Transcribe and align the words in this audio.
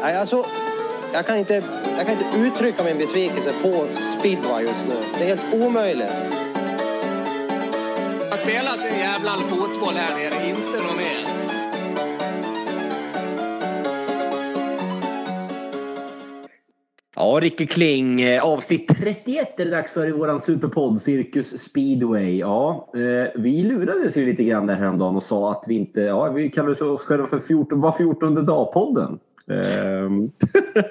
Nej, 0.00 0.16
alltså, 0.16 0.44
jag, 1.12 1.26
kan 1.26 1.38
inte, 1.38 1.62
jag 1.96 2.06
kan 2.06 2.16
inte 2.18 2.38
uttrycka 2.38 2.84
min 2.84 2.98
besvikelse 2.98 3.52
på 3.62 3.86
speedway 4.18 4.62
just 4.62 4.86
nu. 4.88 4.94
Det 5.18 5.24
är 5.24 5.36
helt 5.36 5.54
omöjligt. 5.54 6.12
Jag 8.30 8.38
spelar 8.38 8.76
sin 8.84 8.98
jävla 8.98 9.30
fotboll 9.30 9.94
här 9.94 10.14
nere, 10.16 10.48
inte 10.48 10.82
något 10.82 10.96
mer. 10.96 11.36
Ja, 17.18 17.38
Ricke 17.42 17.66
Kling, 17.66 18.20
eh, 18.20 18.44
avsnitt 18.44 18.88
31 18.88 19.60
är 19.60 19.64
det 19.64 19.70
dags 19.70 19.92
för 19.92 20.08
i 20.08 20.12
våran 20.12 20.40
superpodd 20.40 21.02
Cirkus 21.02 21.62
Speedway. 21.62 22.38
Ja, 22.38 22.90
eh, 22.94 23.40
vi 23.40 23.62
lurades 23.62 24.16
ju 24.16 24.26
lite 24.26 24.44
grann 24.44 24.66
där 24.66 24.74
häromdagen 24.74 25.16
och 25.16 25.22
sa 25.22 25.52
att 25.52 25.64
vi 25.68 25.74
inte, 25.74 26.00
ja 26.00 26.30
vi 26.30 26.50
kallar 26.50 26.82
oss 26.82 27.04
själva 27.04 27.26
för 27.26 27.38
14, 27.38 27.80
var 27.80 27.92
14 27.92 28.46
dag-podden. 28.46 29.18
Ehm, 29.50 30.30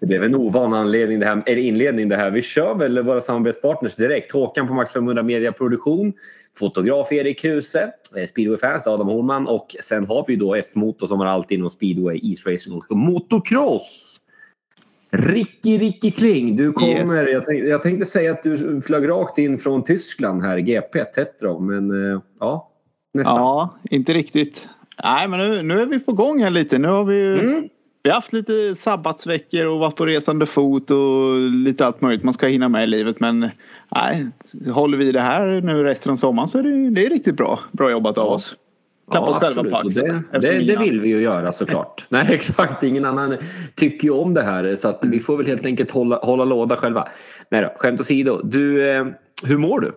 det, 0.00 0.06
blev, 0.06 0.24
en 0.24 0.34
ovan 0.34 0.74
anledning 0.74 1.20
det 1.20 1.26
här, 1.26 1.42
eller 1.46 1.62
inledning 1.62 2.08
det 2.08 2.16
här. 2.16 2.30
Vi 2.30 2.42
kör 2.42 2.74
väl 2.74 3.02
våra 3.02 3.20
samarbetspartners 3.20 3.94
direkt. 3.94 4.32
Håkan 4.32 4.66
på 4.66 4.74
Max 4.74 4.92
500 4.92 5.22
Media 5.22 5.52
Produktion, 5.52 6.12
fotograf 6.58 7.12
Erik 7.12 7.40
Kruse, 7.40 7.92
eh, 8.16 8.26
speedwayfans 8.26 8.86
Adam 8.86 9.06
Holman 9.06 9.46
och 9.48 9.76
sen 9.80 10.06
har 10.06 10.24
vi 10.28 10.36
då 10.36 10.54
F-motor 10.54 11.06
som 11.06 11.20
har 11.20 11.26
allt 11.26 11.50
inom 11.50 11.70
speedway, 11.70 12.18
isracing 12.22 12.72
och 12.72 12.96
motocross. 12.96 14.20
Ricky, 15.10 15.78
Ricky 15.78 16.10
Kling, 16.10 16.56
du 16.56 16.72
kommer. 16.72 17.22
Yes. 17.22 17.32
Jag, 17.32 17.44
tänkte, 17.44 17.68
jag 17.68 17.82
tänkte 17.82 18.06
säga 18.06 18.32
att 18.32 18.42
du 18.42 18.80
flög 18.80 19.08
rakt 19.08 19.38
in 19.38 19.58
från 19.58 19.84
Tyskland 19.84 20.42
här, 20.42 20.58
GP, 20.58 21.04
Tetrov, 21.04 21.62
men 21.62 22.12
eh, 22.12 22.20
ja, 22.40 22.70
nästan. 23.14 23.36
Ja, 23.36 23.78
inte 23.90 24.12
riktigt. 24.12 24.68
Nej, 25.04 25.28
men 25.28 25.38
nu, 25.40 25.62
nu 25.62 25.80
är 25.80 25.86
vi 25.86 25.98
på 25.98 26.12
gång 26.12 26.42
här 26.42 26.50
lite. 26.50 26.78
Nu 26.78 26.88
har 26.88 27.04
vi 27.04 27.14
ju 27.16 27.38
Mm. 27.38 27.68
vi 28.02 28.10
har 28.10 28.14
haft 28.14 28.32
lite 28.32 28.74
sabbatsveckor 28.74 29.66
och 29.66 29.78
varit 29.78 29.96
på 29.96 30.06
resande 30.06 30.46
fot 30.46 30.90
och 30.90 31.38
lite 31.50 31.86
allt 31.86 32.00
möjligt 32.00 32.24
man 32.24 32.34
ska 32.34 32.46
hinna 32.46 32.68
med 32.68 32.84
i 32.84 32.86
livet. 32.86 33.20
Men 33.20 33.50
nej, 33.96 34.26
håller 34.72 34.98
vi 34.98 35.12
det 35.12 35.20
här 35.20 35.60
nu 35.60 35.82
resten 35.84 36.12
av 36.12 36.16
sommaren 36.16 36.48
så 36.48 36.58
är 36.58 36.62
det, 36.62 36.90
det 36.90 37.06
är 37.06 37.10
riktigt 37.10 37.36
bra. 37.36 37.58
Bra 37.72 37.90
jobbat 37.90 38.18
av 38.18 38.26
Ja. 38.26 38.30
oss. 38.34 38.56
Klappa 39.10 39.26
oss 39.30 39.36
själva 39.38 39.64
på 39.64 39.76
axeln. 39.76 40.22
Det, 40.32 40.38
det, 40.40 40.58
det 40.58 40.76
vill 40.76 41.00
vi 41.00 41.08
ju 41.08 41.20
göra 41.20 41.52
såklart. 41.52 42.04
Nej 42.08 42.26
exakt, 42.30 42.82
ingen 42.82 43.04
annan 43.04 43.36
tycker 43.74 44.04
ju 44.04 44.10
om 44.14 44.34
det 44.34 44.42
här 44.42 44.76
så 44.76 44.88
att 44.88 45.00
vi 45.02 45.20
får 45.20 45.36
väl 45.36 45.46
helt 45.46 45.66
enkelt 45.66 45.90
hålla, 45.90 46.16
hålla 46.16 46.44
låda 46.44 46.76
själva. 46.76 47.08
Nej 47.50 47.62
då, 47.62 47.72
skämt 47.76 48.00
åsido. 48.00 48.40
Du, 48.44 48.90
eh, 48.90 49.06
hur 49.46 49.58
mår 49.58 49.80
du? 49.80 49.92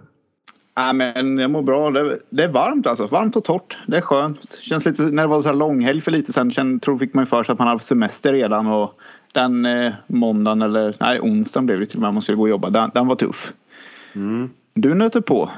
Nej, 0.77 0.93
men 0.93 1.37
jag 1.37 1.51
mår 1.51 1.61
bra. 1.61 1.91
Det, 1.91 2.19
det 2.29 2.43
är 2.43 2.47
varmt 2.47 2.87
alltså. 2.87 3.07
Varmt 3.07 3.35
och 3.35 3.43
torrt. 3.43 3.77
Det 3.87 3.97
är 3.97 4.01
skönt. 4.01 4.57
Känns 4.61 4.85
lite, 4.85 5.01
när 5.01 5.23
det 5.23 5.29
var 5.29 5.41
så 5.41 5.47
här 5.47 5.55
långhelg 5.55 6.01
för 6.01 6.11
lite 6.11 6.33
sen 6.33 6.51
kände, 6.51 6.79
tror, 6.79 6.99
fick 6.99 7.13
man 7.13 7.21
ju 7.21 7.25
för 7.25 7.43
sig 7.43 7.53
att 7.53 7.59
man 7.59 7.67
hade 7.67 7.83
semester 7.83 8.33
redan. 8.33 8.67
Och 8.67 8.93
den 9.33 9.65
eh, 9.65 9.93
måndagen 10.07 10.61
eller 10.61 10.95
nej 10.99 11.19
onsdagen 11.19 11.65
blev 11.65 11.79
det 11.79 11.85
till 11.85 11.97
och 11.97 12.01
med. 12.01 12.13
Man 12.13 12.23
skulle 12.23 12.35
gå 12.35 12.41
och 12.41 12.49
jobba. 12.49 12.69
Den, 12.69 12.91
den 12.93 13.07
var 13.07 13.15
tuff. 13.15 13.53
Mm. 14.15 14.49
Du 14.73 14.93
nöter 14.95 15.21
på. 15.21 15.49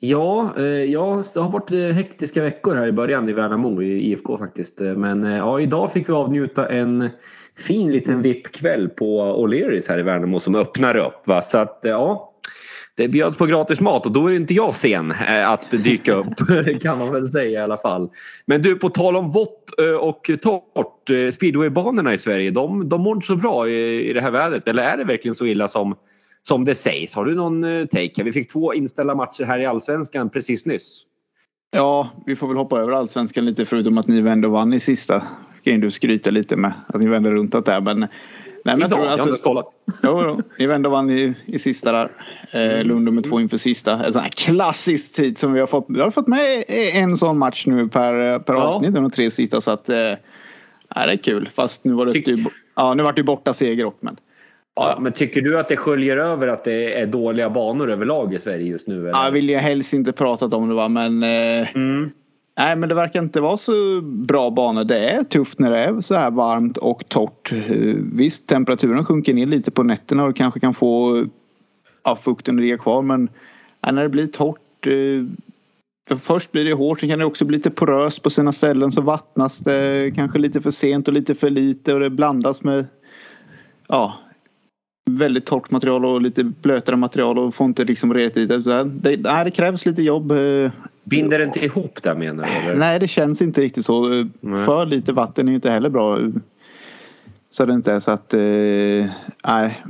Ja, 0.00 0.54
eh, 0.56 0.64
ja, 0.64 1.22
det 1.34 1.40
har 1.40 1.50
varit 1.50 1.72
eh, 1.72 1.78
hektiska 1.78 2.42
veckor 2.42 2.74
här 2.74 2.86
i 2.86 2.92
början 2.92 3.28
i 3.28 3.32
Värnamo 3.32 3.82
i 3.82 4.10
IFK 4.10 4.38
faktiskt. 4.38 4.80
Eh, 4.80 4.92
Men 4.92 5.24
eh, 5.24 5.36
ja, 5.36 5.60
idag 5.60 5.92
fick 5.92 6.08
vi 6.08 6.12
avnjuta 6.12 6.68
en 6.68 7.08
fin 7.56 7.92
liten 7.92 8.22
VIP-kväll 8.22 8.88
på 8.88 9.20
O'Learys 9.22 9.88
här 9.88 9.98
i 9.98 10.02
Värnamo 10.02 10.38
som 10.38 10.54
öppnar 10.54 10.96
upp. 10.96 11.26
Va? 11.26 11.40
Så 11.40 11.58
att 11.58 11.84
eh, 11.84 11.90
ja, 11.90 12.27
det 12.98 13.08
bjöds 13.08 13.36
på 13.36 13.46
gratis 13.46 13.80
mat 13.80 14.06
och 14.06 14.12
då 14.12 14.30
är 14.30 14.36
inte 14.36 14.54
jag 14.54 14.74
sen 14.74 15.10
eh, 15.10 15.50
att 15.50 15.70
dyka 15.70 16.14
upp. 16.14 16.48
Det 16.48 16.78
kan 16.82 16.98
man 16.98 17.12
väl 17.12 17.28
säga 17.28 17.60
i 17.60 17.62
alla 17.62 17.76
fall. 17.76 18.10
Men 18.46 18.62
du, 18.62 18.76
på 18.76 18.90
tal 18.90 19.16
om 19.16 19.32
vått 19.32 19.80
eh, 19.80 19.90
och 19.90 20.30
torrt. 20.40 21.10
Eh, 21.10 21.30
speedwaybanorna 21.30 22.14
i 22.14 22.18
Sverige, 22.18 22.50
de, 22.50 22.88
de 22.88 23.00
mår 23.00 23.16
inte 23.16 23.26
så 23.26 23.36
bra 23.36 23.68
i, 23.68 24.10
i 24.10 24.12
det 24.12 24.20
här 24.20 24.30
vädret. 24.30 24.68
Eller 24.68 24.82
är 24.82 24.96
det 24.96 25.04
verkligen 25.04 25.34
så 25.34 25.46
illa 25.46 25.68
som, 25.68 25.94
som 26.42 26.64
det 26.64 26.74
sägs? 26.74 27.14
Har 27.14 27.24
du 27.24 27.34
någon 27.34 27.62
take? 27.88 28.22
Vi 28.24 28.32
fick 28.32 28.52
två 28.52 28.74
inställda 28.74 29.14
matcher 29.14 29.44
här 29.44 29.58
i 29.58 29.66
Allsvenskan 29.66 30.30
precis 30.30 30.66
nyss. 30.66 31.04
Ja, 31.70 32.10
vi 32.26 32.36
får 32.36 32.48
väl 32.48 32.56
hoppa 32.56 32.80
över 32.80 32.92
allsvenskan 32.92 33.46
lite 33.46 33.64
förutom 33.64 33.98
att 33.98 34.06
ni 34.06 34.20
vände 34.20 34.46
och 34.46 34.52
vann 34.52 34.72
i 34.72 34.80
sista. 34.80 35.22
Kan 35.64 35.72
ju 35.72 35.80
du 35.80 35.90
skryta 35.90 36.30
lite 36.30 36.56
med 36.56 36.72
att 36.86 37.00
ni 37.00 37.08
vände 37.08 37.30
runt 37.30 37.52
det 37.52 37.60
där. 37.60 37.80
Men, 37.80 38.06
nej, 38.64 38.76
men 38.76 38.78
Idag, 38.78 38.90
tror 38.90 39.02
jag 39.04 39.10
har 39.10 39.18
inte 39.18 39.28
ens 39.28 39.40
kollat. 39.40 39.66
Jo, 40.02 40.40
vände 40.68 40.88
och 40.88 40.92
vann 40.92 41.10
i, 41.10 41.34
i 41.46 41.58
sista 41.58 41.92
där. 41.92 42.10
Eh, 42.50 42.84
Lund 42.84 43.04
nummer 43.04 43.22
två 43.22 43.40
inför 43.40 43.56
sista. 43.56 44.04
En 44.06 44.12
sån 44.12 44.22
här 44.22 44.28
klassisk 44.28 45.12
tid 45.14 45.38
som 45.38 45.52
vi 45.52 45.60
har 45.60 45.66
fått. 45.66 45.86
Vi 45.88 46.00
har 46.00 46.10
fått 46.10 46.26
med 46.26 46.64
en 46.94 47.16
sån 47.16 47.38
match 47.38 47.66
nu 47.66 47.88
per, 47.88 48.38
per 48.38 48.54
Ja. 48.54 48.60
avsnitt. 48.62 48.94
De 48.94 49.10
tre 49.10 49.30
sista 49.30 49.60
så 49.60 49.70
att. 49.70 49.88
Eh, 49.88 49.96
det 49.96 50.18
är 50.94 51.16
kul. 51.16 51.50
Fast 51.54 51.84
nu 51.84 51.92
var 51.92 52.06
det 52.06 52.12
Tyck- 52.12 52.28
ju, 52.30 52.44
ja, 52.76 52.94
nu 52.94 53.02
vart 53.02 53.16
det 53.16 53.20
ju 53.20 53.24
borta 53.26 53.54
seger 53.54 53.84
också. 53.84 53.98
Men, 54.04 54.16
Ja, 54.80 54.98
men 55.00 55.12
tycker 55.12 55.40
du 55.40 55.58
att 55.58 55.68
det 55.68 55.76
sköljer 55.76 56.16
över 56.16 56.48
att 56.48 56.64
det 56.64 57.00
är 57.00 57.06
dåliga 57.06 57.50
banor 57.50 57.90
överlag 57.90 58.34
i 58.34 58.38
Sverige 58.38 58.64
just 58.66 58.86
nu? 58.86 58.98
Eller? 59.00 59.08
ja, 59.10 59.24
jag 59.24 59.32
vill 59.32 59.50
ju 59.50 59.56
helst 59.56 59.92
inte 59.92 60.12
pratat 60.12 60.54
om 60.54 60.68
det 60.68 60.74
va. 60.74 60.88
Men, 60.88 61.22
eh, 61.22 61.68
Mm 61.76 62.10
nej, 62.58 62.76
men 62.76 62.88
det 62.88 62.94
verkar 62.94 63.22
inte 63.22 63.40
vara 63.40 63.56
så 63.56 64.00
bra 64.02 64.50
banor. 64.50 64.84
Det 64.84 64.98
är 64.98 65.24
tufft 65.24 65.58
när 65.58 65.70
det 65.70 65.78
är 65.78 66.00
så 66.00 66.14
här 66.14 66.30
varmt 66.30 66.76
och 66.76 67.08
torrt. 67.08 67.52
Visst, 68.12 68.46
temperaturen 68.46 69.04
sjunker 69.04 69.34
ner 69.34 69.46
lite 69.46 69.70
på 69.70 69.82
nätterna 69.82 70.24
och 70.24 70.36
kanske 70.36 70.60
kan 70.60 70.74
få 70.74 71.24
ja, 72.04 72.16
fukten 72.16 72.56
att 72.56 72.62
ligga 72.62 72.78
kvar. 72.78 73.02
Men 73.02 73.28
ja, 73.80 73.92
när 73.92 74.02
det 74.02 74.08
blir 74.08 74.26
torrt. 74.26 74.86
Eh, 74.86 75.24
för 76.08 76.16
först 76.16 76.52
blir 76.52 76.64
det 76.64 76.72
hårt, 76.72 77.00
sen 77.00 77.08
kan 77.08 77.18
det 77.18 77.24
också 77.24 77.44
bli 77.44 77.56
lite 77.56 77.70
poröst 77.70 78.22
på 78.22 78.30
sina 78.30 78.52
ställen. 78.52 78.92
Så 78.92 79.00
vattnas 79.00 79.58
det 79.58 80.12
kanske 80.16 80.38
lite 80.38 80.60
för 80.60 80.70
sent 80.70 81.08
och 81.08 81.14
lite 81.14 81.34
för 81.34 81.50
lite 81.50 81.94
och 81.94 82.00
det 82.00 82.10
blandas 82.10 82.62
med 82.62 82.86
ja, 83.88 84.18
väldigt 85.10 85.46
torrt 85.46 85.70
material 85.70 86.04
och 86.04 86.22
lite 86.22 86.44
blötare 86.44 86.96
material 86.96 87.38
och 87.38 87.54
får 87.54 87.64
inte 87.64 87.84
liksom 87.84 88.14
redigt 88.14 88.36
i 88.36 88.46
det. 88.46 88.62
Så 88.62 88.70
här, 88.70 88.84
det, 88.84 89.16
det 89.16 89.50
krävs 89.50 89.86
lite 89.86 90.02
jobb. 90.02 90.32
Eh, 90.32 90.70
Binder 91.08 91.38
det 91.38 91.44
inte 91.44 91.64
ihop 91.64 92.02
där 92.02 92.14
menar 92.14 92.44
du? 92.44 92.50
Eller? 92.50 92.76
Nej, 92.76 92.98
det 92.98 93.08
känns 93.08 93.42
inte 93.42 93.60
riktigt 93.60 93.86
så. 93.86 94.08
Nej. 94.40 94.64
För 94.64 94.86
lite 94.86 95.12
vatten 95.12 95.48
är 95.48 95.52
ju 95.52 95.56
inte 95.56 95.70
heller 95.70 95.90
bra. 95.90 96.18
Så 97.50 97.66
det 97.66 97.72
inte 97.72 97.92
är 97.92 98.00
så 98.00 98.10
att... 98.10 98.34
Eh, 98.34 98.40
nej. 99.46 99.84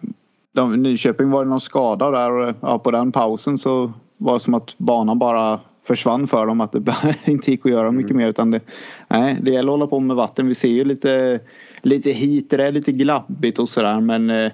De, 0.52 0.82
Nyköping 0.82 1.30
var 1.30 1.44
det 1.44 1.50
någon 1.50 1.60
skada 1.60 2.10
där 2.10 2.30
och 2.30 2.54
ja, 2.60 2.78
på 2.78 2.90
den 2.90 3.12
pausen 3.12 3.58
så 3.58 3.92
var 4.16 4.34
det 4.34 4.40
som 4.40 4.54
att 4.54 4.78
banan 4.78 5.18
bara 5.18 5.60
försvann 5.86 6.28
för 6.28 6.46
dem. 6.46 6.60
Att 6.60 6.72
det 6.72 6.94
inte 7.24 7.50
gick 7.50 7.66
att 7.66 7.72
göra 7.72 7.90
mycket 7.90 8.16
mer. 8.16 8.28
Utan 8.28 8.50
det, 8.50 8.60
nej, 9.08 9.38
det 9.42 9.50
gäller 9.50 9.72
att 9.72 9.78
hålla 9.78 9.86
på 9.86 10.00
med 10.00 10.16
vatten. 10.16 10.48
Vi 10.48 10.54
ser 10.54 10.68
ju 10.68 10.84
lite, 10.84 11.40
lite 11.82 12.10
hit, 12.10 12.50
det 12.50 12.64
är 12.64 12.72
lite 12.72 12.92
glabbigt 12.92 13.58
och 13.58 13.68
sådär. 13.68 14.00
Men 14.00 14.30
eh, 14.30 14.52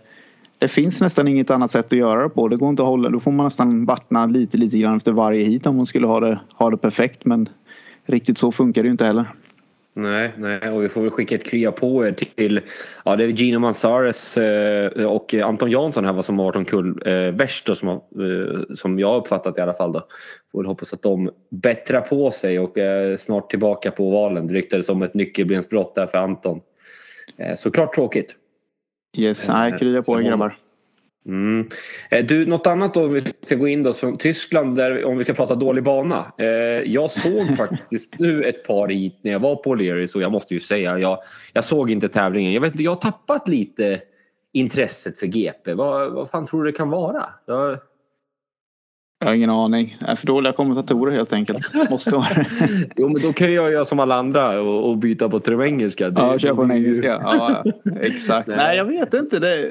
det 0.64 0.68
finns 0.68 1.00
nästan 1.00 1.28
inget 1.28 1.50
annat 1.50 1.70
sätt 1.70 1.86
att 1.86 1.98
göra 1.98 2.22
det 2.22 2.28
på. 2.28 2.48
Det 2.48 2.56
går 2.56 2.70
inte 2.70 2.82
att 2.82 2.88
hålla. 2.88 3.08
Då 3.08 3.20
får 3.20 3.30
man 3.32 3.44
nästan 3.44 3.84
vattna 3.84 4.26
lite, 4.26 4.56
lite 4.56 4.78
grann 4.78 4.96
efter 4.96 5.12
varje 5.12 5.44
hit 5.44 5.66
om 5.66 5.76
man 5.76 5.86
skulle 5.86 6.06
ha 6.06 6.20
det, 6.20 6.40
ha 6.54 6.70
det 6.70 6.76
perfekt. 6.76 7.24
Men 7.24 7.48
riktigt 8.06 8.38
så 8.38 8.52
funkar 8.52 8.82
det 8.82 8.86
ju 8.86 8.92
inte 8.92 9.04
heller. 9.04 9.34
Nej, 9.96 10.32
nej, 10.38 10.70
och 10.70 10.82
vi 10.82 10.88
får 10.88 11.00
väl 11.00 11.10
skicka 11.10 11.34
ett 11.34 11.44
krya 11.44 11.72
på 11.72 12.06
er 12.06 12.12
till 12.12 12.60
ja, 13.04 13.16
det 13.16 13.24
är 13.24 13.28
Gino 13.28 13.58
Manzares 13.58 14.38
eh, 14.38 15.04
och 15.04 15.34
Anton 15.34 15.70
Jansson 15.70 16.04
här 16.04 16.12
vad 16.12 16.24
som 16.24 16.38
har 16.38 16.46
varit 16.46 16.56
omkull 16.56 17.02
eh, 17.06 17.14
värst 17.14 17.66
då, 17.66 17.74
som, 17.74 17.88
har, 17.88 17.94
eh, 17.96 18.60
som 18.74 18.98
jag 18.98 19.08
har 19.08 19.16
uppfattat 19.16 19.58
i 19.58 19.60
alla 19.60 19.74
fall. 19.74 19.92
Då. 19.92 20.02
Får 20.52 20.58
väl 20.58 20.66
hoppas 20.66 20.92
att 20.92 21.02
de 21.02 21.30
bättrar 21.50 22.00
på 22.00 22.30
sig 22.30 22.58
och 22.58 22.78
är 22.78 23.16
snart 23.16 23.50
tillbaka 23.50 23.90
på 23.90 24.08
ovalen. 24.08 24.46
Det 24.46 24.54
ryktades 24.54 24.88
om 24.88 25.02
ett 25.02 25.14
nyckelbensbrott 25.14 25.94
där 25.94 26.06
för 26.06 26.18
Anton. 26.18 26.60
Eh, 27.36 27.54
såklart 27.54 27.94
tråkigt. 27.94 28.36
Yes, 29.14 29.48
nej, 29.48 29.78
krya 29.78 30.02
på 30.02 30.20
er 30.20 30.22
grabbar. 30.22 30.58
Mm. 31.26 31.68
Eh, 32.10 32.24
Du, 32.24 32.46
något 32.46 32.66
annat 32.66 32.94
då 32.94 33.04
om 33.04 33.12
vi 33.12 33.20
ska 33.20 33.54
gå 33.54 33.68
in 33.68 33.82
då 33.82 33.92
som 33.92 34.16
Tyskland 34.16 34.76
där 34.76 35.04
om 35.04 35.18
vi 35.18 35.24
ska 35.24 35.34
prata 35.34 35.54
dålig 35.54 35.84
bana. 35.84 36.32
Eh, 36.38 36.46
jag 36.92 37.10
såg 37.10 37.56
faktiskt 37.56 38.18
nu 38.18 38.44
ett 38.44 38.64
par 38.64 38.88
hit 38.88 39.18
när 39.22 39.32
jag 39.32 39.40
var 39.40 39.56
på 39.56 39.74
O'Learys 39.76 40.16
och 40.16 40.22
jag 40.22 40.32
måste 40.32 40.54
ju 40.54 40.60
säga 40.60 40.98
jag, 40.98 41.18
jag 41.52 41.64
såg 41.64 41.90
inte 41.90 42.08
tävlingen. 42.08 42.52
Jag 42.52 42.60
vet 42.60 42.80
jag 42.80 42.90
har 42.90 42.96
tappat 42.96 43.48
lite 43.48 44.00
intresset 44.52 45.18
för 45.18 45.26
GP. 45.26 45.74
Vad, 45.74 46.12
vad 46.12 46.30
fan 46.30 46.46
tror 46.46 46.64
du 46.64 46.70
det 46.70 46.76
kan 46.76 46.90
vara? 46.90 47.24
Jag, 47.46 47.78
Jag 49.24 49.30
har 49.30 49.34
ingen 49.34 49.50
aning. 49.50 49.96
Jag 50.00 50.10
är 50.10 50.16
för 50.16 50.26
dåliga 50.26 50.52
kommentatorer 50.52 51.12
helt 51.12 51.32
enkelt. 51.32 51.90
Måste 51.90 52.10
vara 52.10 52.28
det. 52.34 52.46
jo 52.96 53.08
men 53.08 53.22
då 53.22 53.32
kan 53.32 53.52
jag 53.52 53.72
göra 53.72 53.84
som 53.84 54.00
alla 54.00 54.14
andra 54.14 54.60
och, 54.60 54.90
och 54.90 54.96
byta 54.98 55.28
på 55.28 55.40
till 55.40 55.52
de 55.52 55.62
engelska. 55.62 56.10
Det- 56.10 56.20
Ja, 56.20 56.38
kör 56.38 56.54
på 56.54 56.62
den 56.62 56.72
engelska. 56.72 57.20
Ja, 57.22 57.62
exakt. 58.00 58.48
Nej. 58.48 58.56
Nej, 58.60 58.76
jag 58.76 58.84
vet 58.84 59.14
inte. 59.14 59.38
Det... 59.38 59.70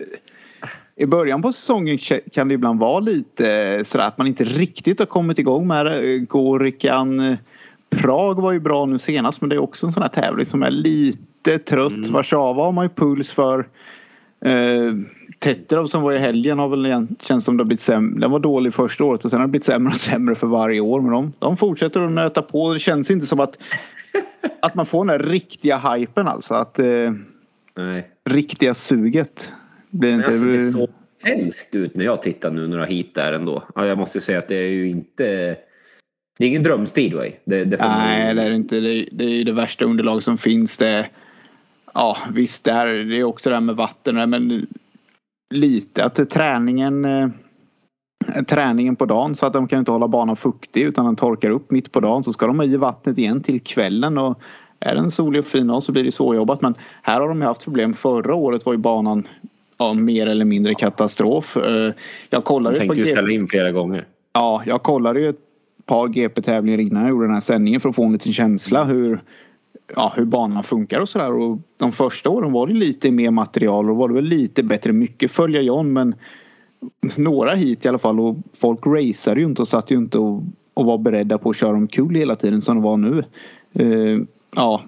I 0.95 1.05
början 1.05 1.41
på 1.41 1.51
säsongen 1.51 1.97
kan 2.33 2.47
det 2.47 2.53
ibland 2.53 2.79
vara 2.79 2.99
lite 2.99 3.81
sådär 3.85 4.05
att 4.05 4.17
man 4.17 4.27
inte 4.27 4.43
riktigt 4.43 4.99
har 4.99 5.05
kommit 5.05 5.39
igång 5.39 5.67
med 5.67 5.85
det. 5.85 6.19
Gorikan 6.19 7.19
eh, 7.19 7.37
Prag 7.89 8.41
var 8.41 8.51
ju 8.51 8.59
bra 8.59 8.85
nu 8.85 8.99
senast 8.99 9.41
men 9.41 9.49
det 9.49 9.55
är 9.55 9.61
också 9.63 9.85
en 9.85 9.91
sån 9.93 10.03
här 10.03 10.09
tävling 10.09 10.45
som 10.45 10.63
är 10.63 10.71
lite 10.71 11.59
trött. 11.59 11.91
Mm. 11.91 12.11
Warszawa 12.13 12.63
har 12.63 12.71
man 12.71 12.85
ju 12.85 12.89
puls 12.89 13.31
för. 13.31 13.67
Eh, 14.45 14.93
Tetrov 15.43 15.87
som 15.87 16.01
var 16.01 16.13
i 16.13 16.19
helgen 16.19 16.59
har 16.59 16.69
väl 16.69 16.85
igen, 16.85 17.15
känns 17.21 17.45
som 17.45 17.57
det 17.57 17.63
har 17.63 17.65
blivit 17.65 17.81
sämre. 17.81 18.19
Den 18.19 18.31
var 18.31 18.39
dålig 18.39 18.73
första 18.73 19.03
året 19.03 19.25
och 19.25 19.31
sen 19.31 19.39
har 19.39 19.47
det 19.47 19.51
blivit 19.51 19.65
sämre 19.65 19.91
och 19.91 19.99
sämre 19.99 20.35
för 20.35 20.47
varje 20.47 20.79
år. 20.79 21.01
Men 21.01 21.11
de, 21.11 21.33
de 21.39 21.57
fortsätter 21.57 21.99
att 21.99 22.11
nöta 22.11 22.41
på. 22.41 22.73
Det 22.73 22.79
känns 22.79 23.11
inte 23.11 23.25
som 23.25 23.39
att, 23.39 23.57
att 24.61 24.75
man 24.75 24.85
får 24.85 25.05
den 25.05 25.19
där 25.19 25.27
riktiga 25.29 25.77
hypen 25.77 26.27
alltså. 26.27 26.53
Att, 26.53 26.79
eh, 26.79 26.85
Nej. 27.75 28.07
riktiga 28.25 28.73
suget. 28.73 29.49
Blir 29.89 30.13
inte... 30.13 30.27
alltså, 30.27 30.45
det 30.45 30.61
såg 30.61 30.89
hemskt 31.23 31.75
ut 31.75 31.95
när 31.95 32.05
jag 32.05 32.21
tittade 32.21 32.55
nu 32.55 32.67
några 32.67 32.85
hit 32.85 33.15
där 33.15 33.33
ändå. 33.33 33.63
Ja, 33.75 33.85
jag 33.85 33.97
måste 33.97 34.21
säga 34.21 34.39
att 34.39 34.47
det 34.47 34.57
är 34.57 34.69
ju 34.69 34.89
inte... 34.89 35.57
Det 36.37 36.43
är 36.43 36.47
ingen 36.47 36.63
drömspeedway. 36.63 37.31
Det, 37.45 37.65
det 37.65 37.77
Nej, 37.79 38.35
det 38.35 38.41
är 38.43 38.51
inte. 38.51 38.79
Det 38.79 38.93
är, 38.93 39.09
det 39.11 39.23
är 39.23 39.29
ju 39.29 39.43
det 39.43 39.53
värsta 39.53 39.85
underlag 39.85 40.23
som 40.23 40.37
finns. 40.37 40.77
Det, 40.77 41.09
ja, 41.93 42.17
visst, 42.33 42.63
det, 42.63 42.73
här, 42.73 42.87
det 42.87 43.19
är 43.19 43.23
också 43.23 43.49
det 43.49 43.55
här 43.55 43.61
med 43.61 43.75
vatten. 43.75 44.29
Men 44.29 44.67
lite 45.53 46.05
att 46.05 46.29
träningen, 46.29 47.05
eh, 47.05 47.29
träningen 48.47 48.95
på 48.95 49.05
dagen 49.05 49.35
så 49.35 49.45
att 49.45 49.53
de 49.53 49.67
kan 49.67 49.79
inte 49.79 49.91
hålla 49.91 50.07
banan 50.07 50.35
fuktig 50.35 50.81
utan 50.81 51.05
den 51.05 51.15
torkar 51.15 51.49
upp 51.49 51.71
mitt 51.71 51.91
på 51.91 51.99
dagen. 51.99 52.23
Så 52.23 52.33
ska 52.33 52.47
de 52.47 52.59
ha 52.59 52.65
i 52.65 52.77
vattnet 52.77 53.17
igen 53.17 53.41
till 53.41 53.61
kvällen. 53.61 54.17
Och 54.17 54.39
är 54.79 54.95
det 54.95 54.99
en 54.99 55.11
solig 55.11 55.41
och 55.41 55.47
fin 55.47 55.67
dag 55.67 55.83
så 55.83 55.91
blir 55.91 56.03
det 56.03 56.11
svårjobbat. 56.11 56.61
Men 56.61 56.75
här 57.01 57.21
har 57.21 57.27
de 57.27 57.41
haft 57.41 57.63
problem. 57.63 57.93
Förra 57.93 58.35
året 58.35 58.65
var 58.65 58.73
ju 58.73 58.79
banan 58.79 59.27
ja, 59.77 59.93
mer 59.93 60.27
eller 60.27 60.45
mindre 60.45 60.75
katastrof. 60.75 61.57
Eh, 61.57 61.93
Jag 62.29 62.43
kollade 62.43 62.75
tänkte 62.75 62.99
ju 62.99 63.05
ställa 63.05 63.31
in 63.31 63.47
flera 63.47 63.71
gånger. 63.71 64.05
Ja, 64.33 64.63
jag 64.65 64.83
kollade 64.83 65.19
ju 65.19 65.29
ett 65.29 65.39
par 65.85 66.07
GP-tävlingar 66.07 66.79
innan 66.79 67.01
jag 67.01 67.09
gjorde 67.09 67.25
den 67.25 67.33
här 67.33 67.41
sändningen 67.41 67.81
för 67.81 67.89
att 67.89 67.95
få 67.95 68.03
en 68.03 68.11
liten 68.11 68.33
känsla 68.33 68.83
hur, 68.83 69.19
ja, 69.95 70.13
hur 70.15 70.25
banan 70.25 70.63
funkar 70.63 70.99
och 70.99 71.09
sådär. 71.09 71.33
Och 71.33 71.59
de 71.77 71.91
första 71.91 72.29
åren 72.29 72.51
var 72.51 72.67
det 72.67 72.73
lite 72.73 73.11
mer 73.11 73.31
material 73.31 73.89
och 73.89 73.95
var 73.95 74.07
det 74.07 74.13
väl 74.13 74.25
lite 74.25 74.63
bättre. 74.63 74.93
Mycket 74.93 75.31
följa 75.31 75.61
John 75.61 75.93
men 75.93 76.15
några 77.17 77.55
hit 77.55 77.85
i 77.85 77.87
alla 77.87 77.99
fall 77.99 78.19
och 78.19 78.37
folk 78.61 78.79
raceade 78.85 79.39
ju 79.39 79.45
inte 79.45 79.61
och 79.61 79.67
satt 79.67 79.91
ju 79.91 79.95
inte 79.95 80.17
och, 80.17 80.43
och 80.73 80.85
var 80.85 80.97
beredda 80.97 81.37
på 81.37 81.49
att 81.49 81.55
köra 81.55 81.75
omkull 81.75 82.15
hela 82.15 82.35
tiden 82.35 82.61
som 82.61 82.75
det 82.75 82.83
var 82.83 82.97
nu. 82.97 83.23
Uh, 83.79 84.23
ja, 84.55 84.83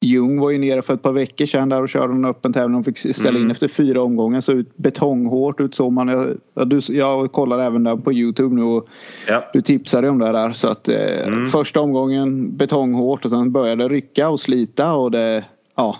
Ljung 0.00 0.40
var 0.40 0.50
ju 0.50 0.58
nere 0.58 0.82
för 0.82 0.94
ett 0.94 1.02
par 1.02 1.12
veckor 1.12 1.46
sedan 1.46 1.68
där 1.68 1.82
och 1.82 1.88
körde 1.88 2.12
en 2.12 2.24
öppen 2.24 2.52
tävling. 2.52 2.72
De 2.82 2.84
fick 2.84 2.98
ställa 3.16 3.30
in 3.30 3.36
Mm. 3.36 3.50
efter 3.50 3.68
fyra 3.68 4.02
omgångar. 4.02 4.40
Så 4.40 4.52
ut 4.52 4.76
betonghårt 4.76 5.60
ut 5.60 5.74
så 5.74 5.90
man. 5.90 6.08
Jag, 6.08 6.68
du, 6.68 6.80
jag 6.88 7.32
kollar 7.32 7.58
även 7.58 7.84
där 7.84 7.96
på 7.96 8.12
Youtube 8.12 8.54
nu 8.54 8.62
och 8.62 8.88
Ja. 9.28 9.44
du 9.52 9.60
tipsade 9.60 10.08
om 10.08 10.18
det 10.18 10.32
där. 10.32 10.52
Så 10.52 10.68
att 10.68 10.88
eh, 10.88 11.26
Mm. 11.28 11.46
första 11.46 11.80
omgången 11.80 12.56
betonghårt 12.56 13.24
och 13.24 13.30
sen 13.30 13.52
började 13.52 13.82
det 13.84 13.88
rycka 13.94 14.28
och 14.28 14.40
slita 14.40 14.92
och 14.94 15.10
det 15.10 15.44
ja. 15.76 15.96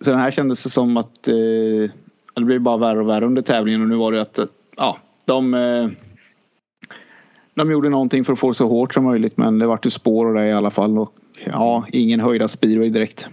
Så 0.00 0.10
den 0.10 0.20
här 0.20 0.30
kändes 0.30 0.62
det 0.62 0.70
som 0.70 0.96
att 0.96 1.28
eh, 1.28 1.34
det 2.34 2.44
blev 2.44 2.60
bara 2.60 2.76
värre 2.76 3.00
och 3.00 3.08
värre 3.08 3.26
under 3.26 3.42
tävlingen 3.42 3.82
och 3.82 3.88
nu 3.88 3.96
var 3.96 4.12
det 4.12 4.20
att 4.20 4.38
eh, 4.38 4.44
ja, 4.76 4.98
de 5.24 5.54
eh, 5.54 5.88
de 7.54 7.70
gjorde 7.70 7.88
någonting 7.88 8.24
för 8.24 8.32
att 8.32 8.38
få 8.38 8.48
det 8.48 8.54
så 8.54 8.68
hårt 8.68 8.94
som 8.94 9.04
möjligt 9.04 9.36
men 9.36 9.58
det 9.58 9.66
vart 9.66 9.86
ju 9.86 9.90
spår 9.90 10.26
och 10.26 10.34
det 10.34 10.46
i 10.46 10.52
alla 10.52 10.70
fall. 10.70 10.98
Och, 10.98 11.12
ja, 11.52 11.86
ingen 11.92 12.20
höjda 12.20 12.48
speedway 12.48 12.90
direkt. 12.90 13.26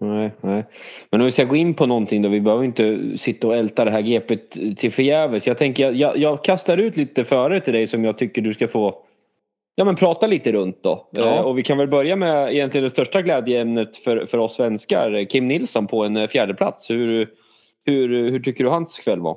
Nej, 0.00 0.30
nej. 0.40 0.64
Men 1.10 1.20
om 1.20 1.24
vi 1.24 1.30
ska 1.30 1.44
gå 1.44 1.56
in 1.56 1.74
på 1.74 1.86
någonting 1.86 2.22
då. 2.22 2.28
Vi 2.28 2.40
behöver 2.40 2.64
inte 2.64 3.16
sitta 3.16 3.46
och 3.48 3.56
älta 3.56 3.84
det 3.84 3.90
här 3.90 4.02
GPet 4.02 4.50
till 4.76 4.92
förgäves. 4.92 5.46
Jag 5.46 5.58
tänker 5.58 5.82
jag, 5.82 5.94
jag, 5.94 6.16
jag 6.16 6.44
kastar 6.44 6.78
ut 6.78 6.96
lite 6.96 7.24
före 7.24 7.60
till 7.60 7.72
dig 7.72 7.86
som 7.86 8.04
jag 8.04 8.18
tycker 8.18 8.42
du 8.42 8.54
ska 8.54 8.68
få 8.68 9.04
Ja 9.74 9.84
men 9.84 9.96
prata 9.96 10.26
lite 10.26 10.52
runt 10.52 10.82
då. 10.82 11.08
Ja. 11.10 11.34
Eh, 11.34 11.40
och 11.40 11.58
vi 11.58 11.62
kan 11.62 11.78
väl 11.78 11.88
börja 11.88 12.16
med 12.16 12.52
egentligen 12.52 12.84
det 12.84 12.90
största 12.90 13.22
glädjeämnet 13.22 13.96
för, 13.96 14.26
för 14.26 14.38
oss 14.38 14.56
svenskar. 14.56 15.24
Kim 15.24 15.48
Nilsson 15.48 15.86
på 15.86 16.04
en 16.04 16.16
eh, 16.16 16.28
fjärde 16.28 16.54
plats. 16.54 16.90
Hur, 16.90 17.28
hur, 17.84 18.30
hur 18.30 18.40
tycker 18.40 18.64
du 18.64 18.70
hans 18.70 18.98
kväll 18.98 19.20
var? 19.20 19.36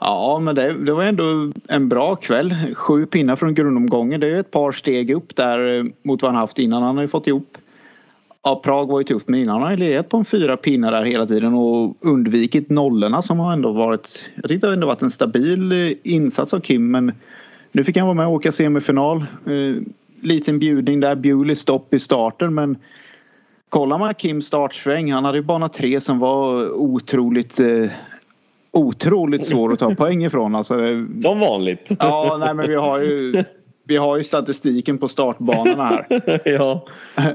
Ja, 0.00 0.38
men 0.38 0.54
det, 0.54 0.72
det 0.72 0.92
var 0.92 1.04
ändå 1.04 1.52
en 1.68 1.88
bra 1.88 2.16
kväll. 2.16 2.54
Sju 2.74 3.06
pinnar 3.06 3.36
från 3.36 3.54
grundomgången. 3.54 4.20
Det 4.20 4.30
är 4.30 4.40
ett 4.40 4.50
par 4.50 4.72
steg 4.72 5.10
upp 5.10 5.36
där 5.36 5.78
eh, 5.78 5.84
mot 6.02 6.22
vad 6.22 6.30
han 6.32 6.40
haft 6.40 6.58
innan. 6.58 6.82
Han 6.82 6.96
har 6.96 7.02
ju 7.02 7.08
fått 7.08 7.26
ihop. 7.26 7.58
Ja, 8.42 8.60
Prag 8.64 8.88
var 8.88 9.00
ju 9.00 9.04
tufft 9.04 9.28
men 9.28 9.40
innan 9.40 9.54
har 9.54 9.62
han 9.62 9.72
ju 9.72 9.78
legat 9.78 10.08
på 10.08 10.16
en 10.16 10.24
fyra 10.24 10.56
pinnar 10.56 10.92
där 10.92 11.04
hela 11.04 11.26
tiden 11.26 11.54
och 11.54 11.96
undvikit 12.00 12.70
nollorna 12.70 13.22
som 13.22 13.38
har 13.38 13.52
ändå 13.52 13.72
varit. 13.72 14.30
Jag 14.34 14.48
tyckte 14.48 14.66
det 14.66 14.70
har 14.70 14.74
ändå 14.74 14.86
varit 14.86 15.02
en 15.02 15.10
stabil 15.10 15.72
eh, 15.72 15.96
insats 16.02 16.54
av 16.54 16.60
Kim 16.60 16.90
men 16.90 17.12
nu 17.72 17.84
fick 17.84 17.96
han 17.96 18.06
vara 18.06 18.14
med 18.14 18.26
och 18.26 18.32
åka 18.32 18.52
semifinal. 18.52 19.26
Eh, 19.46 19.82
liten 20.20 20.58
bjudning 20.58 21.00
där. 21.00 21.14
Bewley 21.14 21.56
stopp 21.56 21.94
i 21.94 21.98
starten 21.98 22.54
men 22.54 22.76
kollar 23.68 23.98
man 23.98 24.14
Kims 24.14 24.46
startsväng. 24.46 25.12
Han 25.12 25.24
hade 25.24 25.38
ju 25.38 25.44
bana 25.44 25.68
tre 25.68 26.00
som 26.00 26.18
var 26.18 26.70
otroligt 26.70 27.60
eh, 27.60 27.90
otroligt 28.78 29.46
svår 29.46 29.72
att 29.72 29.78
ta 29.78 29.94
poäng 29.94 30.24
ifrån. 30.24 30.54
Alltså, 30.54 30.74
Som 31.22 31.40
vanligt. 31.40 31.90
Ja, 31.98 32.36
nej 32.40 32.54
men 32.54 32.68
vi 32.68 32.74
har 32.74 32.98
ju 33.00 33.44
vi 33.84 33.96
har 33.96 34.16
ju 34.16 34.24
statistiken 34.24 34.98
på 34.98 35.08
startbanorna 35.08 35.86
här. 35.86 36.40
ja. 36.48 36.86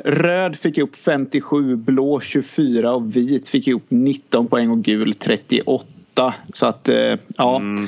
Röd 0.06 0.56
fick 0.56 0.78
upp 0.78 0.96
57, 0.96 1.76
blå 1.76 2.20
24 2.20 2.92
och 2.94 3.16
vit 3.16 3.50
fick 3.50 3.68
upp 3.68 3.84
19 3.90 4.48
poäng 4.48 4.70
och 4.70 4.84
gul 4.84 5.14
38. 5.14 6.34
Så 6.54 6.66
att 6.66 6.90
eh, 6.90 7.16
ja, 7.38 7.56
Mm. 7.58 7.88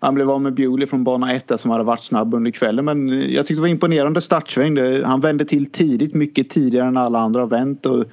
han 0.00 0.14
blev 0.14 0.30
av 0.30 0.40
med 0.42 0.54
Bewley 0.54 0.86
från 0.86 1.04
bana 1.04 1.32
1 1.32 1.48
där 1.48 1.56
som 1.56 1.70
hade 1.70 1.84
varit 1.84 2.02
snabb 2.04 2.34
under 2.34 2.50
kvällen. 2.50 2.84
Men 2.84 3.08
jag 3.32 3.46
tyckte 3.46 3.54
det 3.54 3.60
var 3.60 3.68
imponerande 3.68 4.20
startsväng. 4.20 5.02
Han 5.04 5.20
vände 5.20 5.44
till 5.44 5.70
tidigt, 5.70 6.14
mycket 6.14 6.50
tidigare 6.50 6.88
än 6.88 6.96
alla 6.96 7.18
andra 7.18 7.40
har 7.40 7.46
vänt. 7.46 7.86
Och 7.86 8.04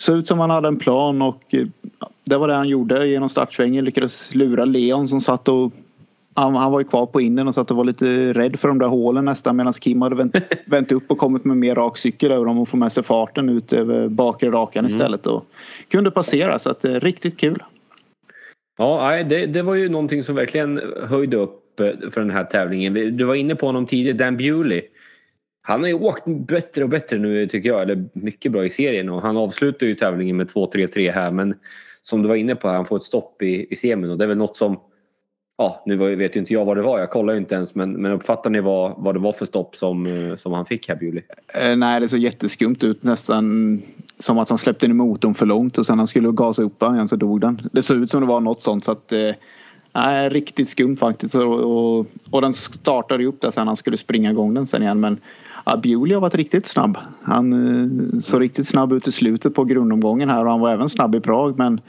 såg 0.00 0.16
ut 0.16 0.28
som 0.28 0.38
han 0.38 0.50
hade 0.50 0.68
en 0.68 0.76
plan 0.76 1.22
och 1.22 1.54
eh, 1.54 1.66
det 2.24 2.36
var 2.36 2.48
det 2.48 2.54
han 2.54 2.68
gjorde 2.68 3.08
genom 3.08 3.28
startsvängen. 3.28 3.84
Lyckades 3.84 4.34
lura 4.34 4.64
Leon 4.64 5.08
som 5.08 5.20
satt 5.20 5.48
och 5.48 5.72
han, 6.34 6.54
han 6.54 6.72
var 6.72 6.80
ju 6.80 6.84
kvar 6.84 7.06
på 7.06 7.20
innen 7.20 7.48
och 7.48 7.54
satt 7.54 7.70
och 7.70 7.76
var 7.76 7.84
lite 7.84 8.32
rädd 8.32 8.60
för 8.60 8.68
de 8.68 8.78
där 8.78 8.86
hålen 8.86 9.24
nästan 9.24 9.56
medan 9.56 9.72
Kim 9.72 10.02
hade 10.02 10.16
vänt, 10.16 10.36
vänt 10.66 10.92
upp 10.92 11.10
och 11.10 11.18
kommit 11.18 11.44
med 11.44 11.56
mer 11.56 11.74
rak 11.74 11.98
cykel 11.98 12.32
över 12.32 12.46
dem 12.46 12.58
och 12.58 12.68
få 12.68 12.76
med 12.76 12.92
sig 12.92 13.02
farten 13.02 13.48
ut 13.48 13.72
över 13.72 14.08
bakre 14.08 14.50
rakan 14.50 14.86
istället 14.86 15.26
och 15.26 15.44
kunde 15.88 16.10
passera 16.10 16.58
så 16.58 16.70
att 16.70 16.84
eh, 16.84 16.94
riktigt 16.94 17.38
kul. 17.38 17.62
Ja, 18.78 19.24
det, 19.24 19.46
det 19.46 19.62
var 19.62 19.74
ju 19.74 19.88
någonting 19.88 20.22
som 20.22 20.34
verkligen 20.34 20.80
höjde 21.08 21.36
upp 21.36 21.80
eh, 21.80 22.10
för 22.10 22.20
den 22.20 22.30
här 22.30 22.44
tävlingen. 22.44 23.16
Du 23.16 23.24
var 23.24 23.34
inne 23.34 23.54
på 23.54 23.66
honom 23.66 23.86
tidigare, 23.86 24.16
Dan 24.16 24.36
Bewley. 24.36 24.82
Han 25.70 25.80
har 25.80 25.88
ju 25.88 25.94
åkt 25.94 26.24
bättre 26.26 26.84
och 26.84 26.90
bättre 26.90 27.18
nu 27.18 27.46
tycker 27.46 27.68
jag, 27.68 27.82
eller 27.82 28.08
mycket 28.12 28.52
bra 28.52 28.64
i 28.64 28.70
serien 28.70 29.08
och 29.08 29.22
han 29.22 29.36
avslutar 29.36 29.86
ju 29.86 29.94
tävlingen 29.94 30.36
med 30.36 30.46
2-3-3 30.46 31.12
här 31.12 31.30
men 31.30 31.54
som 32.02 32.22
du 32.22 32.28
var 32.28 32.36
inne 32.36 32.54
på, 32.54 32.68
han 32.68 32.84
får 32.84 32.96
ett 32.96 33.02
stopp 33.02 33.42
i, 33.42 33.66
i 33.70 33.76
semin 33.76 34.10
och 34.10 34.18
det 34.18 34.24
är 34.24 34.28
väl 34.28 34.38
något 34.38 34.56
som 34.56 34.80
Ja, 35.58 35.82
nu 35.86 35.96
vet 35.96 36.36
ju 36.36 36.40
inte 36.40 36.52
jag 36.52 36.64
vad 36.64 36.76
det 36.76 36.82
var, 36.82 36.98
jag 36.98 37.10
kollar 37.10 37.32
ju 37.32 37.38
inte 37.38 37.54
ens 37.54 37.74
men, 37.74 37.92
men 37.92 38.12
uppfattar 38.12 38.50
ni 38.50 38.60
vad, 38.60 38.94
vad 38.96 39.14
det 39.14 39.18
var 39.18 39.32
för 39.32 39.46
stopp 39.46 39.76
som, 39.76 40.06
eh, 40.06 40.36
som 40.36 40.52
han 40.52 40.64
fick 40.64 40.88
här 40.88 40.96
Bjuli? 40.96 41.22
Eh, 41.54 41.76
nej, 41.76 42.00
det 42.00 42.08
såg 42.08 42.18
jätteskumt 42.18 42.76
ut. 42.80 43.02
Nästan 43.02 43.82
som 44.18 44.38
att 44.38 44.48
han 44.48 44.58
släppte 44.58 44.86
in 44.86 44.96
motorn 44.96 45.34
för 45.34 45.46
långt 45.46 45.78
och 45.78 45.86
sen 45.86 45.98
han 45.98 46.08
skulle 46.08 46.32
gasa 46.32 46.62
upp 46.62 46.80
den 46.80 46.94
igen 46.94 47.08
så 47.08 47.16
dog 47.16 47.40
den. 47.40 47.68
Det 47.72 47.82
såg 47.82 47.96
ut 47.96 48.10
som 48.10 48.20
det 48.20 48.26
var 48.26 48.40
något 48.40 48.62
sånt 48.62 48.84
så 48.84 48.92
att 48.92 49.12
eh, 49.12 49.30
nej, 49.94 50.28
riktigt 50.28 50.68
skumt 50.68 50.96
faktiskt. 50.96 51.34
Och, 51.34 51.60
och, 51.60 52.06
och 52.30 52.40
den 52.40 52.54
startade 52.54 53.22
ju 53.22 53.28
upp 53.28 53.40
där 53.40 53.50
sen 53.50 53.66
han 53.66 53.76
skulle 53.76 53.96
springa 53.96 54.30
igång 54.30 54.54
den 54.54 54.66
sen 54.66 54.82
igen. 54.82 55.00
Men 55.00 55.20
Bewley 55.82 56.14
har 56.14 56.20
varit 56.20 56.34
riktigt 56.34 56.66
snabb. 56.66 56.98
Han 57.22 57.52
eh, 57.52 58.18
såg 58.20 58.40
riktigt 58.40 58.68
snabb 58.68 58.92
ut 58.92 59.08
i 59.08 59.12
slutet 59.12 59.54
på 59.54 59.64
grundomgången 59.64 60.30
här 60.30 60.44
och 60.44 60.50
han 60.50 60.60
var 60.60 60.70
även 60.70 60.88
snabb 60.88 61.14
i 61.14 61.20
Prag. 61.20 61.58
Men 61.58 61.80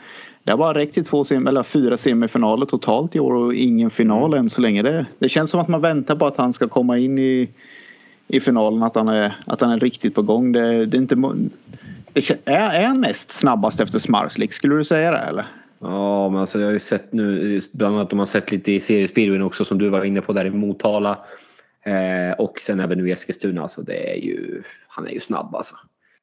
det 0.43 0.51
har 0.51 0.57
bara 0.57 0.77
räckt 0.77 0.93
till 0.93 1.05
två 1.05 1.23
sem 1.23 1.47
eller 1.47 1.63
fyra 1.63 1.97
semifinaler 1.97 2.65
totalt 2.65 3.15
i 3.15 3.19
år 3.19 3.33
och 3.33 3.53
ingen 3.53 3.89
final 3.89 4.33
än 4.33 4.49
så 4.49 4.61
länge. 4.61 4.81
Det, 4.81 5.05
det 5.19 5.29
känns 5.29 5.51
som 5.51 5.59
att 5.59 5.67
man 5.67 5.81
väntar 5.81 6.15
på 6.15 6.25
att 6.25 6.37
han 6.37 6.53
ska 6.53 6.67
komma 6.67 6.97
in 6.97 7.19
i 7.19 7.49
i 8.31 8.39
finalen 8.39 8.83
att 8.83 8.95
han 8.95 9.07
är, 9.07 9.37
att 9.45 9.61
han 9.61 9.71
är 9.71 9.79
riktigt 9.79 10.15
på 10.15 10.21
gång. 10.21 10.51
Det, 10.51 10.85
det 10.85 10.97
är 10.97 11.01
inte... 11.01 11.15
Det, 12.13 12.29
är, 12.45 12.69
är 12.69 12.85
han 12.85 13.01
näst 13.01 13.31
snabbast 13.31 13.79
efter 13.79 13.99
Smarslik? 13.99 14.53
Skulle 14.53 14.75
du 14.75 14.83
säga 14.83 15.11
det 15.11 15.17
eller? 15.17 15.45
Ja, 15.79 16.29
men 16.29 16.39
alltså 16.39 16.59
jag 16.59 16.67
har 16.67 16.73
ju 16.73 16.79
sett 16.79 17.13
nu, 17.13 17.59
bland 17.71 17.95
annat 17.95 18.11
om 18.13 18.17
man 18.17 18.27
sett 18.27 18.51
lite 18.51 18.71
i 18.71 18.79
seriespeedwayen 18.79 19.41
också 19.41 19.65
som 19.65 19.77
du 19.77 19.89
var 19.89 20.03
inne 20.03 20.21
på 20.21 20.33
där 20.33 20.45
i 20.45 20.49
Motala. 20.49 21.17
Eh, 21.85 22.33
och 22.37 22.59
sen 22.59 22.79
även 22.79 22.97
nu 22.97 23.09
i 23.09 23.11
Eskilstuna. 23.11 23.61
Alltså 23.61 23.81
det 23.81 24.11
är 24.13 24.15
ju, 24.15 24.63
han 24.87 25.07
är 25.07 25.11
ju 25.11 25.19
snabb 25.19 25.55
alltså. 25.55 25.75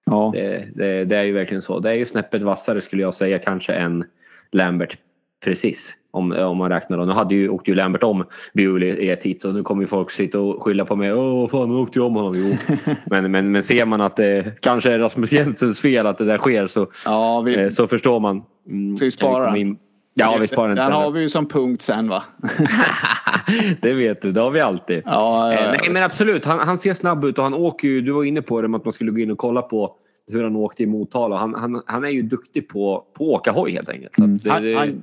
Ja. 0.04 0.30
Det, 0.34 0.68
det, 0.74 1.04
det 1.04 1.16
är 1.16 1.24
ju 1.24 1.32
verkligen 1.32 1.62
så. 1.62 1.78
Det 1.78 1.90
är 1.90 1.94
ju 1.94 2.04
snäppet 2.04 2.42
vassare 2.42 2.80
skulle 2.80 3.02
jag 3.02 3.14
säga 3.14 3.38
kanske 3.38 3.72
än 3.72 4.04
Lambert. 4.52 4.98
Precis. 5.44 5.94
Om, 6.10 6.32
om 6.32 6.56
man 6.56 6.68
räknar 6.70 6.98
då. 6.98 7.04
Nu 7.04 7.12
hade 7.12 7.34
ju, 7.34 7.48
åkte 7.48 7.70
ju 7.70 7.74
Lambert 7.74 8.02
om 8.02 8.24
Bewley 8.54 8.88
i 8.88 9.10
ett 9.10 9.24
hit 9.24 9.40
så 9.40 9.52
nu 9.52 9.62
kommer 9.62 9.82
ju 9.82 9.86
folk 9.86 10.10
sitta 10.10 10.40
och 10.40 10.62
skylla 10.62 10.84
på 10.84 10.96
mig. 10.96 11.12
Åh 11.14 11.48
fan 11.48 11.68
nu 11.68 11.74
åkte 11.74 11.98
jag 11.98 12.06
om 12.06 12.14
honom. 12.14 12.34
Jo. 12.36 12.74
men, 13.06 13.30
men, 13.30 13.52
men 13.52 13.62
ser 13.62 13.86
man 13.86 14.00
att 14.00 14.16
det 14.16 14.60
kanske 14.60 14.92
är 14.92 14.98
Rasmus 14.98 15.32
Jensens 15.32 15.80
fel 15.80 16.06
att 16.06 16.18
det 16.18 16.24
där 16.24 16.38
sker 16.38 16.66
så, 16.66 16.86
Ja, 17.04 17.40
vi, 17.40 17.58
eh, 17.62 17.68
så 17.68 17.86
förstår 17.86 18.20
man. 18.20 18.42
Mm, 18.68 18.96
Ska 18.96 19.04
vi 19.04 19.10
spara 19.10 19.44
den? 19.46 19.56
in- 19.56 19.78
Ja 20.14 20.38
vi 20.40 20.46
sparar 20.46 20.68
den 20.68 20.76
Den 20.76 20.92
har 20.92 21.10
vi 21.10 21.20
ju 21.20 21.28
som 21.28 21.48
punkt 21.48 21.82
sen 21.82 22.08
va? 22.08 22.24
det 23.82 23.92
vet 23.92 24.22
du, 24.22 24.32
det 24.32 24.40
har 24.40 24.50
vi 24.50 24.60
alltid. 24.60 25.02
Ja, 25.04 25.38
Eh, 25.52 25.60
ja, 25.60 25.70
Nej 25.70 25.90
men 25.90 26.02
absolut, 26.02 26.44
han, 26.44 26.58
han 26.58 26.78
ser 26.78 26.94
snabb 26.94 27.24
ut 27.24 27.38
och 27.38 27.44
han 27.44 27.54
åker 27.54 27.88
ju, 27.88 28.00
du 28.00 28.12
var 28.12 28.24
inne 28.24 28.42
på 28.42 28.62
det 28.62 28.68
med 28.68 28.78
att 28.78 28.84
man 28.84 28.92
skulle 28.92 29.10
gå 29.10 29.20
in 29.20 29.30
och 29.30 29.38
kolla 29.38 29.62
på 29.62 29.96
hur 30.32 30.44
han 30.44 30.56
åkte 30.56 30.82
i 30.82 30.86
Motala. 30.86 31.36
Han, 31.36 31.54
han, 31.54 31.82
han 31.86 32.04
är 32.04 32.08
ju 32.08 32.22
duktig 32.22 32.68
på, 32.68 33.04
på 33.14 33.24
att 33.24 33.40
åka 33.40 33.52
hoj 33.52 33.72
helt 33.72 33.88
enkelt. 33.88 34.14
Så 34.16 34.24
att 34.24 34.42
det, 34.42 34.50
han, 34.50 34.62
det, 34.62 34.94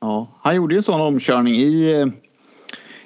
ja, 0.00 0.28
han 0.42 0.56
gjorde 0.56 0.74
ju 0.74 0.76
en 0.76 0.82
sån 0.82 1.00
omkörning 1.00 1.54
i, 1.54 2.00
eh, 2.00 2.06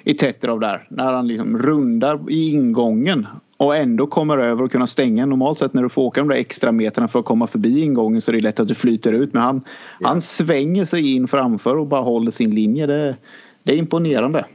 i 0.03 0.13
Tetrov 0.13 0.59
där. 0.59 0.87
När 0.89 1.13
han 1.13 1.27
liksom 1.27 1.57
rundar 1.57 2.31
i 2.31 2.51
ingången. 2.51 3.27
och 3.57 3.75
ändå 3.75 4.07
kommer 4.07 4.37
över 4.37 4.63
och 4.63 4.71
kunna 4.71 4.87
stänga. 4.87 5.25
Normalt 5.25 5.59
sett 5.59 5.73
när 5.73 5.83
du 5.83 5.89
får 5.89 6.01
åka 6.01 6.21
de 6.21 6.29
där 6.29 6.35
extra 6.35 6.71
meterna 6.71 7.07
för 7.07 7.19
att 7.19 7.25
komma 7.25 7.47
förbi 7.47 7.81
ingången 7.81 8.21
så 8.21 8.31
är 8.31 8.33
det 8.33 8.41
lätt 8.41 8.59
att 8.59 8.67
du 8.67 8.75
flyter 8.75 9.13
ut. 9.13 9.33
Men 9.33 9.41
han, 9.41 9.61
ja. 9.99 10.07
han 10.07 10.21
svänger 10.21 10.85
sig 10.85 11.15
in 11.15 11.27
framför 11.27 11.77
och 11.77 11.87
bara 11.87 12.01
håller 12.01 12.31
sin 12.31 12.55
linje. 12.55 12.85
Det, 12.85 13.15
det 13.63 13.73
är 13.73 13.77
imponerande. 13.77 14.45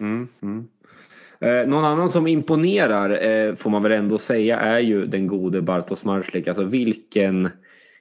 Mm, 0.00 0.28
mm. 0.42 0.68
Eh, 1.40 1.68
någon 1.68 1.84
annan 1.84 2.08
som 2.08 2.26
imponerar 2.26 3.26
eh, 3.26 3.54
får 3.54 3.70
man 3.70 3.82
väl 3.82 3.92
ändå 3.92 4.18
säga 4.18 4.60
är 4.60 4.78
ju 4.78 5.06
den 5.06 5.26
gode 5.26 5.62
Bartosz 5.62 6.04
Marslik. 6.04 6.48
Alltså 6.48 6.64
vilken... 6.64 7.50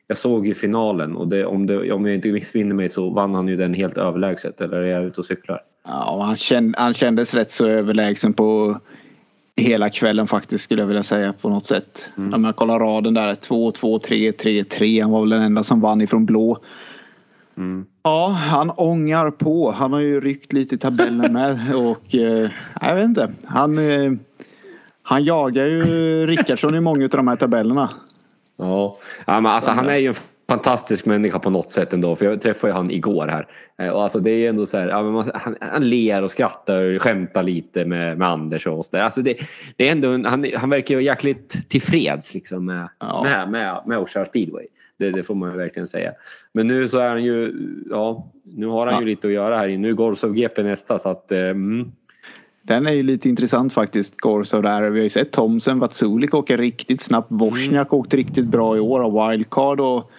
Jag 0.10 0.18
såg 0.18 0.48
ju 0.48 0.54
finalen 0.54 1.16
och 1.16 1.28
det, 1.28 1.46
om, 1.46 1.66
det, 1.66 1.92
om 1.92 2.06
jag 2.06 2.16
inte 2.16 2.32
missminner 2.32 2.76
mig 2.76 2.90
så 2.90 3.10
vann 3.10 3.36
han 3.36 3.48
ju 3.48 3.56
den 3.56 3.74
helt 3.74 3.98
överlägset. 3.98 4.62
Eller 4.62 4.78
är 4.78 4.88
jag 4.88 5.04
ute 5.04 5.22
och 5.22 5.26
cyklar? 5.26 5.62
Ja, 5.84 6.24
han, 6.26 6.38
känd, 6.38 6.76
han 6.78 6.94
kändes 6.94 7.34
rätt 7.34 7.52
så 7.52 7.68
överlägsen 7.68 8.34
på 8.34 8.80
hela 9.56 9.90
kvällen 9.90 10.28
faktiskt 10.28 10.64
skulle 10.64 10.82
jag 10.82 10.88
vilja 10.88 11.04
säga 11.04 11.34
på 11.34 11.50
något 11.50 11.66
sätt. 11.66 12.10
Mm. 12.18 12.34
Om 12.34 12.44
jag 12.44 12.56
kollar 12.56 12.80
raden 12.80 13.14
där 13.14 13.36
2, 13.36 13.72
2, 13.72 14.00
3, 14.00 14.32
3, 14.32 14.64
3. 14.64 15.02
Han 15.02 15.12
var 15.12 15.20
väl 15.20 15.30
den 15.30 15.42
enda 15.42 15.64
som 15.64 15.82
vann 15.82 16.02
ifrån 16.02 16.26
blå. 16.26 16.58
Mm. 17.58 17.86
Ja, 18.04 18.28
han 18.28 18.72
ångar 18.76 19.32
på. 19.32 19.72
Han 19.72 19.94
har 19.94 20.00
ju 20.00 20.22
ryckt 20.22 20.54
lite 20.54 20.76
i 20.76 20.78
tabellen 20.78 21.34
med 21.34 21.76
och 21.76 22.16
eh, 22.16 22.52
jag 22.82 22.96
vet 22.96 23.06
inte. 23.06 23.32
Han, 23.46 23.78
eh, 23.78 24.12
han 25.02 25.24
jagar 25.24 25.66
ju 25.66 25.84
Rickardsson 26.28 26.76
i 26.76 26.80
många 26.80 27.04
av 27.04 27.10
de 27.10 27.28
här 27.28 27.36
tabellerna. 27.36 27.90
Ja, 28.58 28.98
ja 29.26 29.42
men 29.42 29.52
alltså 29.52 29.72
han 29.72 29.90
är 29.90 29.98
ju 29.98 30.08
en 30.08 30.14
fantastisk 30.50 31.06
människa 31.06 31.40
på 31.40 31.50
något 31.50 31.72
sätt 31.72 31.94
ändå. 31.94 32.16
För 32.16 32.26
jag 32.26 32.42
träffade 32.42 32.74
han 32.74 32.92
igår 32.92 33.28
här. 33.28 33.48
Eh, 33.82 33.90
och 33.90 34.04
alltså 34.04 34.20
det 34.20 34.32
är 34.32 34.50
ändå 34.50 34.66
så 34.66 34.78
här, 34.78 34.88
ja, 34.88 35.04
man, 35.04 35.32
han, 35.34 35.56
han 35.62 35.90
ler 35.90 36.24
och 36.24 36.32
skrattar 36.32 36.96
och 36.96 37.02
skämtar 37.02 37.44
lite 37.44 37.86
med, 37.86 38.18
med 38.18 38.28
Anders 38.28 38.68
och 38.68 38.86
så 38.86 39.00
alltså 39.00 39.22
det, 39.22 39.38
det 39.76 39.88
är 39.88 39.92
ändå, 39.92 40.30
han, 40.30 40.46
han 40.56 40.70
verkar 40.70 40.96
ju 40.96 41.04
jäkligt 41.04 41.70
tillfreds 41.70 42.34
liksom 42.34 42.66
med, 42.66 42.90
ja. 43.00 43.24
med, 43.24 43.50
med, 43.52 43.82
med 43.86 44.10
köra 44.10 44.26
speedway. 44.26 44.68
Det, 44.98 45.12
det, 45.12 45.24
får 45.24 45.36
man 45.36 45.52
ju 45.52 45.58
verkligen 45.58 45.88
säga. 45.88 46.12
Men 46.54 46.68
nu 46.68 46.88
så 46.88 47.00
är 47.00 47.10
han 47.10 47.24
ju, 47.24 47.54
ja, 47.90 48.32
nu 48.44 48.68
har 48.68 48.86
han 48.86 48.96
ja. 48.96 49.02
ju 49.02 49.06
lite 49.06 49.28
att 49.28 49.34
göra 49.34 49.58
här. 49.58 49.78
Nu 49.78 49.96
går 49.96 50.10
Gorsov 50.10 50.34
GP 50.34 50.64
nästa 50.64 50.98
så 50.98 51.10
att 51.10 51.32
mm. 51.32 51.92
Den 52.62 52.88
är 52.88 52.92
ju 52.92 53.04
lite 53.04 53.30
intressant 53.30 53.74
faktiskt, 53.74 54.18
Gorsov 54.18 54.64
där. 54.64 54.90
Vi 54.90 55.00
har 55.00 55.04
ju 55.04 55.10
sett 55.10 55.32
Thomsen, 55.32 55.80
Vatsulik 55.80 56.34
åka 56.34 56.58
riktigt 56.58 57.02
snabbt. 57.02 57.28
Wozniak 57.32 57.88
mm. 57.88 58.00
åkte 58.00 58.18
riktigt 58.18 58.46
bra 58.46 58.78
i 58.78 58.80
år 58.80 59.00
av 59.00 59.30
wildcard 59.30 59.80
och 59.80 60.12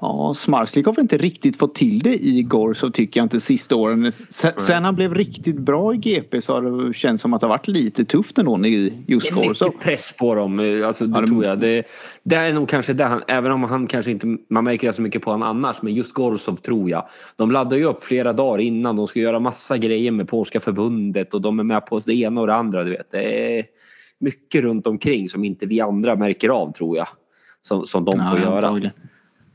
Ja, 0.00 0.34
Smarslik 0.36 0.86
har 0.86 0.92
väl 0.92 1.02
inte 1.02 1.16
riktigt 1.16 1.58
fått 1.58 1.74
till 1.74 1.98
det 1.98 2.14
i 2.14 2.42
Gorsov 2.42 2.90
tycker 2.90 3.20
jag 3.20 3.24
inte 3.24 3.40
sista 3.40 3.76
åren. 3.76 4.12
Sen, 4.12 4.52
sen, 4.56 4.84
han 4.84 4.94
blev 4.94 5.14
riktigt 5.14 5.58
bra 5.58 5.94
i 5.94 5.96
GP 5.96 6.40
så 6.40 6.54
har 6.54 6.62
det 6.62 6.94
känts 6.94 7.22
som 7.22 7.34
att 7.34 7.40
det 7.40 7.46
har 7.46 7.54
varit 7.54 7.68
lite 7.68 8.04
tufft 8.04 8.38
ändå 8.38 8.66
i 8.66 8.92
just 9.06 9.30
Gorsov. 9.30 9.52
Det 9.52 9.64
är 9.64 9.68
mycket 9.68 9.84
press 9.84 10.14
på 10.18 10.34
dem. 10.34 10.82
Alltså, 10.86 11.06
det 11.06 11.20
ja, 11.20 11.26
tror 11.26 11.44
jag. 11.44 11.60
Det, 11.60 11.84
det 12.22 12.36
är 12.36 12.52
nog 12.52 12.68
kanske 12.68 12.92
det 12.92 13.04
han, 13.04 13.22
även 13.28 13.52
om 13.52 13.64
han 13.64 13.86
kanske 13.86 14.10
inte, 14.10 14.36
man 14.50 14.64
märker 14.64 14.86
det 14.86 14.92
så 14.92 15.02
mycket 15.02 15.22
på 15.22 15.30
honom 15.30 15.48
annars, 15.48 15.82
men 15.82 15.94
just 15.94 16.14
Gorsov 16.14 16.56
tror 16.56 16.90
jag. 16.90 17.08
De 17.36 17.50
laddar 17.50 17.76
ju 17.76 17.84
upp 17.84 18.04
flera 18.04 18.32
dagar 18.32 18.58
innan. 18.58 18.96
De 18.96 19.06
ska 19.06 19.20
göra 19.20 19.40
massa 19.40 19.78
grejer 19.78 20.10
med 20.10 20.28
Polska 20.28 20.60
förbundet 20.60 21.34
och 21.34 21.40
de 21.40 21.58
är 21.58 21.64
med 21.64 21.86
på 21.86 21.98
det 21.98 22.14
ena 22.14 22.40
och 22.40 22.46
det 22.46 22.54
andra. 22.54 22.84
Du 22.84 22.90
vet. 22.90 23.10
Det 23.10 23.58
är 23.58 23.64
mycket 24.18 24.62
runt 24.62 24.86
omkring 24.86 25.28
som 25.28 25.44
inte 25.44 25.66
vi 25.66 25.80
andra 25.80 26.16
märker 26.16 26.48
av 26.48 26.72
tror 26.72 26.96
jag. 26.96 27.08
Som, 27.62 27.86
som 27.86 28.04
de 28.04 28.18
ja, 28.18 28.30
får 28.30 28.40
göra. 28.40 28.66
Antagligen. 28.66 28.92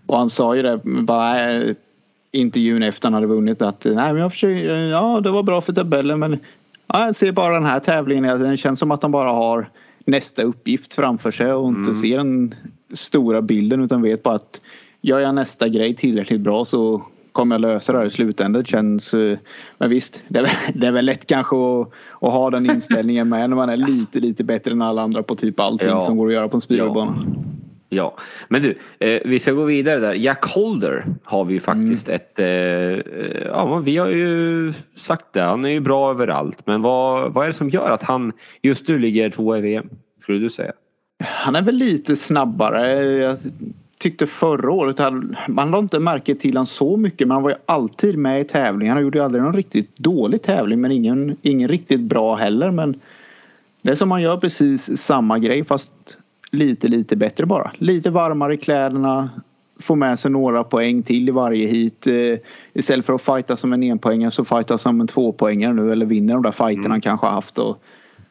Och 0.05 0.17
han 0.17 0.29
sa 0.29 0.55
ju 0.55 0.61
det 0.61 0.81
bara 0.83 1.51
eh, 1.51 1.75
intervjun 2.31 2.83
efter 2.83 3.07
han 3.07 3.13
hade 3.13 3.27
vunnit 3.27 3.61
att 3.61 3.85
nej 3.85 4.13
men 4.13 4.17
jag 4.17 4.31
försöker, 4.31 4.75
ja 4.75 5.21
det 5.21 5.31
var 5.31 5.43
bra 5.43 5.61
för 5.61 5.73
tabellen 5.73 6.19
men 6.19 6.39
ja, 6.87 7.05
jag 7.05 7.15
ser 7.15 7.31
bara 7.31 7.53
den 7.53 7.65
här 7.65 7.79
tävlingen. 7.79 8.39
Det 8.39 8.57
känns 8.57 8.79
som 8.79 8.91
att 8.91 9.01
han 9.01 9.11
bara 9.11 9.29
har 9.29 9.69
nästa 10.05 10.43
uppgift 10.43 10.93
framför 10.93 11.31
sig 11.31 11.53
och 11.53 11.67
inte 11.67 11.91
mm. 11.91 11.95
ser 11.95 12.17
den 12.17 12.55
stora 12.93 13.41
bilden 13.41 13.83
utan 13.83 14.01
vet 14.01 14.23
bara 14.23 14.35
att 14.35 14.61
gör 15.01 15.19
jag 15.19 15.35
nästa 15.35 15.67
grej 15.67 15.95
tillräckligt 15.95 16.41
bra 16.41 16.65
så 16.65 17.01
kommer 17.31 17.55
jag 17.55 17.61
lösa 17.61 17.91
det 17.91 17.99
här 17.99 18.05
i 18.05 18.09
slutändan. 18.09 18.65
Känns, 18.65 19.13
eh, 19.13 19.37
men 19.77 19.89
visst, 19.89 20.19
det 20.27 20.39
är, 20.39 20.49
det 20.73 20.87
är 20.87 20.91
väl 20.91 21.05
lätt 21.05 21.27
kanske 21.27 21.55
att, 21.55 21.87
att, 22.19 22.33
ha 22.33 22.49
den 22.49 22.69
inställningen 22.69 23.29
med 23.29 23.49
när 23.49 23.57
man 23.57 23.69
är 23.69 23.77
lite, 23.77 24.19
lite 24.19 24.43
bättre 24.43 24.71
än 24.71 24.81
alla 24.81 25.01
andra 25.01 25.23
på 25.23 25.35
typ 25.35 25.59
allting 25.59 25.87
ja. 25.87 26.05
som 26.05 26.17
går 26.17 26.27
att 26.27 26.33
göra 26.33 26.47
på 26.47 26.57
en 26.57 26.61
speedwaybana. 26.61 27.23
Ja. 27.25 27.53
Ja, 27.93 28.17
men 28.47 28.61
du, 28.61 28.77
eh, 28.99 29.21
vi 29.25 29.39
ska 29.39 29.51
gå 29.51 29.63
vidare 29.63 29.99
där. 29.99 30.13
Jack 30.13 30.45
Holder 30.45 31.05
har 31.23 31.45
vi 31.45 31.53
ju 31.53 31.59
faktiskt 31.59 32.09
mm. 32.09 32.15
ett... 32.15 32.39
Eh, 32.39 33.45
ja, 33.47 33.81
vi 33.85 33.97
har 33.97 34.09
ju 34.09 34.73
sagt 34.95 35.25
det. 35.33 35.41
Han 35.41 35.65
är 35.65 35.69
ju 35.69 35.79
bra 35.79 36.11
överallt. 36.11 36.67
Men 36.67 36.81
vad, 36.81 37.33
vad 37.33 37.43
är 37.43 37.47
det 37.47 37.53
som 37.53 37.69
gör 37.69 37.91
att 37.91 38.03
han 38.03 38.31
just 38.61 38.87
nu 38.87 38.99
ligger 38.99 39.29
tvåa 39.29 39.57
i 39.57 39.61
VM? 39.61 39.89
Skulle 40.21 40.39
du 40.39 40.49
säga? 40.49 40.71
Han 41.23 41.55
är 41.55 41.61
väl 41.61 41.75
lite 41.75 42.15
snabbare. 42.15 43.03
Jag 43.03 43.37
tyckte 43.99 44.27
förra 44.27 44.71
året, 44.71 44.99
man 45.47 45.71
lade 45.71 45.79
inte 45.83 45.99
märke 45.99 46.35
till 46.35 46.51
honom 46.51 46.65
så 46.65 46.97
mycket 46.97 47.27
men 47.27 47.35
han 47.35 47.43
var 47.43 47.49
ju 47.49 47.55
alltid 47.65 48.17
med 48.17 48.41
i 48.41 48.43
tävlingar. 48.43 48.93
Han 48.93 49.03
gjorde 49.03 49.17
ju 49.17 49.23
aldrig 49.23 49.43
någon 49.43 49.55
riktigt 49.55 49.97
dålig 49.97 50.41
tävling 50.41 50.81
men 50.81 50.91
ingen, 50.91 51.37
ingen 51.41 51.67
riktigt 51.67 51.99
bra 51.99 52.35
heller. 52.35 52.71
Men 52.71 52.99
det 53.81 53.91
är 53.91 53.95
som 53.95 54.09
man 54.09 54.21
gör 54.21 54.37
precis 54.37 54.97
samma 54.97 55.39
grej 55.39 55.65
fast 55.65 56.17
lite, 56.53 56.87
lite 56.87 57.15
bättre 57.15 57.45
bara. 57.45 57.71
Lite 57.77 58.09
varmare 58.09 58.53
i 58.53 58.57
kläderna. 58.57 59.29
Få 59.79 59.95
med 59.95 60.19
sig 60.19 60.31
några 60.31 60.63
poäng 60.63 61.03
till 61.03 61.29
i 61.29 61.31
varje 61.31 61.67
hit. 61.67 62.07
Eh, 62.07 62.37
istället 62.73 63.05
för 63.05 63.13
att 63.13 63.21
fighta 63.21 63.57
som 63.57 63.73
en 63.73 63.83
enpoängare 63.83 64.31
så 64.31 64.45
fighta 64.45 64.77
som 64.77 65.01
en 65.01 65.07
tvåpoängare 65.07 65.73
nu 65.73 65.91
eller 65.91 66.05
vinner 66.05 66.33
de 66.33 66.43
där 66.43 66.51
fighterna 66.51 66.85
mm. 66.85 67.01
kanske 67.01 67.27
haft. 67.27 67.59
Och, 67.59 67.83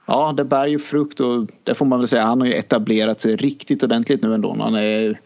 ja, 0.07 0.35
det 0.37 0.45
bär 0.45 0.67
ju 0.67 0.79
frukt 0.79 1.21
och 1.21 1.47
det 1.63 1.75
får 1.75 1.87
man 1.87 1.99
väl 1.99 2.09
säga. 2.09 2.23
Han 2.23 2.41
har 2.41 2.49
ju 2.49 2.55
etablerat 2.55 3.21
sig 3.21 3.37
riktigt 3.37 3.83
ordentligt 3.83 4.23
nu 4.23 4.35
ändå. 4.35 4.57
Han 4.59 4.75
är 4.75 5.21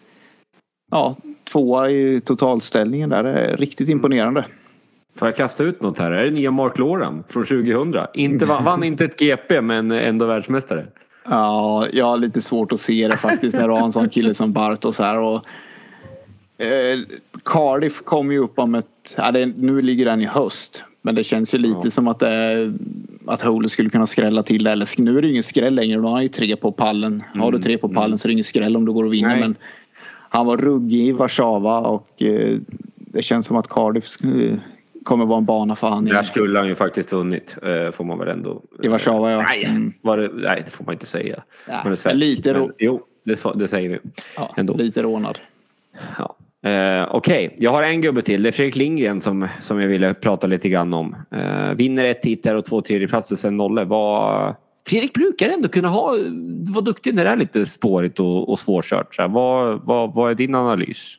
ja, 0.91 1.17
tvåa 1.53 1.91
i 1.91 2.21
totalställningen 2.21 3.11
där. 3.11 3.23
Det 3.23 3.31
är 3.31 3.57
riktigt 3.57 3.89
imponerande. 3.89 4.45
Får 5.19 5.29
jag 5.29 5.37
kasta 5.37 5.65
ut 5.65 5.83
något 5.83 5.99
här? 5.99 6.11
Är 6.11 6.25
det 6.25 6.31
nya 6.31 6.51
Mark 6.51 6.79
Loran 6.79 7.25
från 7.29 7.45
2000? 7.45 7.95
Inte, 8.15 8.47
vann 8.47 8.85
inte 8.85 9.05
ett 9.05 9.21
GP 9.21 9.61
men 9.61 9.91
ändå 9.91 10.27
världsmästare. 10.27 10.87
Ja, 11.29 11.87
jag 11.93 12.05
har 12.05 12.17
lite 12.17 12.43
svårt 12.43 12.73
att 12.73 12.81
se 12.81 13.09
det 13.09 13.17
faktiskt 13.17 13.57
när 13.57 13.69
du 13.69 13.75
har 13.75 13.85
en 13.85 13.93
sån 13.93 14.09
kille 14.09 14.35
som 14.35 14.53
Bartos 14.53 14.99
här. 14.99 15.21
Och, 15.21 15.47
eh, 16.59 16.99
Cardiff 17.45 18.03
kom 18.05 18.33
ju 18.33 18.39
upp 18.39 18.59
om 18.59 18.75
ett, 18.75 19.15
ja, 19.17 19.31
det, 19.31 19.47
nu 19.47 19.83
ligger 19.83 20.05
den 20.05 20.21
i 20.21 20.27
höst. 20.27 20.85
Men 21.03 21.15
det 21.15 21.25
känns 21.25 21.55
ju 21.55 21.59
lite 21.59 21.81
ja. 21.85 21.91
som 21.91 22.09
att, 22.09 22.19
det, 22.19 22.75
att 23.27 23.43
Hole 23.43 23.69
skulle 23.69 23.91
kunna 23.91 24.07
skrälla 24.07 24.43
till 24.43 24.65
det. 24.65 24.71
Eller, 24.71 25.03
nu 25.03 25.19
är 25.19 25.23
det 25.23 25.29
ingen 25.29 25.43
skräll 25.43 25.75
längre, 25.75 26.01
då 26.01 26.07
har 26.07 26.13
han 26.13 26.23
ju 26.23 26.29
tre 26.29 26.57
på 26.57 26.73
pallen. 26.73 27.23
Mm. 27.33 27.43
Har 27.43 27.53
du 27.53 27.59
tre 27.59 27.79
på 27.79 27.89
pallen 27.89 28.07
mm. 28.07 28.19
så 28.19 28.27
är 28.27 28.29
det 28.29 28.33
ingen 28.33 28.45
skräll 28.45 28.77
om 28.77 28.85
du 28.85 28.93
går 28.93 29.05
och 29.05 29.13
vinner. 29.13 29.41
Men 29.41 29.55
han 30.29 30.47
var 30.47 30.57
ruggig 30.57 31.07
i 31.07 31.13
Warszawa 31.13 31.81
och 31.81 32.23
eh, 32.23 32.59
det 32.97 33.23
känns 33.23 33.47
som 33.47 33.57
att 33.57 33.69
Cardiff 33.69 34.05
kommer 35.07 35.27
vara 35.27 35.39
en 35.39 35.45
bana 35.45 35.77
för 35.77 35.89
han. 35.89 36.05
Där 36.05 36.23
skulle 36.23 36.59
han 36.59 36.69
ju 36.69 36.75
faktiskt 36.75 37.13
vunnit 37.13 37.57
eh, 37.63 37.91
får 37.91 38.05
man 38.05 38.19
väl 38.19 38.29
ändå. 38.29 38.63
I 38.83 38.89
Warszawa 38.89 39.31
ja. 39.31 39.43
Nej, 39.43 39.65
mm. 39.65 39.93
var 40.03 40.19
det, 40.19 40.31
nej 40.35 40.63
det 40.65 40.71
får 40.71 40.85
man 40.85 40.93
inte 40.93 41.07
säga. 41.07 41.43
Man 41.85 41.93
är 41.93 41.97
svensk, 41.97 42.21
lite 42.21 42.53
men, 42.53 42.73
Jo 42.79 43.03
det, 43.27 43.45
det, 43.55 43.69
säger 43.69 43.89
vi. 43.89 43.99
Ja, 44.37 44.51
ändå. 44.57 44.75
Lite 44.75 45.03
rånad. 45.03 45.39
Ja. 46.19 46.37
Eh, 46.71 47.09
Okej, 47.11 47.47
okay. 47.47 47.59
jag 47.59 47.71
har 47.71 47.83
en 47.83 48.01
gubbe 48.01 48.23
till. 48.23 48.43
Det 48.43 48.49
är 48.49 48.53
Fredrik 48.53 48.77
Lindgren 48.77 49.21
som, 49.21 49.49
som 49.61 49.81
jag 49.81 49.89
ville 49.89 50.15
prata 50.15 50.47
lite 50.47 50.69
grann 50.69 50.95
om. 50.95 51.17
Eh, 51.31 51.71
vinner 51.77 52.05
ett 52.05 52.25
hit 52.25 52.47
och 52.47 52.65
två 52.65 52.81
tredjeplatser 52.81 53.37
sen 53.37 53.57
nolle. 53.57 53.85
Vad, 53.85 54.55
Fredrik 54.87 55.15
brukar 55.15 55.49
ändå 55.49 55.69
kunna 55.69 55.89
ha, 55.89 56.17
vara 56.75 56.85
duktig 56.85 57.15
när 57.15 57.25
det 57.25 57.31
är 57.31 57.37
lite 57.37 57.67
spårigt 57.67 58.21
och, 58.21 58.49
och 58.49 58.61
svårkört. 58.61 59.15
Så 59.15 59.23
här, 59.23 59.29
vad, 59.29 59.81
vad, 59.85 60.15
vad 60.15 60.31
är 60.31 60.35
din 60.35 60.55
analys? 60.55 61.15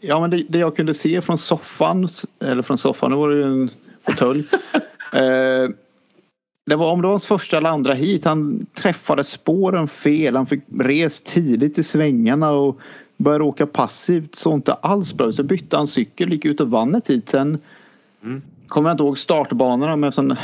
Ja 0.00 0.20
men 0.20 0.30
det, 0.30 0.44
det, 0.48 0.58
jag 0.58 0.76
kunde 0.76 0.94
se 0.94 1.20
från 1.20 1.38
soffan, 1.38 2.08
eller 2.40 2.62
från 2.62 2.78
soffan, 2.78 3.10
nu 3.10 3.16
var 3.16 3.30
det 3.30 3.36
ju 3.36 3.42
en 3.42 3.70
fåtölj. 4.06 4.40
eh, 5.12 5.70
det 6.66 6.76
var 6.76 6.92
om 6.92 7.00
det 7.02 7.06
var 7.06 7.12
hans 7.12 7.26
första 7.26 7.56
eller 7.56 7.70
andra 7.70 7.92
hit. 7.94 8.24
Han 8.24 8.66
träffade 8.74 9.24
spåren 9.24 9.88
fel. 9.88 10.36
Han 10.36 10.46
fick 10.46 10.62
res 10.78 11.20
tidigt 11.20 11.78
i 11.78 11.82
svängarna 11.82 12.50
och 12.50 12.78
började 13.16 13.44
åka 13.44 13.66
passivt. 13.66 14.34
Så 14.34 14.54
inte 14.54 14.72
alls 14.72 15.14
bra 15.14 15.32
Så 15.32 15.42
bytte 15.42 15.76
han 15.76 15.86
cykel, 15.86 16.32
gick 16.32 16.44
ut 16.44 16.60
och 16.60 16.70
vann 16.70 16.94
ett 16.94 17.10
hit. 17.10 17.28
Sen 17.28 17.58
mm. 18.22 18.42
kommer 18.66 18.88
jag 18.88 18.94
inte 18.94 19.04
ihåg 19.04 19.18
startbanorna 19.18 19.96
men 19.96 20.12
sån, 20.12 20.36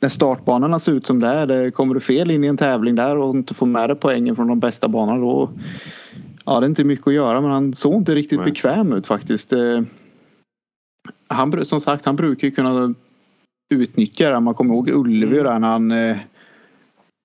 när 0.00 0.08
startbanorna 0.08 0.78
ser 0.78 0.92
ut 0.92 1.06
som 1.06 1.20
det 1.20 1.26
är. 1.26 1.46
Det 1.46 1.70
kommer 1.70 1.94
du 1.94 2.00
fel 2.00 2.30
in 2.30 2.44
i 2.44 2.46
en 2.46 2.56
tävling 2.56 2.94
där 2.94 3.16
och 3.16 3.34
inte 3.34 3.54
får 3.54 3.66
med 3.66 3.90
dig 3.90 3.96
poängen 3.96 4.36
från 4.36 4.48
de 4.48 4.60
bästa 4.60 4.88
banorna 4.88 5.20
då. 5.20 5.50
Ja 6.44 6.60
det 6.60 6.66
är 6.66 6.68
inte 6.68 6.84
mycket 6.84 7.06
att 7.06 7.14
göra 7.14 7.40
men 7.40 7.50
han 7.50 7.74
såg 7.74 7.94
inte 7.94 8.14
riktigt 8.14 8.38
Nej. 8.38 8.50
bekväm 8.50 8.92
ut 8.92 9.06
faktiskt. 9.06 9.52
Eh, 9.52 9.80
han, 11.28 11.66
som 11.66 11.80
sagt 11.80 12.04
han 12.04 12.16
brukar 12.16 12.48
ju 12.48 12.54
kunna 12.54 12.94
utnyttja 13.74 14.30
det. 14.30 14.40
Man 14.40 14.54
kommer 14.54 14.74
ihåg 14.74 14.90
Ullevi 14.90 15.36
där 15.36 15.58
när 15.58 15.68
han 15.68 15.90
eh, 15.90 16.16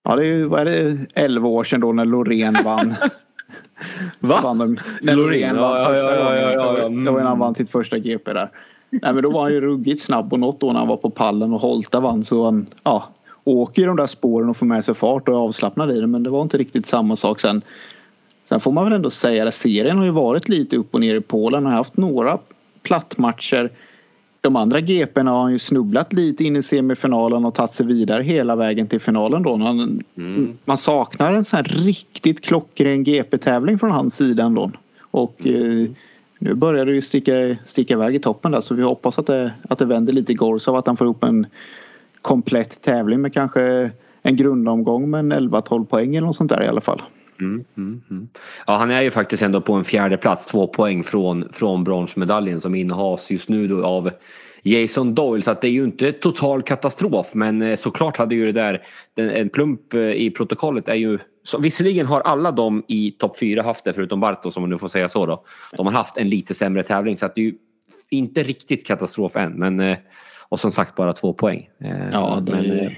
Ja 0.03 0.15
det 0.15 0.25
är, 0.25 0.45
vad 0.45 0.61
är 0.61 0.65
det, 0.65 1.05
11 1.13 1.47
år 1.47 1.63
sedan 1.63 1.79
då 1.79 1.93
när 1.93 2.05
Loreen 2.05 2.57
vann. 2.63 2.95
Va? 4.19 4.39
Vann 4.43 4.79
när 5.01 5.15
Loreen 5.15 5.57
vann 5.57 5.81
ja, 5.81 5.95
ja, 5.95 6.15
ja, 6.15 6.35
ja, 6.35 6.53
ja, 6.53 6.77
ja. 6.77 6.85
Mm. 6.85 7.05
Det 7.05 7.11
var 7.11 7.19
när 7.19 7.27
han 7.27 7.39
vann 7.39 7.55
sitt 7.55 7.69
första 7.69 7.97
GP 7.97 8.33
där. 8.33 8.49
Nej 8.91 9.13
men 9.13 9.23
då 9.23 9.29
var 9.29 9.41
han 9.41 9.53
ju 9.53 9.61
ruggigt 9.61 10.01
snabb 10.03 10.33
och 10.33 10.39
något 10.39 10.59
då 10.59 10.71
när 10.71 10.79
han 10.79 10.87
var 10.87 10.97
på 10.97 11.09
pallen 11.09 11.53
och 11.53 11.59
Holta 11.59 11.99
vann 11.99 12.23
så 12.23 12.45
han, 12.45 12.65
ja. 12.83 13.03
åker 13.43 13.81
i 13.81 13.85
de 13.85 13.95
där 13.95 14.07
spåren 14.07 14.49
och 14.49 14.57
får 14.57 14.65
med 14.65 14.85
sig 14.85 14.95
fart 14.95 15.27
och 15.27 15.35
är 15.35 15.39
avslappnad 15.39 15.91
i 15.91 16.01
det. 16.01 16.07
Men 16.07 16.23
det 16.23 16.29
var 16.29 16.41
inte 16.41 16.57
riktigt 16.57 16.85
samma 16.85 17.15
sak 17.15 17.39
sen. 17.39 17.61
Sen 18.49 18.59
får 18.59 18.71
man 18.71 18.83
väl 18.83 18.93
ändå 18.93 19.09
säga 19.09 19.47
att 19.47 19.53
serien 19.53 19.97
har 19.97 20.05
ju 20.05 20.11
varit 20.11 20.49
lite 20.49 20.77
upp 20.77 20.93
och 20.93 20.99
ner 20.99 21.15
i 21.15 21.21
Polen. 21.21 21.65
Har 21.65 21.73
haft 21.73 21.97
några 21.97 22.37
plattmatcher. 22.83 23.71
De 24.41 24.55
andra 24.55 24.79
GP'na 24.79 25.29
har 25.31 25.41
han 25.41 25.51
ju 25.51 25.59
snubblat 25.59 26.13
lite 26.13 26.43
in 26.43 26.55
i 26.55 26.63
semifinalen 26.63 27.45
och 27.45 27.53
tagit 27.53 27.73
sig 27.73 27.85
vidare 27.85 28.23
hela 28.23 28.55
vägen 28.55 28.87
till 28.87 28.99
finalen 29.01 29.43
då. 29.43 29.57
Man, 29.57 30.03
Mm. 30.17 30.57
man 30.65 30.77
saknar 30.77 31.33
en 31.33 31.45
sån 31.45 31.57
här 31.57 31.63
riktigt 31.63 32.41
klockren 32.41 33.03
GP-tävling 33.03 33.79
från 33.79 33.91
hans 33.91 34.15
sida 34.15 34.43
ändå. 34.43 34.71
Och 35.11 35.47
eh, 35.47 35.89
nu 36.43 36.53
börjar 36.53 36.85
det 36.85 36.91
ju 36.91 37.01
sticka, 37.01 37.57
sticka 37.65 37.93
iväg 37.93 38.15
i 38.15 38.19
toppen 38.19 38.51
där 38.51 38.61
så 38.61 38.75
vi 38.75 38.83
hoppas 38.83 39.19
att 39.19 39.27
det, 39.27 39.53
att 39.69 39.79
det 39.79 39.85
vänder 39.85 40.13
lite 40.13 40.31
i 40.31 40.35
Gorsov 40.35 40.75
att 40.75 40.87
han 40.87 40.97
får 40.97 41.05
ihop 41.05 41.23
en 41.23 41.47
komplett 42.21 42.81
tävling 42.81 43.21
med 43.21 43.33
kanske 43.33 43.91
en 44.21 44.35
grundomgång 44.35 45.09
med 45.09 45.19
en 45.19 45.33
11-12 45.33 45.85
poäng 45.85 46.15
eller 46.15 46.27
något 46.27 46.35
sånt 46.35 46.49
där 46.49 46.63
i 46.63 46.67
alla 46.67 46.81
fall. 46.81 47.01
Mm, 47.39 47.63
mm, 47.77 48.01
mm. 48.09 48.29
Ja, 48.67 48.77
han 48.77 48.91
är 48.91 49.01
ju 49.01 49.11
faktiskt 49.11 49.43
ändå 49.43 49.61
på 49.61 49.73
en 49.73 49.83
fjärde 49.83 50.17
plats, 50.17 50.45
två 50.45 50.67
poäng 50.67 51.03
från, 51.03 51.49
från 51.51 51.83
bronsmedaljen 51.83 52.59
som 52.59 52.75
innehas 52.75 53.31
just 53.31 53.49
nu 53.49 53.67
då 53.67 53.85
av 53.85 54.11
Jason 54.63 55.15
Doyle. 55.15 55.41
Så 55.41 55.51
att 55.51 55.61
det 55.61 55.67
är 55.67 55.71
ju 55.71 55.83
inte 55.83 56.11
total 56.11 56.61
katastrof 56.61 57.35
men 57.35 57.61
eh, 57.61 57.75
såklart 57.75 58.17
hade 58.17 58.35
ju 58.35 58.51
det 58.51 58.51
där, 58.51 58.83
en 59.15 59.49
plump 59.49 59.93
eh, 59.93 59.99
i 59.99 60.31
protokollet 60.37 60.87
är 60.87 60.95
ju 60.95 61.19
så, 61.43 61.57
visserligen 61.57 62.05
har 62.05 62.21
alla 62.21 62.51
de 62.51 62.83
i 62.87 63.11
topp 63.11 63.39
fyra 63.39 63.63
haft 63.63 63.83
det 63.83 63.93
förutom 63.93 64.19
Bartos 64.19 64.57
om 64.57 64.63
man 64.63 64.69
nu 64.69 64.77
får 64.77 64.87
säga 64.87 65.09
så 65.09 65.25
då. 65.25 65.43
De 65.77 65.85
har 65.85 65.93
haft 65.93 66.17
en 66.17 66.29
lite 66.29 66.53
sämre 66.53 66.83
tävling 66.83 67.17
så 67.17 67.25
att 67.25 67.35
det 67.35 67.41
är 67.41 67.45
ju 67.45 67.55
inte 68.09 68.43
riktigt 68.43 68.87
katastrof 68.87 69.35
än 69.35 69.51
men 69.51 69.79
eh, 69.79 69.97
och 70.49 70.59
som 70.59 70.71
sagt 70.71 70.95
bara 70.95 71.13
två 71.13 71.33
poäng. 71.33 71.69
Ja, 72.13 72.43
det, 72.45 72.51
men, 72.51 72.79
eh, 72.79 72.91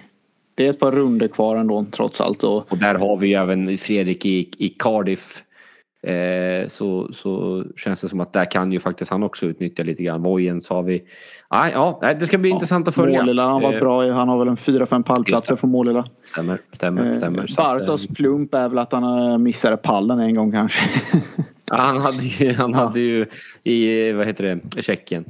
det 0.55 0.65
är 0.65 0.69
ett 0.69 0.79
par 0.79 0.91
runder 0.91 1.27
kvar 1.27 1.55
ändå 1.55 1.85
trots 1.91 2.21
allt. 2.21 2.43
Och, 2.43 2.71
och 2.71 2.77
där 2.77 2.95
har 2.95 3.17
vi 3.17 3.27
ju 3.27 3.33
även 3.33 3.77
Fredrik 3.77 4.25
i, 4.25 4.51
i 4.57 4.69
Cardiff. 4.69 5.43
Eh, 6.03 6.67
så, 6.67 7.13
så 7.13 7.63
känns 7.75 8.01
det 8.01 8.09
som 8.09 8.19
att 8.19 8.33
där 8.33 8.51
kan 8.51 8.71
ju 8.71 8.79
faktiskt 8.79 9.11
han 9.11 9.23
också 9.23 9.45
utnyttja 9.45 9.83
lite 9.83 10.03
grann. 10.03 10.23
Vojens 10.23 10.69
har 10.69 10.83
vi. 10.83 11.03
Ah, 11.47 11.69
ja, 11.69 12.13
det 12.19 12.25
ska 12.25 12.37
bli 12.37 12.49
intressant 12.49 12.87
att 12.87 12.95
följa. 12.95 13.19
Målilla 13.21 13.47
har 13.47 13.61
varit 13.61 13.75
Eh, 13.75 13.79
bra. 13.79 14.11
Han 14.11 14.29
har 14.29 14.39
väl 14.39 14.47
en 14.47 14.57
4-5 14.57 14.95
Just 14.97 15.07
pallplatser 15.07 15.55
från 15.55 15.69
Målilla. 15.71 16.05
Stämmer, 16.23 16.61
stämmer, 16.71 17.11
Eh, 17.11 17.17
stämmer. 17.17 17.43
Att, 17.43 17.55
Bartos 17.55 18.05
eh, 18.05 18.13
plump 18.13 18.53
är 18.53 18.69
väl 18.69 18.77
att 18.77 18.91
han 18.91 19.31
eh, 19.31 19.37
missade 19.37 19.77
pallen 19.77 20.19
en 20.19 20.33
gång 20.35 20.51
kanske. 20.51 20.83
ja, 21.65 21.75
han 21.75 21.97
hade 22.01 22.23
ju, 22.23 22.53
han 22.53 22.71
Ja. 22.71 22.77
hade 22.77 22.99
ju 22.99 23.25
i, 23.63 24.11
vad 24.11 24.27
heter 24.27 24.43
det, 24.75 24.81
Tjeckien. 24.81 25.25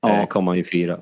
Ja. 0.00 0.08
Eh, 0.20 0.26
kom 0.26 0.46
han 0.46 0.56
ju 0.56 0.64
fyra. 0.64 0.98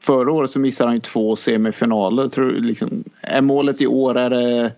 Förra 0.00 0.32
året 0.32 0.50
så 0.50 0.58
missade 0.58 0.88
han 0.88 0.94
ju 0.94 1.00
två 1.00 1.36
semifinaler. 1.36 2.28
Tror, 2.28 2.52
liksom, 2.52 3.04
är 3.20 3.40
målet 3.42 3.82
i 3.82 3.86
år 3.86 4.18
är 4.18 4.30
det 4.30 4.72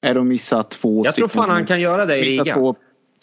är 0.00 0.14
att 0.16 0.26
missa 0.26 0.62
två 0.62 1.04
Jag 1.04 1.14
tror 1.14 1.28
fan 1.28 1.50
han 1.50 1.66
kan 1.66 1.80
göra 1.80 2.06
det 2.06 2.16
i 2.18 2.22
Riga. 2.22 2.54
två, 2.54 2.74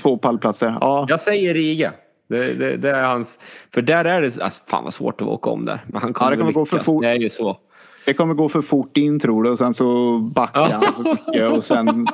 två 0.02 0.18
pallplatser. 0.18 0.78
Ja, 0.82 1.06
Jag 1.10 1.20
säger 1.20 1.54
Riga. 1.54 1.94
Det, 2.30 2.54
det, 2.54 2.78
det 2.78 2.90
är 2.90 3.04
hans. 3.04 3.40
För 3.74 3.82
där 3.82 4.06
är 4.06 4.22
det, 4.22 4.42
alltså, 4.42 4.64
fan 4.68 4.84
vad 4.84 4.94
svårt 4.94 5.22
att 5.22 5.28
åka 5.28 5.50
om 5.50 5.66
där. 5.66 5.86
Men 5.88 6.02
han 6.02 6.14
kommer, 6.14 6.32
det 6.32 6.38
kommer 6.38 6.46
väl 6.52 6.54
gå 6.54 6.66
för 6.66 6.76
lyckas. 6.76 6.86
fort. 6.86 7.02
Det 7.04 7.10
är 7.10 7.16
ju 7.16 7.30
så. 7.30 7.58
det 8.06 8.14
kommer 8.14 8.34
gå 8.34 8.50
för 8.50 8.62
fort 8.62 8.98
in 8.98 9.20
tror 9.20 9.44
du 9.44 9.50
och 9.50 9.58
sen 9.58 9.74
så 9.74 10.18
backar 10.20 10.60
Ja. 10.72 10.82
han 10.96 11.04
för 11.04 11.12
mycket 11.12 11.52
och 11.52 11.64
sen 11.64 12.08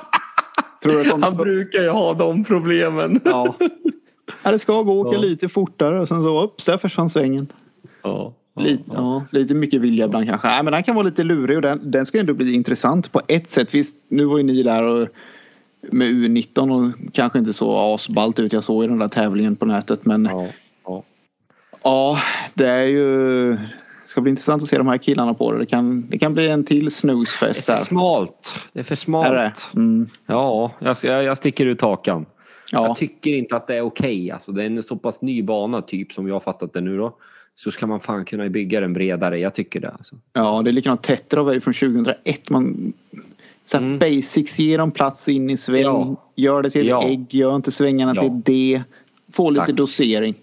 tror 0.83 1.05
jag 1.05 1.17
Han 1.17 1.37
brukar 1.37 1.79
ju 1.81 1.89
ha 1.89 2.13
de 2.13 2.43
problemen. 2.43 3.21
Ja. 3.25 3.55
ja, 4.43 4.51
det 4.51 4.59
ska 4.59 4.81
gå 4.81 4.99
åka 5.01 5.15
Ja. 5.15 5.21
lite 5.21 5.49
fortare 5.49 5.99
och 6.01 6.07
sen 6.07 6.21
så 6.23 6.41
upp, 6.43 6.65
där 6.65 6.77
försvann 6.77 7.09
svängen. 7.09 7.51
Ja, 8.03 8.09
ja, 8.09 8.33
Lite, 8.63 8.83
ja. 8.87 9.25
lite 9.31 9.53
mycket 9.53 9.81
vilja 9.81 10.05
ibland 10.05 10.27
kanske. 10.27 10.47
Nej, 10.47 10.63
men 10.63 10.73
den 10.73 10.83
kan 10.83 10.95
vara 10.95 11.05
lite 11.05 11.23
lurig 11.23 11.57
och 11.57 11.61
den, 11.61 11.91
den 11.91 12.05
ska 12.05 12.19
ändå 12.19 12.33
bli 12.33 12.53
intressant 12.53 13.11
på 13.11 13.21
ett 13.27 13.49
sätt. 13.49 13.75
Visst, 13.75 13.95
nu 14.07 14.25
var 14.25 14.37
ju 14.37 14.43
ni 14.43 14.63
där 14.63 14.83
och, 14.83 15.07
med 15.81 16.07
U19 16.07 16.71
och 16.71 17.13
kanske 17.13 17.39
inte 17.39 17.53
så 17.53 17.93
asballt 17.93 18.39
ut. 18.39 18.53
Jag 18.53 18.63
såg 18.63 18.83
ju 18.83 18.89
den 18.89 18.99
där 18.99 19.07
tävlingen 19.07 19.55
på 19.55 19.65
nätet 19.65 20.05
men 20.05 20.25
ja, 20.25 20.47
Ja, 20.85 21.03
ja. 21.83 22.19
det 22.53 22.67
är 22.67 22.83
ju 22.83 23.57
det 24.01 24.13
ska 24.13 24.21
bli 24.21 24.29
intressant 24.29 24.63
att 24.63 24.69
se 24.69 24.77
de 24.77 24.87
här 24.87 24.97
killarna 24.97 25.33
på 25.33 25.51
det. 25.51 25.59
Det 25.59 25.65
kan, 25.65 26.09
det 26.09 26.19
kan 26.19 26.33
bli 26.33 26.49
en 26.49 26.63
till 26.63 26.79
Det 26.79 26.87
är 26.87 26.89
snusfest 26.89 27.65
för 27.65 27.75
smalt. 27.75 28.55
Det 28.73 28.79
är 28.79 28.83
för 28.83 28.95
smalt. 28.95 29.27
Är 29.27 29.33
det? 29.33 29.53
Mm. 29.75 30.09
Ja, 30.25 30.71
jag, 30.79 30.97
jag 31.03 31.37
sticker 31.37 31.65
ut 31.65 31.81
hakan. 31.81 32.25
Ja. 32.71 32.87
Jag 32.87 32.95
tycker 32.95 33.31
inte 33.33 33.55
att 33.55 33.67
det 33.67 33.75
är 33.75 33.81
okej. 33.81 34.31
Alltså, 34.31 34.51
det 34.51 34.63
är 34.63 34.65
en 34.65 34.83
så 34.83 34.95
pass 34.95 35.21
ny 35.21 35.43
bana 35.43 35.81
typ 35.81 36.11
som 36.11 36.27
jag 36.27 36.35
har 36.35 36.39
fattat 36.39 36.73
det 36.73 36.81
nu 36.81 36.97
då. 36.97 37.17
Så 37.55 37.71
ska 37.71 37.87
man 37.87 37.99
fan 37.99 38.25
kunna 38.25 38.49
bygga 38.49 38.79
den 38.79 38.93
bredare. 38.93 39.39
Jag 39.39 39.53
tycker 39.53 39.79
det. 39.79 39.89
Alltså. 39.91 40.15
ja, 40.33 40.61
det 40.61 40.69
är 40.69 40.71
likadant 40.71 41.03
Tetrov 41.03 41.49
är 41.49 41.59
från 41.59 41.73
2001. 41.73 42.49
Man, 42.49 42.93
så 43.65 43.77
Mm. 43.77 43.99
Basics, 43.99 44.59
ger 44.59 44.77
dem 44.77 44.91
plats 44.91 45.29
in 45.29 45.49
i 45.49 45.57
sväng. 45.57 45.81
Ja. 45.81 46.15
Gör 46.35 46.63
det 46.63 46.69
till 46.69 46.81
ett 46.81 46.87
Ja. 46.87 47.07
ägg, 47.07 47.33
gör 47.33 47.55
inte 47.55 47.71
svängarna 47.71 48.13
Ja. 48.15 48.21
till 48.21 48.31
ett 48.37 48.45
D. 48.45 48.83
Få 49.33 49.49
lite 49.49 49.65
Tack. 49.65 49.75
dosering. 49.75 50.35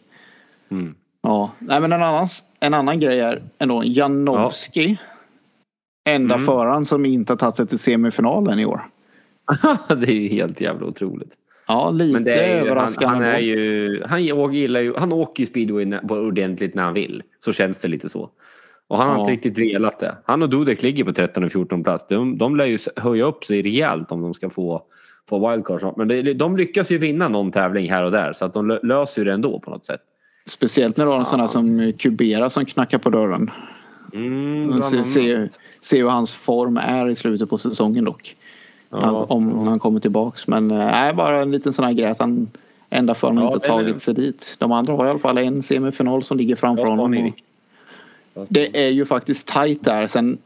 Mm. 0.71 0.95
Ja, 1.23 1.51
nej 1.59 1.81
men 1.81 1.93
en 1.93 2.03
annan, 2.03 2.29
en 2.61 2.75
annan 2.75 3.01
grej 3.01 3.21
är 3.21 3.43
ändå 3.59 3.83
Janowski. 3.87 4.99
Enda 6.09 6.35
Mm. 6.35 6.47
föraren 6.47 6.87
som 6.87 7.07
inte 7.07 7.33
har 7.33 7.37
tagit 7.39 7.57
sig 7.57 7.67
till 7.67 7.79
semifinalen 7.79 8.59
i 8.59 8.65
år. 8.67 8.89
det 9.89 10.09
är 10.09 10.15
ju 10.21 10.29
helt 10.29 10.61
jävla 10.61 10.87
otroligt. 10.87 11.33
Ja, 11.69 11.91
lite 11.91 12.13
Men 12.13 12.25
det 12.25 12.35
är 12.35 12.65
ju, 12.65 12.71
han, 12.75 12.95
han 13.01 13.23
är 13.23 13.39
ju, 13.39 14.03
han 14.07 14.25
gillar 14.25 14.81
ju, 14.81 14.95
han 14.97 15.13
åker 15.13 15.41
ju 15.43 15.47
speedway 15.47 15.99
ordentligt 16.09 16.75
när 16.75 16.83
han 16.83 16.95
vill. 16.95 17.23
Så 17.39 17.53
känns 17.53 17.83
det 17.83 17.89
lite 17.89 18.09
så. 18.09 18.31
Och 18.89 18.99
han 18.99 19.09
har 19.09 19.15
Ja. 19.15 19.21
inte 19.21 19.33
riktigt 19.33 19.59
velat 19.59 19.99
det. 19.99 20.17
Han 20.25 20.43
och 20.43 20.49
Dudek 20.49 20.83
ligger 20.83 21.05
på 21.05 21.13
13 21.13 21.45
och 21.45 21.53
14 21.53 21.85
plats. 21.85 22.07
De, 22.09 22.39
de 22.39 22.57
lär 22.57 22.65
ju 22.65 22.79
höja 22.97 23.25
upp 23.25 23.45
sig 23.45 23.63
rejält 23.63 24.13
om 24.13 24.23
de 24.23 24.35
ska 24.35 24.51
få, 24.51 24.83
få 25.29 25.51
wildcard. 25.51 25.95
Men 25.97 26.09
det, 26.09 26.23
de 26.35 26.57
lyckas 26.57 26.91
ju 26.91 26.99
vinna 26.99 27.29
någon 27.29 27.51
tävling 27.51 27.91
här 27.91 28.05
och 28.05 28.11
där 28.11 28.33
så 28.33 28.45
att 28.45 28.55
de 28.55 28.71
lö- 28.73 28.87
löser 28.87 29.21
ju 29.21 29.25
det 29.25 29.33
ändå 29.33 29.61
på 29.61 29.71
något 29.71 29.85
sätt. 29.85 30.01
Speciellt 30.47 30.97
när 30.97 31.05
du 31.05 31.11
har 31.11 31.19
en 31.19 31.25
sån 31.25 31.41
här 31.41 31.49
som 31.49 31.93
Kubera 31.99 32.51
som 32.51 32.65
knackar 32.65 32.99
på 32.99 33.11
dörren. 33.11 33.51
Mm, 34.13 34.83
Se, 34.83 35.05
se, 35.05 35.49
se 35.81 35.99
hur 36.03 36.09
hans 36.09 36.33
form 36.33 36.77
är 36.77 37.09
i 37.11 37.15
slutet 37.15 37.51
på 37.51 37.59
säsongen 37.59 38.05
dock. 38.05 38.37
Ja, 38.91 38.99
Han- 39.01 39.15
om 39.15 39.51
ja. 39.65 39.71
han 39.71 39.79
kommer 39.79 40.01
tillbaks. 40.01 40.47
Men 40.47 40.71
eh, 40.71 40.77
nej, 40.77 41.15
bara 41.15 41.41
en 41.43 41.51
liten 41.51 41.73
sån 41.73 41.85
här 41.85 41.93
grej 41.93 42.07
att 42.07 42.19
han 42.21 42.51
enda 42.91 43.15
föraren 43.15 43.39
Ja, 43.39 43.55
inte 43.55 43.67
är 43.67 43.71
tagit 43.71 43.95
det. 43.95 44.01
sig 44.01 44.15
dit. 44.15 44.55
De 44.59 44.73
andra 44.73 44.93
har 44.93 45.07
i 45.07 45.11
alla 45.11 45.19
fall 45.19 45.39
en 45.39 45.63
semifinal 45.63 46.23
som 46.23 46.37
ligger 46.39 46.57
framför 46.57 46.85
honom. 46.87 47.33
Det 48.49 48.87
är 48.87 48.91
ju 48.91 49.05
faktiskt 49.07 49.47
tajt 49.49 49.85
där. 49.85 50.07
Sen 50.07 50.39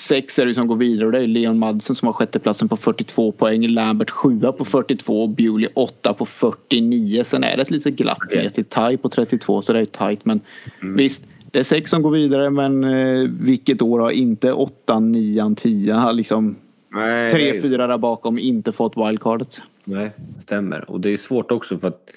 sex 0.00 0.38
är 0.38 0.46
det 0.46 0.54
som 0.54 0.66
går 0.66 0.76
vidare 0.76 1.06
och 1.06 1.12
det 1.12 1.18
är 1.18 1.26
Leon 1.26 1.58
Madsen 1.58 1.96
som 1.96 2.06
har 2.06 2.12
sjätteplatsen 2.12 2.68
på 2.68 2.76
42 2.76 3.32
poäng. 3.32 3.68
Lambert 3.68 4.10
sjua 4.10 4.52
på 4.52 4.64
42 4.64 5.22
och 5.22 5.28
Bewley 5.28 5.68
åtta 5.74 6.14
på 6.14 6.26
49. 6.26 7.24
Sen 7.24 7.44
är 7.44 7.56
det 7.56 7.62
ett 7.62 7.70
litet 7.70 7.94
glapp 7.96 8.18
ner 8.32 8.48
till 8.48 8.64
Ty 8.64 8.96
på 8.96 9.08
32 9.08 9.62
så 9.62 9.72
det 9.72 9.80
är 9.80 9.84
tajt. 9.84 10.24
Men 10.24 10.40
Mm. 10.82 10.96
visst, 10.96 11.22
det 11.50 11.58
är 11.58 11.62
sex 11.64 11.90
som 11.90 12.02
går 12.02 12.10
vidare 12.10 12.50
men 12.50 12.84
eh, 12.84 13.30
vilket 13.40 13.82
år 13.82 14.00
har 14.00 14.10
inte 14.10 14.52
8, 14.52 14.98
9, 15.00 15.54
10 15.56 15.92
har 15.92 16.12
liksom 16.12 16.56
Nej, 16.94 17.30
tre, 17.30 17.60
fyra 17.62 17.86
där 17.86 17.98
bakom 17.98 18.38
inte 18.38 18.72
fått 18.72 18.96
wildcardet. 18.96 19.62
Nej, 19.84 20.10
stämmer. 20.38 20.90
Och 20.90 21.00
det 21.00 21.10
är 21.10 21.16
svårt 21.16 21.50
också 21.50 21.78
för 21.78 21.88
att 21.88 22.10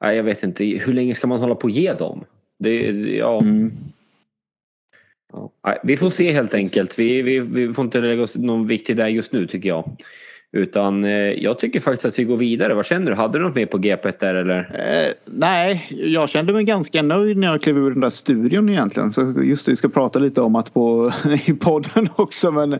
nej, 0.00 0.16
jag 0.16 0.24
vet 0.24 0.42
inte, 0.42 0.64
hur 0.64 0.92
länge 0.92 1.14
ska 1.14 1.26
man 1.26 1.40
hålla 1.40 1.54
på 1.54 1.64
och 1.64 1.70
ge 1.70 1.92
dem? 1.92 2.24
Det, 2.58 2.90
ja, 3.16 3.40
Mm. 3.40 3.72
ja. 5.32 5.50
Nej, 5.66 5.78
vi 5.82 5.96
får 5.96 6.10
se 6.10 6.32
helt 6.32 6.54
enkelt. 6.54 6.98
Vi, 6.98 7.22
vi, 7.22 7.40
vi 7.40 7.72
får 7.72 7.84
inte 7.84 8.00
lägga 8.00 8.22
oss 8.22 8.36
någon 8.36 8.66
vikt 8.66 8.90
i 8.90 8.94
det 8.94 9.08
just 9.08 9.32
nu 9.32 9.46
tycker 9.46 9.68
jag. 9.68 9.90
Utan 10.52 11.04
eh, 11.04 11.10
jag 11.12 11.58
tycker 11.58 11.80
faktiskt 11.80 12.04
att 12.04 12.18
vi 12.18 12.24
går 12.24 12.36
vidare. 12.36 12.74
Vad 12.74 12.86
känner 12.86 13.10
du? 13.10 13.16
Hade 13.16 13.38
du 13.38 13.44
något 13.44 13.54
mer 13.54 13.66
på 13.66 13.78
G1 13.78 14.14
där 14.20 14.34
eller? 14.34 14.58
Eh, 14.58 15.12
nej, 15.24 15.86
jag 15.90 16.28
kände 16.28 16.52
mig 16.52 16.64
ganska 16.64 17.02
nöjd 17.02 17.36
när 17.36 17.46
jag 17.46 17.62
klev 17.62 17.78
ur 17.78 17.90
den 17.90 18.00
där 18.00 18.10
studion 18.10 18.68
egentligen. 18.68 19.12
Så 19.12 19.42
just 19.42 19.66
det, 19.66 19.72
vi 19.72 19.76
ska 19.76 19.88
prata 19.88 20.18
lite 20.18 20.40
om 20.40 20.56
att 20.56 20.74
på 20.74 21.12
i 21.46 21.52
podden 21.52 22.08
också. 22.16 22.50
Men 22.50 22.70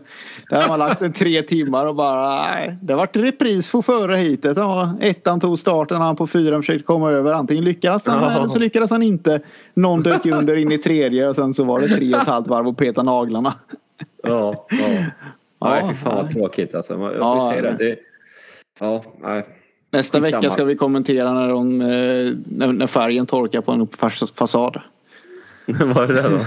där 0.49 0.61
har 0.61 0.67
man 0.67 0.79
lagt 0.79 1.01
en 1.01 1.13
tre 1.13 1.41
timmar 1.41 1.85
och 1.85 1.95
bara 1.95 2.41
nej, 2.51 2.77
det 2.81 2.95
vart 2.95 3.15
repris 3.15 3.71
på 3.71 3.81
förra 3.81 4.15
hitet. 4.15 4.57
Ja, 4.57 4.93
ettan 5.01 5.39
tog 5.39 5.59
starten, 5.59 5.97
han 6.01 6.15
på 6.15 6.27
fyran 6.27 6.61
försökte 6.61 6.83
komma 6.83 7.11
över. 7.11 7.33
Antingen 7.33 7.63
lyckades 7.63 8.05
han 8.05 8.31
eller 8.31 8.47
så 8.47 8.59
lyckades 8.59 8.91
han 8.91 9.03
inte. 9.03 9.41
Någon 9.73 10.03
dök 10.03 10.25
under 10.25 10.55
in 10.55 10.71
i 10.71 10.77
tredje 10.77 11.29
och 11.29 11.35
sen 11.35 11.53
så 11.53 11.63
var 11.63 11.79
det 11.79 11.87
tre 11.87 12.13
och 12.13 12.21
ett 12.21 12.27
halvt 12.27 12.47
varv 12.47 12.67
och 12.67 12.77
peta 12.77 13.03
naglarna. 13.03 13.53
Ja. 14.23 14.65
ja. 14.69 15.05
Nej, 15.61 15.83
fy 15.87 15.93
fan 15.93 16.15
vad 16.15 16.25
nej. 16.25 16.33
tråkigt 16.33 16.75
alltså. 16.75 16.93
Jag 16.93 17.01
får 17.01 17.15
Ja, 17.15 17.49
säga 17.51 17.61
det. 17.61 17.69
nej. 17.69 17.77
det. 17.77 17.99
Ja, 18.79 19.01
nej. 19.21 19.45
Nästa 19.91 20.21
Skitsamma. 20.21 20.41
vecka 20.41 20.53
ska 20.53 20.63
vi 20.63 20.75
kommentera 20.75 21.33
när, 21.33 21.47
de, 21.47 21.81
eh, 21.81 21.87
när, 22.45 22.73
när 22.73 22.87
färgen 22.87 23.25
torkar 23.25 23.61
på 23.61 23.71
en 23.71 23.87
fasad. 24.35 24.81
Vad 25.65 26.09
är 26.09 26.13
det 26.13 26.21
då? 26.29 26.37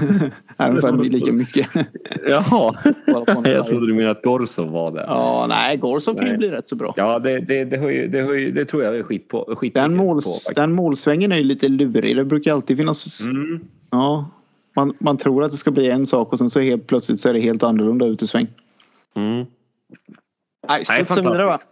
är 0.57 0.71
ungefär 0.71 0.93
lika 0.93 1.33
mycket. 1.33 1.69
Jaha, 2.29 2.75
på 3.07 3.43
jag 3.45 3.67
trodde 3.67 3.87
du 3.87 3.95
menade 3.95 4.11
att 4.11 4.23
Gorsov 4.23 4.71
var 4.71 4.91
där. 4.91 5.05
Ja, 5.07 5.47
nej, 5.49 5.77
Gorsov 5.77 6.15
kan 6.15 6.25
ju 6.25 6.29
Nej. 6.31 6.39
bli 6.39 6.49
rätt 6.51 6.69
så 6.69 6.77
bra. 6.77 6.95
Ja, 6.97 7.19
det, 7.19 7.41
det, 7.41 7.65
det, 7.65 7.77
höjer, 7.77 8.09
det, 8.09 8.23
höjer, 8.23 8.51
det 8.53 8.65
tror 8.65 8.85
jag 8.85 8.97
är 8.97 9.03
skit 9.03 9.29
på. 9.29 9.55
Skit 9.57 9.75
Den, 9.75 9.91
på, 9.91 10.05
måls, 10.05 10.25
faktiskt. 10.25 10.55
den 10.55 10.73
målsvängen 10.73 11.33
är 11.33 11.37
ju 11.37 11.45
lite 11.45 11.69
lurig. 11.69 12.17
Det 12.17 12.25
brukar 12.25 12.53
alltid 12.53 12.77
finnas... 12.77 13.21
Mm. 13.21 13.61
Ja. 13.91 14.31
Man, 14.77 14.95
man 14.99 15.17
tror 15.17 15.45
att 15.45 15.51
det 15.51 15.57
ska 15.57 15.71
bli 15.71 15.91
en 15.91 16.07
sak 16.07 16.33
och 16.33 16.39
sen 16.39 16.51
så 16.51 16.61
helt 16.61 16.87
plötsligt 16.87 17.21
så 17.21 17.29
är 17.29 17.33
det 17.33 17.41
helt 17.41 17.63
annorlunda 17.63 18.07
ut 18.07 18.23
i 18.23 18.27
sväng. 18.27 18.47
Mm. 19.17 19.37
Nej, 19.37 19.45
Nej, 20.69 21.03
vidare 21.03 21.33
va? 21.33 21.35
fantastiskt. 21.37 21.69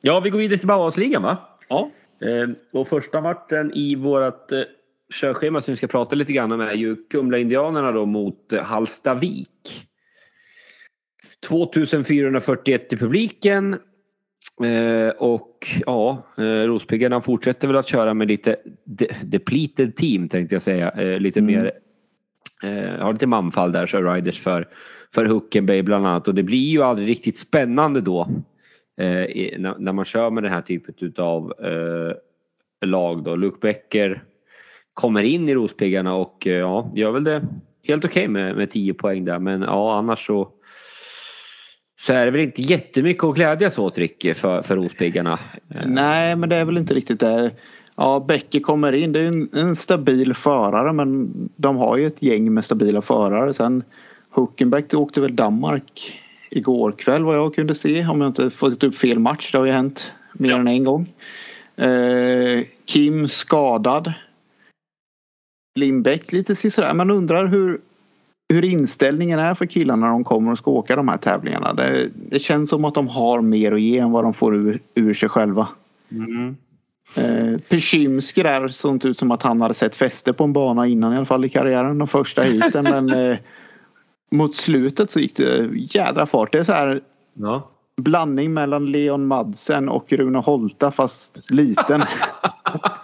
Ja, 0.00 0.20
vi 0.20 0.30
går 0.30 0.38
vidare 0.38 0.58
till 0.58 0.68
Bauhausligan 0.68 1.22
va? 1.22 1.36
Ja. 1.68 1.90
Eh, 2.20 2.50
och 2.80 2.88
första 2.88 3.20
matchen 3.20 3.72
i 3.74 3.94
vårt 3.94 4.52
eh, 4.52 4.60
körschema 5.20 5.60
som 5.60 5.72
vi 5.72 5.76
ska 5.76 5.86
prata 5.86 6.16
lite 6.16 6.32
grann 6.32 6.52
om 6.52 6.60
är 6.60 6.72
ju 6.74 6.96
Kumla-Indianerna 7.10 7.92
då 7.92 8.06
mot 8.06 8.52
eh, 8.52 8.62
Hallstavik. 8.62 9.48
2441 11.48 12.92
i 12.92 12.96
publiken. 12.96 13.72
Eh, 14.64 15.08
och 15.08 15.66
ja, 15.86 16.22
eh, 16.38 16.42
Rospiggarna 16.44 17.20
fortsätter 17.20 17.68
väl 17.68 17.76
att 17.76 17.86
köra 17.88 18.14
med 18.14 18.28
lite 18.28 18.56
de- 18.84 19.10
depleted 19.24 19.96
team 19.96 20.28
tänkte 20.28 20.54
jag 20.54 20.62
säga. 20.62 20.90
Eh, 20.90 21.20
lite 21.20 21.40
Mm. 21.40 21.54
mer 21.54 21.72
eh, 22.62 23.00
har 23.00 23.12
lite 23.12 23.26
manfall 23.26 23.72
där, 23.72 23.86
så 23.86 24.00
riders 24.00 24.40
för, 24.40 24.68
för 25.14 25.26
Huckenberg 25.26 25.82
bland 25.82 26.06
annat. 26.06 26.28
Och 26.28 26.34
det 26.34 26.42
blir 26.42 26.68
ju 26.68 26.82
aldrig 26.82 27.08
riktigt 27.08 27.38
spännande 27.38 28.00
då. 28.00 28.20
Eh, 29.00 29.58
när, 29.58 29.78
när 29.78 29.92
man 29.92 30.04
kör 30.04 30.30
med 30.30 30.42
den 30.42 30.52
här 30.52 30.62
typen 30.62 30.94
utav 30.98 31.52
eh, 31.64 32.16
lag 32.88 33.24
då. 33.24 33.36
Luke 33.36 33.58
Becker 33.60 34.22
kommer 34.94 35.22
in 35.22 35.48
i 35.48 35.54
Rospiggarna 35.54 36.14
och 36.14 36.46
eh, 36.46 36.52
ja, 36.52 36.90
gör 36.94 37.10
väl 37.10 37.24
det 37.24 37.42
helt 37.88 38.04
okej 38.04 38.28
med, 38.28 38.56
med 38.56 38.70
10 38.70 38.94
poäng 38.94 39.24
där. 39.24 39.38
Men 39.38 39.62
ja, 39.62 39.98
annars 39.98 40.26
så 40.26 40.48
så 42.00 42.12
är 42.12 42.24
det 42.24 42.30
väl 42.30 42.40
inte 42.40 42.62
jättemycket 42.62 43.24
att 43.24 43.34
glädjas 43.34 43.78
åt 43.78 43.98
Ricky 43.98 44.34
för, 44.34 44.62
för 44.62 44.76
Rospiggarna. 44.76 45.38
Eh. 45.74 45.86
Nej, 45.86 46.36
men 46.36 46.48
det 46.48 46.56
är 46.56 46.64
väl 46.64 46.78
inte 46.78 46.94
riktigt 46.94 47.20
det. 47.20 47.50
Ja, 48.02 48.20
Becker 48.28 48.60
kommer 48.60 48.92
in. 48.92 49.12
Det 49.12 49.20
är 49.20 49.26
en, 49.26 49.48
en 49.52 49.76
stabil 49.76 50.34
förare 50.34 50.92
men 50.92 51.30
de 51.56 51.76
har 51.76 51.96
ju 51.96 52.06
ett 52.06 52.22
gäng 52.22 52.54
med 52.54 52.64
stabila 52.64 53.02
förare. 53.02 53.52
Sen 53.54 53.82
Huckenbeck 54.30 54.94
åkte 54.94 55.20
väl 55.20 55.36
Danmark 55.36 56.20
igår 56.50 56.92
kväll 56.92 57.24
vad 57.24 57.36
jag 57.36 57.54
kunde 57.54 57.74
se. 57.74 58.06
Om 58.06 58.20
jag 58.20 58.30
inte 58.30 58.50
fått 58.50 58.82
upp 58.82 58.96
fel 58.96 59.18
match. 59.18 59.52
Det 59.52 59.58
har 59.58 59.66
ju 59.66 59.72
hänt 59.72 60.10
mer 60.32 60.50
Ja. 60.50 60.58
än 60.58 60.68
en 60.68 60.84
gång. 60.84 61.12
Eh, 61.76 62.64
Kim 62.84 63.28
skadad. 63.28 64.12
Lindbäck 65.78 66.32
lite 66.32 66.56
sådär. 66.56 66.94
Man 66.94 67.10
undrar 67.10 67.46
hur, 67.46 67.80
hur 68.52 68.64
inställningen 68.64 69.38
är 69.38 69.54
för 69.54 69.66
killarna 69.66 70.06
när 70.06 70.12
de 70.12 70.24
kommer 70.24 70.52
och 70.52 70.58
ska 70.58 70.70
åka 70.70 70.96
de 70.96 71.08
här 71.08 71.18
tävlingarna. 71.18 71.72
Det, 71.72 72.10
det 72.14 72.38
känns 72.38 72.70
som 72.70 72.84
att 72.84 72.94
de 72.94 73.08
har 73.08 73.40
mer 73.40 73.72
att 73.72 73.80
ge 73.80 73.98
än 73.98 74.10
vad 74.10 74.24
de 74.24 74.34
får 74.34 74.56
ur, 74.56 74.80
ur 74.94 75.14
sig 75.14 75.28
själva. 75.28 75.68
Mm. 76.10 76.56
Eh, 77.14 77.58
Peczymski 77.68 78.42
där 78.42 78.68
såg 78.68 79.04
ut 79.04 79.18
som 79.18 79.30
att 79.30 79.42
han 79.42 79.60
hade 79.60 79.74
sett 79.74 79.94
fäste 79.94 80.32
på 80.32 80.44
en 80.44 80.52
bana 80.52 80.86
innan 80.86 81.12
i 81.12 81.16
alla 81.16 81.26
fall 81.26 81.44
i 81.44 81.48
karriären. 81.48 81.98
De 81.98 82.08
första 82.08 82.42
heaten 82.42 82.84
men 82.84 83.10
eh, 83.30 83.36
mot 84.30 84.56
slutet 84.56 85.10
så 85.10 85.20
gick 85.20 85.36
det 85.36 85.68
jädra 85.74 86.26
fart. 86.26 86.52
Det 86.52 86.58
är 86.58 86.64
så 86.64 86.72
här 86.72 87.00
Ja. 87.34 87.68
blandning 87.96 88.54
mellan 88.54 88.86
Leon 88.92 89.26
Madsen 89.26 89.88
och 89.88 90.12
Rune 90.12 90.38
Holta 90.38 90.90
fast 90.90 91.50
liten. 91.50 92.02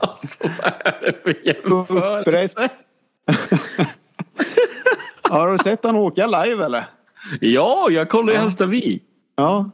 Alltså, 0.01 0.39
vad 0.43 0.73
är 0.85 1.01
det 1.01 1.23
för 1.23 1.47
jämförelse? 1.47 2.69
Har 5.23 5.53
du 5.53 5.59
sett 5.59 5.85
han 5.85 5.97
åka 5.97 6.27
live 6.27 6.65
eller? 6.65 6.85
Ja, 7.41 7.87
jag 7.91 8.09
kollar 8.09 8.33
ju 8.33 8.35
Ja. 8.35 8.41
Hallstavik. 8.43 9.03
Ja. 9.37 9.71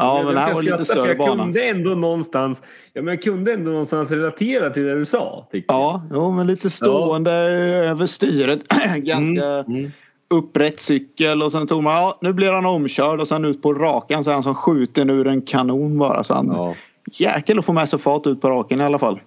Ja 0.00 0.16
Jag 0.16 0.24
men 0.26 0.34
det 0.34 0.40
här 0.40 0.54
var 0.54 0.62
lite 0.62 0.84
större 0.84 1.08
jag 1.08 1.18
bana. 1.18 1.42
kunde 1.44 1.62
ändå 1.64 1.90
någonstans 1.90 2.62
ja, 2.92 3.02
men 3.02 3.14
jag 3.14 3.22
kunde 3.22 3.52
ändå 3.52 3.70
någonstans 3.70 4.10
relatera 4.10 4.70
till 4.70 4.84
det 4.84 4.94
du 4.98 5.06
sa. 5.06 5.48
jag. 5.52 5.64
Ja, 5.68 6.02
jo, 6.12 6.30
men 6.30 6.46
lite 6.46 6.70
stående 6.70 7.30
över 7.32 8.06
styret. 8.06 8.60
Ganska 8.96 9.44
Mm. 9.46 9.90
upprätt 10.30 10.80
cykel 10.80 11.42
och 11.42 11.52
sen 11.52 11.66
tog 11.66 11.82
man, 11.82 11.94
ja 11.94 12.18
nu 12.20 12.32
blir 12.32 12.52
han 12.52 12.66
omkörd 12.66 13.20
och 13.20 13.28
sen 13.28 13.44
ut 13.44 13.62
på 13.62 13.74
rakan 13.74 14.24
så 14.24 14.30
är 14.30 14.34
han 14.34 14.42
som 14.42 14.54
skjuten 14.54 15.10
ur 15.10 15.26
en 15.26 15.42
kanon 15.42 15.98
bara. 15.98 16.24
Så 16.24 16.34
han, 16.34 16.46
Ja. 16.46 16.74
Jäkel 17.12 17.58
att 17.58 17.64
få 17.64 17.72
med 17.72 17.88
sig 17.88 17.98
fart 17.98 18.26
ut 18.26 18.40
på 18.40 18.50
raken 18.50 18.80
i 18.80 18.84
alla 18.84 18.98
fall. 18.98 19.20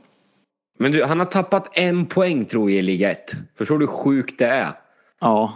Men 0.80 0.92
du, 0.92 1.04
han 1.04 1.20
har 1.20 1.26
tappat 1.26 1.70
en 1.78 2.06
poäng 2.06 2.46
tror 2.46 2.70
jag 2.72 2.80
i 2.80 2.82
Liga 2.82 3.12
1. 3.12 3.18
Förstår 3.58 3.78
du 3.78 3.86
hur 3.86 3.92
sjukt 3.94 4.40
det 4.40 4.46
är? 4.48 4.72
Ja, 5.22 5.54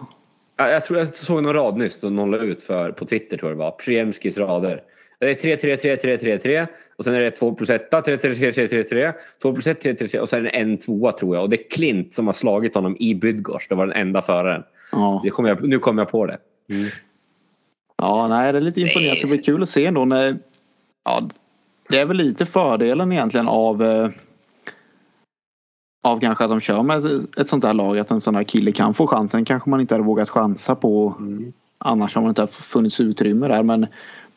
Ja, 0.57 0.69
Jag 0.69 0.85
tror 0.85 0.99
jag 0.99 1.15
såg 1.15 1.43
någon 1.43 1.53
rad 1.53 1.77
nyss 1.77 1.99
som 1.99 2.15
någon 2.15 2.31
la 2.31 2.37
ut 2.37 2.63
för, 2.63 2.91
på 2.91 3.05
Twitter 3.05 3.37
tror 3.37 3.51
jag 3.51 3.57
det 3.57 3.63
var. 3.63 3.71
Przyjemskis 3.71 4.37
rader. 4.37 4.81
Det 5.19 5.29
är 5.29 5.33
3, 5.33 5.57
3, 5.57 5.77
3, 5.77 5.97
3, 5.97 6.17
3, 6.17 6.37
3 6.39 6.67
och 6.97 7.03
sen 7.03 7.13
är 7.13 7.19
det 7.19 7.31
2 7.31 7.53
plus 7.55 7.69
1, 7.69 7.91
3, 7.91 8.01
3, 8.01 8.17
3, 8.17 8.51
3, 8.51 8.67
3, 8.67 8.83
3, 8.83 9.13
2 9.41 9.53
plus 9.53 9.67
1, 9.67 9.81
3, 9.81 9.93
3, 9.93 10.07
3 10.07 10.19
och 10.19 10.29
sen 10.29 10.39
är 10.39 10.43
det 10.43 10.49
en 10.49 10.77
tvåa 10.77 11.11
tror 11.11 11.35
jag. 11.35 11.43
Och 11.43 11.49
det 11.49 11.65
är 11.65 11.69
Klint 11.69 12.13
som 12.13 12.25
har 12.25 12.33
slagit 12.33 12.75
honom 12.75 12.97
i 12.99 13.15
Bydgoszcz. 13.15 13.67
Det 13.67 13.75
var 13.75 13.87
den 13.87 13.95
enda 13.95 14.21
föraren. 14.21 14.63
ja. 14.91 15.21
Det 15.23 15.29
kom 15.29 15.45
jag, 15.45 15.67
nu 15.67 15.79
kom 15.79 15.97
jag 15.97 16.09
på 16.11 16.25
det. 16.25 16.37
ja 17.97 18.27
nej, 18.27 18.51
det 18.51 18.57
är 18.59 18.61
lite 18.61 18.81
imponerande. 18.81 19.21
Det 19.21 19.27
blir 19.27 19.43
kul 19.43 19.63
att 19.63 19.69
se 19.69 19.85
ändå 19.85 20.05
när, 20.05 20.37
ja, 21.05 21.29
det 21.89 21.99
är 21.99 22.05
väl 22.05 22.17
lite 22.17 22.45
fördelen 22.45 23.11
egentligen 23.11 23.47
av 23.47 23.83
eh, 23.83 24.09
av 26.07 26.19
kanske 26.19 26.43
att 26.43 26.49
de 26.49 26.61
kör 26.61 26.83
med 26.83 27.05
ett- 27.05 27.37
ett 27.39 27.49
sånt 27.49 27.63
här 27.63 27.73
lag 27.73 27.99
att 27.99 28.11
en 28.11 28.21
sån 28.21 28.35
här 28.35 28.43
kille 28.43 28.71
kan 28.71 28.93
få 28.93 29.07
chansen. 29.07 29.45
Kanske 29.45 29.69
man 29.69 29.81
inte 29.81 29.93
hade 29.93 30.03
vågat 30.05 30.29
chansa 30.29 30.75
på 30.75 31.15
annars 31.77 32.15
har 32.15 32.21
man 32.21 32.29
inte 32.29 32.47
funnits 32.47 32.99
utrymme 32.99 33.47
där. 33.47 33.63
Men 33.63 33.87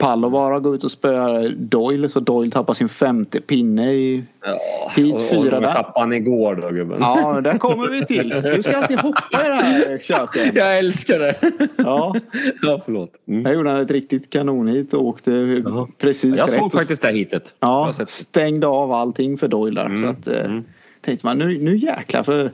Pallovara 0.00 0.60
går 0.60 0.74
ut 0.74 0.84
och 0.84 0.90
spöar 0.90 1.48
Doyle 1.48 2.08
så 2.08 2.20
Doyle 2.20 2.50
tappar 2.50 2.74
sin 2.74 2.88
femte 2.88 3.40
pinne 3.40 3.92
i 3.92 4.24
Ja, 4.44 4.58
Hit 4.96 5.14
och, 5.14 5.22
fyra 5.22 5.56
och 5.56 5.62
där. 5.62 5.74
tappade 5.74 6.00
han 6.00 6.12
igår 6.12 6.58
då 6.62 6.68
gubben. 6.70 6.98
Ja, 7.00 7.40
där 7.40 7.58
kommer 7.58 7.88
vi 7.88 8.06
till. 8.06 8.28
Du 8.28 8.62
ska 8.62 8.76
alltid 8.76 8.98
hoppa 8.98 9.44
i 9.46 9.48
det 9.48 9.54
här 9.54 9.98
körschemat. 9.98 10.56
Jag 10.56 10.78
älskar 10.78 11.18
det. 11.18 11.34
Ja, 11.76 12.14
ja 12.62 12.78
förlåt. 12.84 13.10
Mm. 13.28 13.42
där 13.42 13.52
gjorde 13.52 13.70
han 13.70 13.80
ett 13.80 13.90
riktigt 13.90 14.30
kanonhit 14.30 14.94
och 14.94 15.04
åkte 15.04 15.30
Jaha. 15.30 15.86
precis 15.98 16.36
Jag 16.38 16.46
rätt. 16.46 16.54
såg 16.54 16.72
faktiskt 16.72 17.02
det 17.02 17.08
här 17.08 17.14
hitet. 17.14 17.54
Ja, 17.60 17.92
stängde 18.06 18.66
av 18.66 18.92
allting 18.92 19.38
för 19.38 19.48
Doyle 19.48 19.74
där. 19.74 19.86
Mm, 19.86 20.02
Så 20.02 20.08
att, 20.08 20.26
eh, 20.38 20.44
mm. 20.44 20.64
tänkte 21.00 21.26
man 21.26 21.38
nu, 21.38 21.58
nu 21.58 21.76
jäklar 21.76 22.22
för 22.22 22.52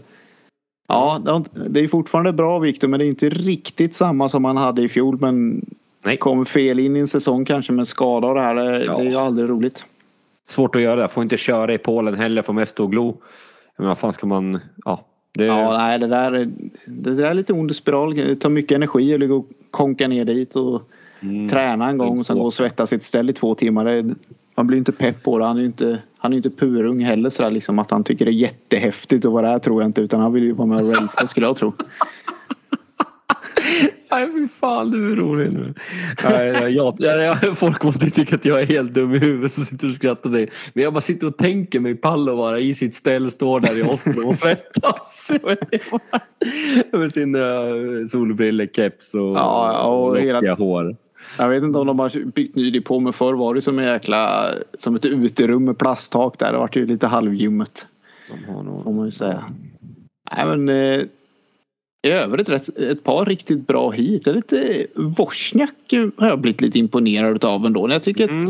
Ja, 0.88 1.20
det 1.68 1.80
är 1.80 1.88
fortfarande 1.88 2.32
bra 2.32 2.58
Viktor 2.58 2.88
men 2.88 2.98
det 3.00 3.06
är 3.06 3.08
inte 3.08 3.28
riktigt 3.28 3.94
samma 3.94 4.28
som 4.28 4.42
man 4.42 4.56
hade 4.56 4.82
i 4.82 4.88
fjol. 4.88 5.18
Men 5.20 5.64
Nej. 6.06 6.16
kommer 6.16 6.44
fel 6.44 6.78
in 6.78 6.96
i 6.96 7.00
en 7.00 7.08
säsong 7.08 7.44
kanske 7.44 7.72
med 7.72 7.88
skada 7.88 8.26
och 8.26 8.34
det 8.34 8.40
här. 8.40 8.54
Det, 8.54 8.84
Ja. 8.84 8.96
det 8.96 9.02
är 9.02 9.10
ju 9.10 9.16
aldrig 9.16 9.50
roligt. 9.50 9.84
Svårt 10.48 10.76
att 10.76 10.82
göra 10.82 11.02
det. 11.02 11.08
Får 11.08 11.22
inte 11.22 11.36
köra 11.36 11.74
i 11.74 11.78
Polen 11.78 12.14
heller. 12.14 12.42
Får 12.42 12.52
mest 12.52 12.80
att 12.80 12.90
glo. 12.90 13.16
Men 13.76 13.88
vad 13.88 13.98
fan 13.98 14.12
ska 14.12 14.26
man... 14.26 14.60
Ja. 14.84 15.00
Det, 15.32 15.44
Ja, 15.44 15.72
nej 15.78 15.98
det 15.98 16.06
där, 16.06 16.32
är- 16.32 16.50
det 16.86 17.14
där 17.14 17.26
är 17.30 17.34
lite 17.34 17.52
ond 17.52 17.76
spiral. 17.76 18.14
Det 18.14 18.36
tar 18.36 18.50
mycket 18.50 18.76
energi 18.76 19.14
att 19.14 19.20
ligga 19.20 19.34
och 19.34 19.46
konka 19.70 20.08
ner 20.08 20.24
dit 20.24 20.56
och 20.56 20.82
mm. 21.20 21.48
träna 21.48 21.88
en 21.88 21.96
gång 21.96 22.18
och 22.18 22.26
sen 22.26 22.38
gå 22.38 22.44
och 22.44 22.54
svettas 22.54 22.92
i 22.92 22.96
ett 22.96 23.02
ställ 23.02 23.30
i 23.30 23.32
två 23.32 23.54
timmar. 23.54 23.84
Det, 23.84 24.14
man 24.54 24.66
blir 24.66 24.78
inte 24.78 24.92
pepp 24.92 25.22
på 25.22 25.38
det. 25.38 25.44
Han 25.44 25.56
är 25.56 25.60
ju 25.60 25.66
inte, 25.66 25.98
han 26.18 26.32
är 26.32 26.36
inte 26.36 26.50
purung 26.50 27.04
heller 27.04 27.30
sådär 27.30 27.50
liksom 27.50 27.78
att 27.78 27.90
han 27.90 28.04
tycker 28.04 28.24
det 28.24 28.30
är 28.30 28.32
jättehäftigt 28.32 29.24
att 29.24 29.32
vara 29.32 29.48
där 29.50 29.58
tror 29.58 29.82
jag 29.82 29.88
inte 29.88 30.00
utan 30.00 30.20
han 30.20 30.32
vill 30.32 30.42
ju 30.44 30.52
vara 30.52 30.68
med 30.68 30.82
och 30.82 30.88
racea 30.88 31.26
skulle 31.26 31.46
jag 31.46 31.56
tro. 31.56 31.72
Nej 34.10 34.28
fy 34.32 34.48
fan 34.48 34.90
du 34.90 35.12
är 35.12 35.16
rolig 35.16 35.52
nu. 35.52 35.74
Nej, 36.24 36.74
jag, 36.74 36.94
jag, 36.98 37.58
folk 37.58 37.84
måste 37.84 38.10
tycka 38.10 38.34
att 38.34 38.44
jag 38.44 38.60
är 38.60 38.66
helt 38.66 38.94
dum 38.94 39.14
i 39.14 39.18
huvudet 39.18 39.52
som 39.52 39.64
sitter 39.64 39.86
och 39.86 39.92
skrattar 39.92 40.30
dig. 40.30 40.48
Men 40.74 40.84
jag 40.84 40.92
bara 40.92 41.00
sitter 41.00 41.26
och 41.26 41.36
tänker 41.36 41.80
mig 41.80 41.94
Pallo 41.94 42.36
vara 42.36 42.58
i 42.58 42.74
sitt 42.74 42.94
ställ, 42.94 43.30
står 43.30 43.60
där 43.60 43.78
i 43.78 43.82
Oslo 43.82 44.28
och 44.28 44.34
svettas. 44.34 45.30
Med 46.92 47.12
sin 47.12 47.34
uh, 47.34 48.06
solbrille, 48.06 48.68
keps 48.72 49.14
och, 49.14 49.20
Ja, 49.20 49.86
och 49.86 50.18
hela- 50.18 50.54
hår. 50.54 50.96
Jag 51.38 51.48
vet 51.48 51.62
inte 51.62 51.78
om 51.78 51.86
de 51.86 51.98
har 51.98 52.24
byggt 52.32 52.56
ny 52.56 52.70
depå 52.70 53.00
men 53.00 53.12
förr 53.12 53.34
var 53.34 53.54
det 53.54 53.62
som 53.62 53.78
en 53.78 53.84
jäkla 53.84 54.46
som 54.78 54.96
ett 54.96 55.04
uterum 55.04 55.64
med 55.64 55.78
plasttak 55.78 56.38
där. 56.38 56.52
Det 56.52 56.58
vart 56.58 56.76
ju 56.76 56.86
lite 56.86 57.06
halvljummet. 57.06 57.86
De 58.28 58.52
har 58.54 58.62
nog... 58.62 58.84
Får 58.84 58.92
man 58.92 59.04
ju 59.04 59.10
säga. 59.10 59.44
Nej 60.36 60.46
men 60.56 60.68
eh, 60.68 61.06
i 62.06 62.10
övrigt 62.10 62.48
rätt, 62.48 62.78
ett 62.78 63.04
par 63.04 63.24
riktigt 63.24 63.66
bra 63.66 63.90
hit. 63.90 64.24
Det 64.24 64.32
lite 64.32 64.86
Wozniak 64.94 65.70
har 66.16 66.28
jag 66.28 66.40
blivit 66.40 66.60
lite 66.60 66.78
imponerad 66.78 67.44
av 67.44 67.66
ändå. 67.66 67.90
Jag 67.90 68.02
tycker 68.02 68.24
att 68.24 68.30
Mm. 68.30 68.46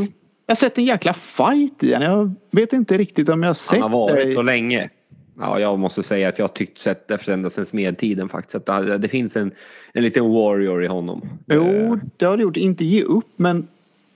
jag 0.47 0.55
har 0.55 0.57
sett 0.57 0.79
en 0.79 0.85
jäkla 0.85 1.15
fight 1.15 1.83
i. 1.85 1.91
Jag 1.91 2.35
vet 2.51 2.73
inte 2.73 2.99
riktigt 2.99 3.29
om 3.29 3.43
jag 3.43 3.49
har 3.51 3.55
sett 3.55 3.81
Han 3.81 3.93
har 3.93 3.99
varit 3.99 4.27
det. 4.27 4.33
så 4.33 4.43
länge. 4.43 4.91
Ja, 5.39 5.61
jag 5.61 5.79
måste 5.79 6.03
säga 6.03 6.29
att 6.29 6.39
jag 6.39 6.43
har 6.45 6.49
tyckt 6.53 6.79
sett 6.79 7.11
efter 7.11 7.33
ända 7.33 7.51
sedan 7.51 7.65
smedtiden 7.65 8.29
faktiskt. 8.29 8.55
Att 8.55 8.67
det, 8.87 8.99
det 8.99 9.09
finns 9.09 9.37
en, 9.37 9.53
en 9.93 10.03
liten 10.03 10.25
warrior 10.33 10.85
i 10.85 10.87
honom. 10.87 11.29
Jo, 11.47 11.65
Eh, 11.65 11.99
det 12.17 12.25
har 12.25 12.37
det 12.37 12.43
gjort. 12.43 12.57
Inte 12.57 12.85
ge 12.85 13.03
upp 13.03 13.27
men 13.37 13.67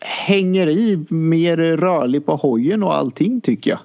hänger 0.00 0.66
i 0.68 1.05
mer 1.09 1.57
rörlig 1.57 2.26
på 2.26 2.37
hojen 2.37 2.83
och 2.83 2.94
allting 2.94 3.40
tycker 3.40 3.70
jag. 3.70 3.79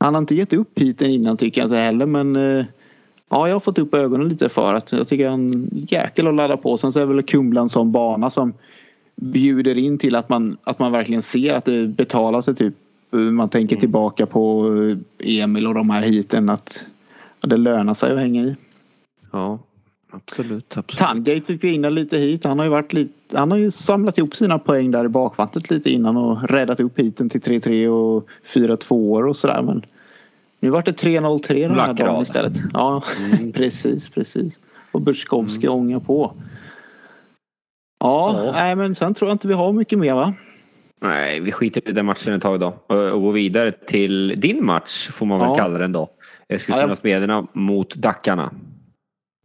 Han 0.00 0.14
har 0.14 0.20
inte 0.20 0.34
gett 0.34 0.52
upp 0.52 0.78
hiten 0.78 1.10
innan 1.10 1.36
tycker 1.36 1.60
jag 1.60 1.66
inte 1.66 1.76
heller 1.76 2.06
men 2.06 2.36
eh, 2.36 2.64
ja, 3.34 3.48
jag 3.48 3.54
har 3.54 3.60
fått 3.60 3.78
upp 3.78 3.94
ögonen 3.94 4.28
lite 4.28 4.48
för 4.48 4.74
att 4.74 4.92
jag 4.92 5.08
tycker 5.08 5.28
han 5.28 5.70
jäkel 5.72 6.26
att 6.26 6.34
ladda 6.34 6.56
på. 6.56 6.76
Sen 6.76 6.92
så 6.92 7.00
är 7.00 7.04
väl 7.04 7.22
Kumla 7.22 7.60
en 7.60 7.68
sån 7.68 7.92
bana 7.92 8.30
som 8.30 8.52
bjuder 9.16 9.78
in 9.78 9.98
till 9.98 10.14
att 10.14 10.28
man, 10.28 10.56
att 10.64 10.78
man 10.78 10.92
verkligen 10.92 11.22
ser 11.22 11.54
att 11.54 11.64
det 11.64 11.86
betalar 11.86 12.42
sig 12.42 12.54
typ. 12.54 12.74
Man 13.10 13.48
tänker 13.48 13.76
tillbaka 13.76 14.26
på 14.26 14.66
eh, 15.20 15.42
Emil 15.42 15.66
och 15.66 15.74
de 15.74 15.90
här 15.90 16.02
hiten 16.02 16.48
att 16.48 16.84
det 17.40 17.56
lönar 17.56 17.94
sig 17.94 18.12
att 18.12 18.18
hänga 18.18 18.42
i. 18.42 18.56
Ja. 19.32 19.58
Absolut, 20.10 20.76
absolut. 20.76 20.98
Tangate 20.98 21.40
fick 21.40 21.64
vi 21.64 21.74
in 21.74 21.82
lite 21.82 22.18
hit. 22.18 22.44
Han 22.44 22.58
har 22.58 22.66
ju 22.66 22.70
varit 22.70 22.92
lite, 22.92 23.38
han 23.38 23.50
har 23.50 23.58
ju 23.58 23.70
samlat 23.70 24.18
ihop 24.18 24.36
sina 24.36 24.58
poäng 24.58 24.90
där 24.90 25.04
i 25.04 25.08
bakvattnet 25.08 25.70
lite 25.70 25.90
innan 25.90 26.16
och 26.16 26.50
räddat 26.50 26.80
upp 26.80 26.98
hiten 26.98 27.28
till 27.28 27.40
3-3 27.40 27.86
och 27.88 28.28
4-2 28.46 29.28
och 29.28 29.36
sådär 29.36 29.62
men 29.62 29.82
nu 30.64 30.70
vart 30.70 30.84
det 30.84 30.92
3-0-3 31.02 31.68
den 31.68 31.80
här 31.80 31.94
dagen 31.94 32.22
istället. 32.22 32.52
Ja, 32.72 33.02
Mm. 33.32 33.52
precis, 33.52 34.08
precis. 34.08 34.58
Och 34.92 35.00
Burskowski 35.00 35.68
ångar 35.68 36.00
på. 36.00 36.32
Ja, 38.00 38.44
Ja. 38.44 38.52
nej 38.52 38.76
men 38.76 38.94
sen 38.94 39.14
tror 39.14 39.28
jag 39.30 39.34
inte 39.34 39.48
vi 39.48 39.54
har 39.54 39.72
mycket 39.72 39.98
mer 39.98 40.14
va? 40.14 40.34
Nej, 41.00 41.40
vi 41.40 41.52
skiter 41.52 41.88
i 41.88 41.92
den 41.92 42.06
matchen 42.06 42.34
ett 42.34 42.42
tag 42.42 42.60
då 42.60 42.66
och 42.86 43.22
går 43.22 43.32
vidare 43.32 43.72
till 43.72 44.34
din 44.36 44.64
match 44.66 45.08
får 45.08 45.26
man 45.26 45.38
väl 45.38 45.48
Ja. 45.48 45.54
kalla 45.54 45.78
den 45.78 45.92
då. 45.92 46.08
Eskilstuna 46.48 46.88
Ja, 46.88 46.94
Smederna 46.96 47.46
mot 47.52 47.94
Dackarna. 47.94 48.52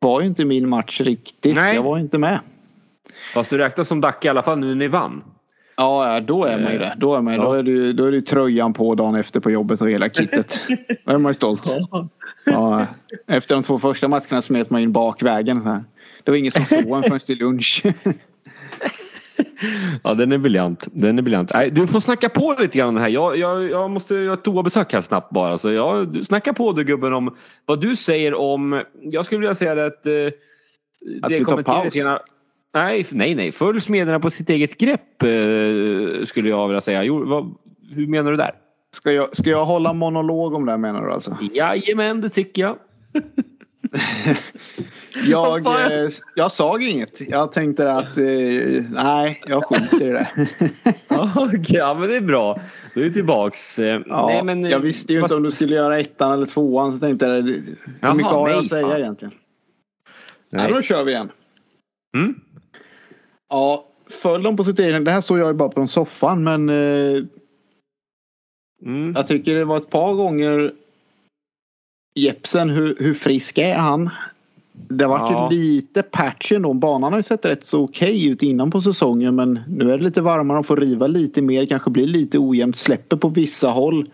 Var 0.01 0.21
ju 0.21 0.27
inte 0.27 0.45
min 0.45 0.69
match 0.69 1.01
riktigt. 1.01 1.55
Nej. 1.55 1.75
Jag 1.75 1.84
var 1.84 1.97
inte 1.97 2.17
med. 2.17 2.39
Fast 3.34 3.49
du 3.51 3.58
räknas 3.58 3.88
som 3.88 4.01
Dacke 4.01 4.27
i 4.27 4.29
alla 4.29 4.41
fall 4.41 4.60
nu 4.60 4.67
när 4.67 4.75
ni 4.75 4.88
vann. 4.88 5.23
Ja, 5.81 6.13
ja, 6.13 6.19
då 6.19 6.45
är 6.45 6.59
man 6.59 6.71
ju 6.71 6.77
det. 6.77 6.95
Då 6.97 7.15
är, 7.15 7.21
man, 7.21 7.33
Ja. 7.33 7.43
då 7.43 7.53
är, 7.53 7.63
ju- 7.63 7.93
då 7.93 8.05
är 8.05 8.11
ju 8.11 8.21
tröjan 8.21 8.73
på 8.73 8.95
dagen 8.95 9.15
efter 9.15 9.39
på 9.39 9.51
jobbet 9.51 9.81
och 9.81 9.89
hela 9.89 10.09
kittet. 10.09 10.63
Då 11.05 11.11
är 11.13 11.17
man 11.17 11.29
ju 11.29 11.33
stolt. 11.33 11.63
Ja, 12.45 12.85
efter 13.27 13.55
de 13.55 13.63
två 13.63 13.79
första 13.79 14.07
matcherna 14.07 14.41
smet 14.41 14.69
man 14.69 14.81
in 14.81 14.91
bakvägen. 14.91 15.61
Så 15.61 15.67
här. 15.67 15.83
Det 16.23 16.31
var 16.31 16.37
ingen 16.37 16.51
som 16.51 16.65
såg 16.65 16.79
en 16.97 17.03
förrän 17.03 17.19
till 17.19 17.37
lunch. 17.37 17.83
Ja, 20.03 20.13
den 20.13 20.31
är 20.31 20.37
briljant. 20.37 20.87
Den 20.91 21.17
är 21.17 21.21
briljant. 21.21 21.51
Du 21.71 21.87
får 21.87 21.99
snacka 21.99 22.29
på 22.29 22.55
lite 22.59 22.77
grann 22.77 22.97
här. 22.97 23.09
Jag, 23.09 23.37
jag, 23.37 23.69
jag 23.69 23.89
måste 23.91 24.15
göra 24.15 24.33
ett 24.33 24.43
toabesök 24.43 24.93
här 24.93 25.01
snabbt 25.01 25.29
bara. 25.31 25.57
Så 25.57 25.71
jag, 25.71 26.13
du, 26.13 26.23
snacka 26.23 26.53
på 26.53 26.71
du 26.71 26.83
gubben 26.83 27.13
om 27.13 27.35
vad 27.65 27.81
du 27.81 27.95
säger 27.95 28.33
om... 28.33 28.83
Jag 29.01 29.25
skulle 29.25 29.39
vilja 29.39 29.55
säga 29.55 29.71
att... 29.85 30.05
Eh, 30.05 30.11
Att 31.21 31.29
det 31.29 31.39
vi 31.39 31.45
tar 31.45 31.63
paus? 31.63 31.93
Nej, 32.73 33.05
nej, 33.10 33.36
nej. 33.36 33.51
Följ 33.51 33.82
Smederna 33.82 34.19
på 34.19 34.29
sitt 34.29 34.49
eget 34.49 34.77
grepp 34.77 35.23
eh, 35.23 36.23
skulle 36.23 36.49
jag 36.49 36.67
vilja 36.67 36.82
säga. 36.82 37.03
Jo, 37.03 37.25
vad, 37.25 37.55
hur 37.95 38.08
menar 38.08 38.32
du 38.32 38.38
där? 38.38 38.51
Ska 38.95 39.12
jag, 39.12 39.36
ska 39.38 39.49
jag 39.49 39.65
hålla 39.65 39.93
monolog 39.93 40.53
om 40.53 40.65
det 40.65 40.71
här 40.71 40.77
menar 40.77 41.05
du 41.05 41.12
alltså? 41.12 41.38
Jajamän, 41.53 42.21
det 42.21 42.29
tycker 42.29 42.62
jag. 42.62 42.77
Jag, 45.25 45.65
eh, 45.65 46.10
jag 46.36 46.51
sa 46.51 46.79
inget. 46.82 47.29
Jag 47.29 47.51
tänkte 47.51 47.93
att 47.93 48.17
eh, 48.17 48.84
nej, 48.91 49.41
jag 49.47 49.65
skiter 49.65 50.01
i 50.10 50.10
det. 50.12 50.29
Ja, 51.08 51.32
okej, 51.36 51.63
ja, 51.67 51.93
men 51.99 52.10
det 52.10 52.15
är 52.15 52.21
bra. 52.21 52.60
Då 52.93 52.99
är 52.99 53.03
vi 53.03 53.13
tillbaks. 53.13 53.79
Eh, 53.79 54.01
Ja, 54.05 54.27
nej, 54.27 54.43
men, 54.43 54.65
jag 54.69 54.79
visste 54.79 55.13
ju 55.13 55.19
vad- 55.19 55.25
inte 55.25 55.36
om 55.36 55.43
du 55.43 55.51
skulle 55.51 55.75
göra 55.75 55.99
ettan 55.99 56.34
eller 56.34 56.45
tvåan 56.45 56.93
så 56.93 56.99
tänkte 56.99 57.25
jag 57.25 57.34
hur 57.36 57.43
mycket 58.13 58.32
har 58.32 58.49
jag 58.49 58.60
att 58.60 58.67
säga 58.67 58.88
fan. 58.88 58.97
egentligen? 58.99 59.34
Nej. 60.49 60.63
Nej. 60.63 60.73
då 60.73 60.82
kör 60.82 61.03
vi 61.03 61.12
igen. 61.12 61.29
Mm? 62.15 62.36
Ja, 63.49 63.85
föll 64.09 64.43
de 64.43 64.57
på 64.57 64.63
sitt 64.63 64.79
egen. 64.79 65.03
Det 65.03 65.12
här 65.12 65.21
såg 65.21 65.39
jag 65.39 65.47
ju 65.47 65.53
bara 65.53 65.69
på 65.69 65.88
soffan 65.88 66.43
men 66.43 66.69
eh, 66.69 67.23
Mm. 68.85 69.13
jag 69.15 69.27
tycker 69.27 69.55
det 69.55 69.65
var 69.65 69.77
ett 69.77 69.89
par 69.89 70.13
gånger 70.13 70.73
Jepsen, 72.15 72.69
hur, 72.69 72.95
hur 72.99 73.13
frisk 73.13 73.57
är 73.57 73.75
han? 73.75 74.09
Det 74.71 75.05
har 75.05 75.19
varit 75.19 75.31
Ja. 75.31 75.49
lite 75.49 76.03
patchy 76.03 76.55
ändå. 76.55 76.73
Banan 76.73 77.13
har 77.13 77.19
ju 77.19 77.23
sett 77.23 77.45
rätt 77.45 77.65
så 77.65 77.83
okej 77.83 78.27
ut 78.27 78.43
innan 78.43 78.71
på 78.71 78.81
säsongen 78.81 79.35
men 79.35 79.59
nu 79.67 79.91
är 79.91 79.97
det 79.97 80.03
lite 80.03 80.21
varmare. 80.21 80.57
De 80.57 80.63
får 80.63 80.77
riva 80.77 81.07
lite 81.07 81.41
mer. 81.41 81.65
Kanske 81.65 81.89
blir 81.89 82.07
lite 82.07 82.38
ojämnt. 82.39 82.77
Släpper 82.77 83.17
på 83.17 83.29
vissa 83.29 83.67
håll. 83.67 84.09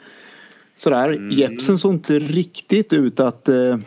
Sådär. 0.75 1.09
Mm. 1.09 1.31
Jepsen 1.31 1.77
såg 1.77 1.93
inte 1.93 2.19
riktigt 2.19 2.93
ut 2.93 3.19
att 3.19 3.49
eh, 3.49 3.77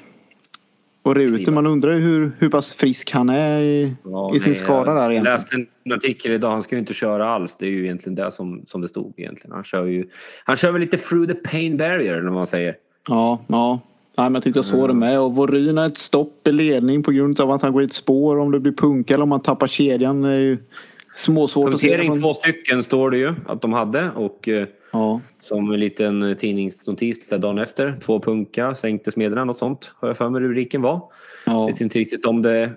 och 1.02 1.14
rutor. 1.14 1.52
Man 1.52 1.66
undrar 1.66 1.92
ju 1.94 2.00
hur, 2.00 2.32
hur 2.38 2.48
pass 2.48 2.72
frisk 2.72 3.10
han 3.12 3.28
är 3.28 3.60
i, 3.60 3.94
Ja, 4.04 4.34
i 4.36 4.40
sin 4.40 4.52
nej, 4.52 4.60
skada 4.60 4.94
där 4.94 5.02
Jag 5.02 5.12
egentligen. 5.12 5.34
läste 5.34 5.56
en 5.84 5.92
artikel 5.92 6.32
idag. 6.32 6.50
Han 6.50 6.62
ska 6.62 6.74
ju 6.74 6.80
inte 6.80 6.94
köra 6.94 7.26
alls. 7.30 7.56
Det 7.56 7.66
är 7.66 7.70
ju 7.70 7.84
egentligen 7.84 8.14
det 8.14 8.30
som, 8.30 8.62
som 8.66 8.80
det 8.80 8.88
stod 8.88 9.14
egentligen. 9.16 9.54
Han 9.54 9.64
kör 9.64 9.84
ju 9.86 10.04
han 10.44 10.56
kör 10.56 10.72
väl 10.72 10.80
lite 10.80 10.96
through 10.96 11.28
the 11.28 11.34
pain 11.34 11.76
barrier 11.76 12.12
eller 12.12 12.24
vad 12.24 12.32
man 12.32 12.46
säger. 12.46 12.76
Ja, 13.08 13.44
ja. 13.48 13.80
Nej, 14.18 14.24
men 14.24 14.34
jag 14.34 14.42
tyckte 14.42 14.58
jag 14.58 14.64
såg 14.64 14.78
Mm. 14.84 14.88
det 14.88 14.94
med. 15.06 15.20
Och 15.20 15.34
Voryn 15.34 15.76
har 15.76 15.86
ett 15.86 15.98
stopp 15.98 16.48
i 16.48 16.52
ledning 16.52 17.02
på 17.02 17.10
grund 17.12 17.40
av 17.40 17.50
att 17.50 17.62
han 17.62 17.72
går 17.72 17.82
i 17.82 17.84
ett 17.84 17.92
spår. 17.92 18.38
Om 18.38 18.50
det 18.50 18.60
blir 18.60 18.72
punka 18.72 19.14
eller 19.14 19.22
om 19.22 19.28
man 19.28 19.40
tappar 19.42 19.66
kedjan 19.66 20.24
är 20.24 20.38
ju 20.38 20.58
småsvårt 21.14 21.74
att 21.74 21.80
se. 21.80 21.98
Från- 22.06 22.20
två 22.20 22.34
stycken 22.34 22.82
står 22.82 23.10
det 23.10 23.18
ju 23.18 23.34
att 23.46 23.62
de 23.62 23.72
hade 23.72 24.10
och 24.10 24.48
eh, 24.48 24.66
Ja, 24.92 25.20
som 25.40 25.72
en 25.72 25.80
liten 25.80 26.36
tidningsnotis 26.38 27.28
där 27.28 27.38
dagen 27.38 27.58
efter. 27.58 27.96
Två 28.00 28.20
punka, 28.20 28.74
sänkte 28.74 29.10
smederna 29.10 29.44
något 29.44 29.58
sånt 29.58 29.94
har 30.00 30.08
jag 30.08 30.16
för 30.16 30.28
mig 30.30 30.40
rubriken 30.40 30.82
var. 30.82 31.00
ja. 31.46 31.66
Vet 31.66 31.80
inte 31.80 31.98
riktigt 31.98 32.26
om 32.26 32.42
det... 32.42 32.70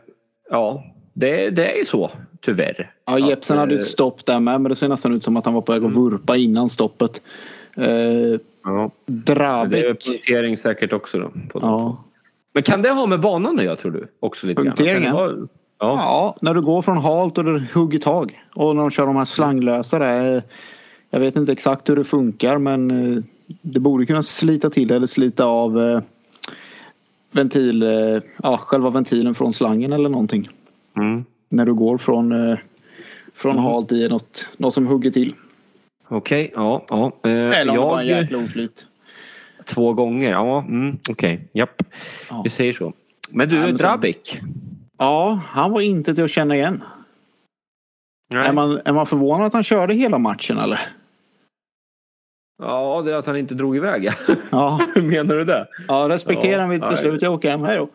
Ja, 0.50 0.84
det, 1.14 1.50
det 1.50 1.72
är 1.74 1.78
ju 1.78 1.86
så 1.86 2.12
tyvärr. 2.42 2.92
ja 3.06 3.20
Jepsen 3.20 3.58
hade 3.58 3.76
eh, 3.76 3.80
ett 3.82 3.88
stopp 3.88 4.26
där 4.26 4.40
med. 4.40 4.62
Men 4.62 4.70
det 4.70 4.76
ser 4.76 4.88
nästan 4.88 5.14
ut 5.14 5.24
som 5.24 5.38
att 5.38 5.46
han 5.46 5.54
var 5.54 5.62
på 5.62 5.72
väg 5.72 5.84
att 5.84 5.92
Mm. 5.92 6.04
vurpa 6.04 6.38
innan 6.38 6.70
stoppet. 6.70 7.22
Eh, 7.78 7.86
Ja, 8.64 8.92
men 9.06 9.70
det 9.70 9.80
är 9.88 9.94
punktering 9.94 10.58
säkert 10.58 10.94
också 10.94 11.20
då. 11.20 11.32
På. 11.50 11.60
Ja. 11.62 12.04
Men 12.54 12.64
kan 12.64 12.82
det 12.82 12.90
ha 12.90 13.06
med 13.08 13.20
banan 13.20 13.60
att 13.60 13.66
göra 13.66 13.76
tror 13.76 13.92
du? 13.92 14.08
Också 14.20 14.48
lite 14.48 14.64
grann? 14.64 14.76
Punkteringen? 14.76 15.14
Vara- 15.14 15.48
Ja. 15.82 15.96
ja, 15.98 16.36
när 16.42 16.54
du 16.54 16.62
går 16.62 16.82
från 16.82 16.98
halt 16.98 17.38
och 17.38 17.44
det 17.44 17.64
hugger 17.74 18.00
tag. 18.00 18.42
Och 18.56 18.76
när 18.76 18.82
de 18.82 18.92
kör 18.92 19.06
de 19.06 19.16
här 19.16 19.26
slanglösa 19.26 20.00
där. 20.00 20.44
Jag 21.10 21.20
vet 21.20 21.36
inte 21.36 21.52
exakt 21.52 21.90
hur 21.90 21.96
det 21.96 22.04
funkar 22.04 22.58
men 22.58 22.92
eh, 22.92 23.24
det 23.62 23.80
borde 23.80 24.06
kunna 24.06 24.24
slita 24.24 24.70
till 24.70 24.92
eller 24.92 25.08
slita 25.08 25.46
av 25.46 25.80
eh, 25.80 26.02
ventil, 27.32 27.84
eh, 27.84 28.22
ja, 28.44 28.58
själva 28.58 28.90
ventilen 28.90 29.36
från 29.36 29.54
slangen 29.54 29.94
eller 29.94 30.10
någonting. 30.10 30.50
Mm. 30.98 31.26
När 31.50 31.66
du 31.66 31.74
går 31.74 31.98
från, 31.98 32.50
eh, 32.50 32.58
från 33.36 33.52
Mm. 33.52 33.64
halt 33.64 33.92
i 33.92 34.08
något, 34.10 34.48
något 34.58 34.74
som 34.74 34.88
hugger 34.88 35.12
till. 35.12 35.34
Okej, 36.08 36.52
ja. 36.56 36.86
ja. 36.90 37.12
Eh, 37.24 37.32
Eller 37.32 37.70
om 37.70 37.76
det 37.76 37.82
bara 37.82 38.00
är 38.00 38.04
en 38.04 38.10
jag, 38.10 38.22
jäkla 38.22 38.38
oflyt. 38.38 38.86
två 39.66 39.94
gånger, 39.94 40.32
ja. 40.32 40.60
Mm, 40.68 40.98
Okej, 41.10 41.48
japp. 41.54 41.84
Ja. 42.30 42.42
Vi 42.44 42.50
säger 42.50 42.74
så. 42.74 42.94
Men 43.30 43.50
du, 43.50 43.56
Ja, 43.56 43.62
men. 44.02 44.14
Ja, 45.02 45.40
han 45.46 45.72
var 45.72 45.82
inte 45.82 46.16
till 46.16 46.24
att 46.24 46.32
känna 46.32 46.56
igen. 46.56 46.84
Nej. 48.34 48.48
Är 48.48 48.54
man, 48.54 48.82
är 48.86 48.94
man 48.94 49.06
förvånad 49.06 49.48
att 49.48 49.54
han 49.54 49.64
körde 49.64 49.94
hela 49.94 50.18
matchen 50.18 50.58
eller? 50.58 50.80
Ja, 52.62 53.02
det 53.06 53.14
är 53.14 53.18
att 53.18 53.26
han 53.26 53.38
inte 53.38 53.56
drog 53.56 53.78
iväg. 53.78 54.10
Ja, 54.52 54.80
Menar 54.96 55.36
du 55.36 55.46
det? 55.46 55.68
ja 55.88 56.10
respektera 56.10 56.62
Ja, 56.62 56.68
mig 56.68 56.80
till 56.80 56.98
slut. 56.98 57.22
Jag 57.22 57.34
åker 57.34 57.50
hem. 57.50 57.64
Hej 57.64 57.78
då. 57.78 57.90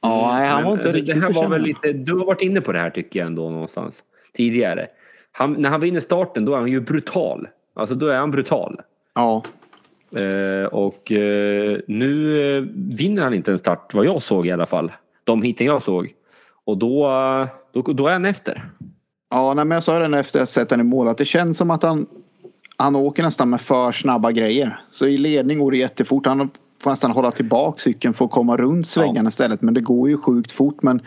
Ja, 0.00 0.32
nej, 0.34 0.48
han 0.48 0.64
var 0.64 0.72
inte 0.72 0.82
alltså, 0.82 0.96
riktigt 0.96 1.20
Det 1.20 1.26
här 1.26 1.32
var 1.32 1.48
väl 1.48 1.62
lite, 1.62 1.92
du 1.92 2.14
har 2.14 2.26
varit 2.26 2.42
inne 2.42 2.60
på 2.60 2.72
det 2.72 2.78
här 2.78 2.90
tycker 2.90 3.20
jag 3.20 3.26
ändå 3.26 3.50
någonstans. 3.50 4.04
Tidigare. 4.32 4.86
Han, 5.32 5.52
när 5.52 5.70
han 5.70 5.80
vinner 5.80 6.00
starten 6.00 6.44
då 6.44 6.54
är 6.54 6.58
han 6.58 6.70
ju 6.70 6.80
brutal. 6.80 7.48
Alltså 7.74 7.94
då 7.94 8.06
är 8.06 8.18
han 8.18 8.30
brutal. 8.30 8.80
Ja, 9.14 9.42
Eh, 10.16 10.66
och 10.66 11.12
eh, 11.12 11.78
nu 11.86 12.40
eh, 12.56 12.64
vinner 12.98 13.22
han 13.22 13.34
inte 13.34 13.52
en 13.52 13.58
start 13.58 13.94
vad 13.94 14.06
jag 14.06 14.22
såg 14.22 14.46
i 14.46 14.52
alla 14.52 14.66
fall. 14.66 14.92
De 15.30 15.42
hiten 15.42 15.66
jag 15.66 15.82
såg. 15.82 16.12
Och 16.64 16.78
då, 16.78 17.08
då, 17.72 17.82
då 17.82 18.06
är 18.06 18.12
han 18.12 18.24
efter. 18.24 18.70
ja 19.30 19.54
nej, 19.54 19.64
men 19.64 19.74
jag 19.76 19.84
sa 19.84 19.98
det 19.98 20.18
efter 20.18 20.38
att 20.38 20.40
jag 20.40 20.48
sett 20.48 20.68
den 20.68 20.80
i 20.80 20.84
mål 20.84 21.08
att 21.08 21.18
det 21.18 21.24
känns 21.24 21.58
som 21.58 21.70
att 21.70 21.82
han 21.82 22.06
han 22.80 22.96
åker 22.96 23.22
nästan 23.22 23.50
med 23.50 23.60
för 23.60 23.92
snabba 23.92 24.32
grejer. 24.32 24.80
Så 24.90 25.06
i 25.06 25.16
ledning 25.16 25.58
går 25.58 25.70
det 25.70 25.76
jättefort. 25.76 26.26
Han 26.26 26.50
får 26.82 26.90
nästan 26.90 27.10
hålla 27.10 27.30
tillbaka 27.30 27.78
cykeln 27.78 28.14
för 28.14 28.24
att 28.24 28.30
komma 28.30 28.56
runt 28.56 28.88
svängarna 28.88 29.28
istället. 29.28 29.62
Men 29.62 29.74
det 29.74 29.80
går 29.80 30.08
ju 30.08 30.16
sjukt 30.16 30.52
fort. 30.52 30.82
Men 30.82 31.02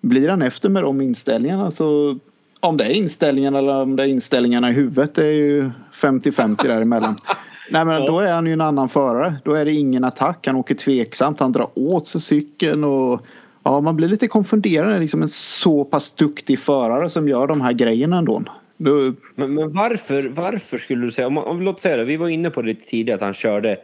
blir 0.00 0.28
han 0.28 0.42
efter 0.42 0.68
med 0.68 0.82
de 0.82 1.00
inställningarna 1.00 1.70
så 1.70 2.18
om 2.60 2.76
det 2.76 2.84
är 2.84 2.90
inställningarna 2.90 3.58
eller 3.58 3.82
om 3.82 3.96
det 3.96 4.02
är 4.02 4.06
inställningarna 4.06 4.70
i 4.70 4.72
huvudet 4.72 5.14
det 5.14 5.26
är 5.26 5.32
ju 5.32 5.70
50-50 5.94 6.66
däremellan. 6.66 7.16
Nej 7.70 7.84
men 7.84 8.06
då 8.06 8.20
är 8.20 8.32
han 8.32 8.46
ju 8.46 8.52
en 8.52 8.60
annan 8.60 8.88
förare. 8.88 9.34
Då 9.44 9.52
är 9.52 9.64
det 9.64 9.72
ingen 9.72 10.04
attack. 10.04 10.46
Han 10.46 10.56
åker 10.56 10.74
tveksamt. 10.74 11.40
Han 11.40 11.52
drar 11.52 11.68
åt 11.74 12.08
sig 12.08 12.20
cykeln 12.20 12.84
och 12.84 13.20
ja, 13.62 13.80
man 13.80 13.96
blir 13.96 14.08
lite 14.08 14.28
konfunderad. 14.28 15.00
Liksom 15.00 15.22
en 15.22 15.28
så 15.28 15.84
pass 15.84 16.10
duktig 16.10 16.58
förare 16.58 17.10
som 17.10 17.28
gör 17.28 17.46
de 17.46 17.60
här 17.60 17.72
grejerna 17.72 18.18
ändå. 18.18 18.42
Då, 18.76 19.12
Men, 19.34 19.54
men 19.54 19.72
varför, 19.72 20.28
varför 20.28 20.78
skulle 20.78 21.04
du 21.04 21.10
säga, 21.10 21.26
om, 21.26 21.38
om, 21.38 21.62
låt 21.62 21.80
säga 21.80 21.96
det, 21.96 22.04
vi 22.04 22.16
var 22.16 22.28
inne 22.28 22.50
på 22.50 22.62
det 22.62 22.68
lite 22.68 22.86
tidigare 22.86 23.16
att 23.16 23.22
han 23.22 23.34
körde 23.34 23.78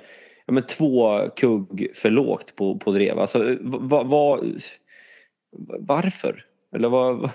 ja, 0.46 0.52
men 0.52 0.62
två 0.62 1.20
kugg 1.36 1.88
för 1.94 2.10
lågt 2.10 2.56
på, 2.56 2.78
på 2.78 2.92
drev. 2.92 3.18
Alltså, 3.18 3.56
vad, 3.60 4.06
vad, 4.06 4.62
varför? 5.78 6.44
Eller 6.74 6.88
vad? 6.98 7.30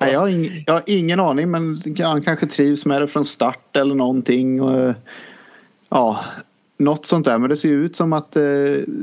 Nej, 0.00 0.12
jag, 0.12 0.20
har 0.20 0.28
ing, 0.28 0.64
jag 0.66 0.74
har 0.74 0.82
ingen 0.86 1.20
aning 1.20 1.50
men 1.50 1.76
han 1.98 2.22
kanske 2.22 2.46
trivs 2.46 2.86
med 2.86 3.02
det 3.02 3.08
från 3.08 3.24
start 3.24 3.76
eller 3.76 3.94
någonting. 3.94 4.62
Och, 4.62 4.94
ja, 5.88 6.24
något 6.78 7.06
sånt 7.06 7.24
där. 7.24 7.38
Men 7.38 7.50
det 7.50 7.56
ser 7.56 7.68
ut 7.68 7.96
som 7.96 8.12
att 8.12 8.36
eh, 8.36 8.42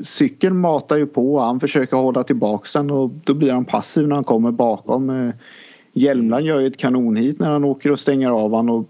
cykeln 0.03 0.57
matar 0.57 0.97
ju 0.97 1.05
på. 1.05 1.39
Han 1.39 1.59
försöker 1.59 1.97
hålla 1.97 2.23
tillbaks 2.23 2.73
den 2.73 2.91
och 2.91 3.09
då 3.09 3.33
blir 3.33 3.51
han 3.51 3.65
passiv 3.65 4.07
när 4.07 4.15
han 4.15 4.23
kommer 4.23 4.51
bakom. 4.51 5.09
Eh, 5.09 5.33
Hjälmland 5.93 6.45
gör 6.45 6.59
ju 6.59 6.67
ett 6.67 6.77
kanonhit 6.77 7.39
när 7.39 7.49
han 7.51 7.63
åker 7.63 7.91
och 7.91 7.99
stänger 7.99 8.29
av 8.31 8.55
han 8.55 8.69
och 8.69 8.85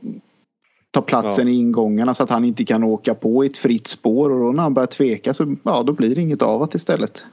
tar 0.91 1.01
platsen 1.01 1.47
Ja. 1.47 1.53
i 1.53 1.57
ingångarna 1.57 2.13
så 2.13 2.23
att 2.23 2.29
han 2.29 2.45
inte 2.45 2.65
kan 2.65 2.83
åka 2.83 3.13
på 3.15 3.43
i 3.43 3.47
ett 3.47 3.57
fritt 3.57 3.87
spår. 3.87 4.29
Och 4.31 4.39
då 4.39 4.51
när 4.51 4.63
han 4.63 4.73
börjar 4.73 4.87
tveka 4.87 5.33
så 5.33 5.55
ja, 5.63 5.83
då 5.83 5.93
blir 5.93 6.15
det 6.15 6.21
inget 6.21 6.41
av 6.41 6.67
det 6.71 6.75
istället. 6.75 7.23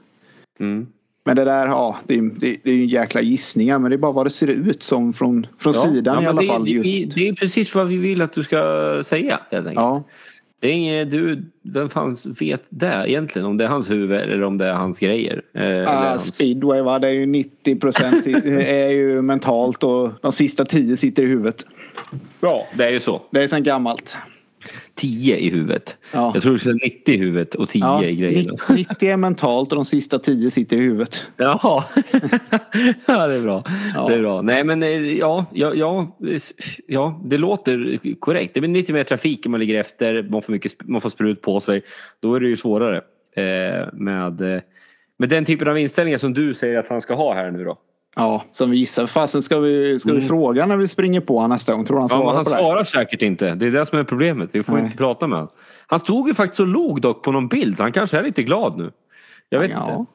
Mm. 0.59 0.87
Men 1.25 1.35
det 1.35 1.43
där, 1.45 1.67
ja, 1.67 1.97
det, 2.07 2.17
är- 2.17 2.21
det, 2.39 2.57
det 2.63 2.71
är 2.71 2.75
ju 2.75 2.81
en 2.81 2.87
jäkla 2.87 3.21
gissningar 3.21 3.79
men 3.79 3.91
det 3.91 3.95
är 3.95 3.99
bara 3.99 4.11
vad 4.11 4.25
det 4.25 4.29
ser 4.29 4.47
ut 4.47 4.83
som 4.83 5.13
från, 5.13 5.47
från 5.59 5.73
sidan 5.73 6.17
i 6.17 6.19
men 6.21 6.29
alla 6.29 6.41
det, 6.41 6.47
fall. 6.47 6.63
det, 6.65 6.71
Just. 6.71 7.15
det 7.15 7.27
är 7.27 7.33
precis 7.33 7.75
vad 7.75 7.87
vi 7.87 7.97
vill 7.97 8.21
att 8.21 8.33
du 8.33 8.43
ska 8.43 8.57
säga 9.05 9.39
helt 9.51 9.67
enkelt. 9.67 9.75
Ja, 9.75 10.03
Det 10.63 10.69
är 10.69 10.73
inget, 10.73 11.11
du, 11.11 11.43
vem 11.61 11.89
fan 11.89 12.15
vet 12.39 12.63
det 12.69 13.03
egentligen? 13.07 13.45
Om 13.47 13.57
det 13.57 13.63
är 13.63 13.67
hans 13.67 13.89
huvud 13.89 14.19
eller 14.19 14.43
om 14.43 14.57
det 14.57 14.67
är 14.67 14.73
hans 14.73 14.99
grejer. 14.99 15.41
Eh, 15.53 15.83
Ah, 15.87 16.09
hans... 16.09 16.35
speedway 16.35 16.81
va, 16.81 16.99
det 16.99 17.07
är 17.07 17.11
ju 17.11 17.25
90 17.25 17.79
procent 17.79 18.27
är 18.47 18.89
ju 18.89 19.21
mentalt 19.21 19.83
och 19.83 20.11
de 20.21 20.31
sista 20.31 20.65
10 20.65 20.97
sitter 20.97 21.23
i 21.23 21.25
huvudet. 21.25 21.65
Ja, 22.39 22.67
det 22.77 22.85
är 22.85 22.89
ju 22.89 22.99
så. 22.99 23.21
Det 23.31 23.43
är 23.43 23.47
sen 23.47 23.63
gammalt. 23.63 24.17
10 24.95 25.37
i 25.37 25.49
huvudet. 25.49 25.97
Ja. 26.11 26.31
Jag 26.33 26.43
tror 26.43 26.53
du 26.53 26.59
skulle 26.59 26.79
säga 26.79 26.93
90 26.93 27.15
i 27.15 27.17
huvudet 27.17 27.55
och 27.55 27.69
10 27.69 27.79
Ja, 27.79 28.03
i 28.03 28.15
grejerna. 28.15 28.53
90 28.69 29.09
är 29.09 29.17
mentalt 29.17 29.71
och 29.71 29.75
de 29.75 29.85
sista 29.85 30.19
10 30.19 30.51
sitter 30.51 30.77
i 30.77 30.79
huvudet. 30.79 31.23
Jaha. 31.37 31.83
ja, 33.05 33.27
det 33.27 33.35
är 33.35 33.41
bra. 33.41 33.63
Ja. 33.95 34.07
Det 34.07 34.15
är 34.15 34.21
bra. 34.21 34.41
Nej, 34.41 34.63
men 34.63 34.83
eh, 34.83 34.89
ja, 34.89 35.45
ja, 35.51 35.73
ja, 35.75 36.07
ja, 36.87 37.21
det 37.25 37.37
låter 37.37 37.99
korrekt. 38.19 38.53
Det 38.53 38.61
blir 38.61 38.73
lite 38.73 38.93
mer 38.93 39.03
trafik 39.03 39.45
om 39.45 39.51
man 39.51 39.59
ligger 39.59 39.79
efter. 39.79 40.23
Man 40.23 40.41
får, 40.41 40.53
mycket, 40.53 40.87
man 40.87 41.01
får 41.01 41.09
sprut 41.09 41.41
på 41.41 41.59
sig. 41.59 41.81
Då 42.19 42.35
är 42.35 42.39
det 42.39 42.47
ju 42.47 42.57
svårare 42.57 42.97
eh, 43.35 43.87
med, 43.93 44.41
eh, 44.41 44.61
med 45.17 45.29
den 45.29 45.45
typen 45.45 45.67
av 45.67 45.77
inställningar 45.77 46.17
som 46.17 46.33
du 46.33 46.53
säger 46.53 46.79
att 46.79 46.89
han 46.89 47.01
ska 47.01 47.15
ha 47.15 47.33
här 47.33 47.51
nu 47.51 47.63
då. 47.63 47.77
Ja, 48.15 48.43
som 48.51 48.71
vi 48.71 48.77
gissar. 48.77 49.07
Fasen 49.07 49.41
ska 49.43 49.59
vi, 49.59 49.99
ska 49.99 50.09
vi 50.11 50.15
Mm. 50.17 50.27
fråga 50.27 50.65
när 50.65 50.77
vi 50.77 50.87
springer 50.87 51.19
på 51.21 51.35
honom 51.35 51.49
nästa 51.49 51.73
gång? 51.75 51.85
Tror 51.85 51.97
han 51.99 52.03
Ja, 52.03 52.09
svarar 52.09 52.25
men 52.25 52.35
han 52.35 52.43
på 52.43 52.49
det? 52.49 52.57
svarar 52.57 52.83
säkert 52.83 53.21
inte. 53.21 53.55
Det 53.55 53.67
är 53.67 53.71
det 53.71 53.85
som 53.85 53.99
är 53.99 54.03
problemet. 54.03 54.49
Vi 54.55 54.63
får 54.63 54.73
Nej. 54.73 54.83
inte 54.85 54.97
prata 54.97 55.27
med 55.27 55.37
honom. 55.37 55.53
Han 55.87 55.99
stod 55.99 56.27
ju 56.27 56.33
faktiskt 56.33 56.59
och 56.59 56.67
log 56.67 57.01
dock 57.01 57.23
på 57.23 57.31
någon 57.31 57.47
bild 57.47 57.77
så 57.77 57.83
han 57.83 57.91
kanske 57.91 58.17
är 58.17 58.23
lite 58.23 58.43
glad 58.43 58.77
nu. 58.77 58.91
Jag 59.49 59.59
vet 59.59 59.71
ja. 59.71 59.97
inte. 59.99 60.11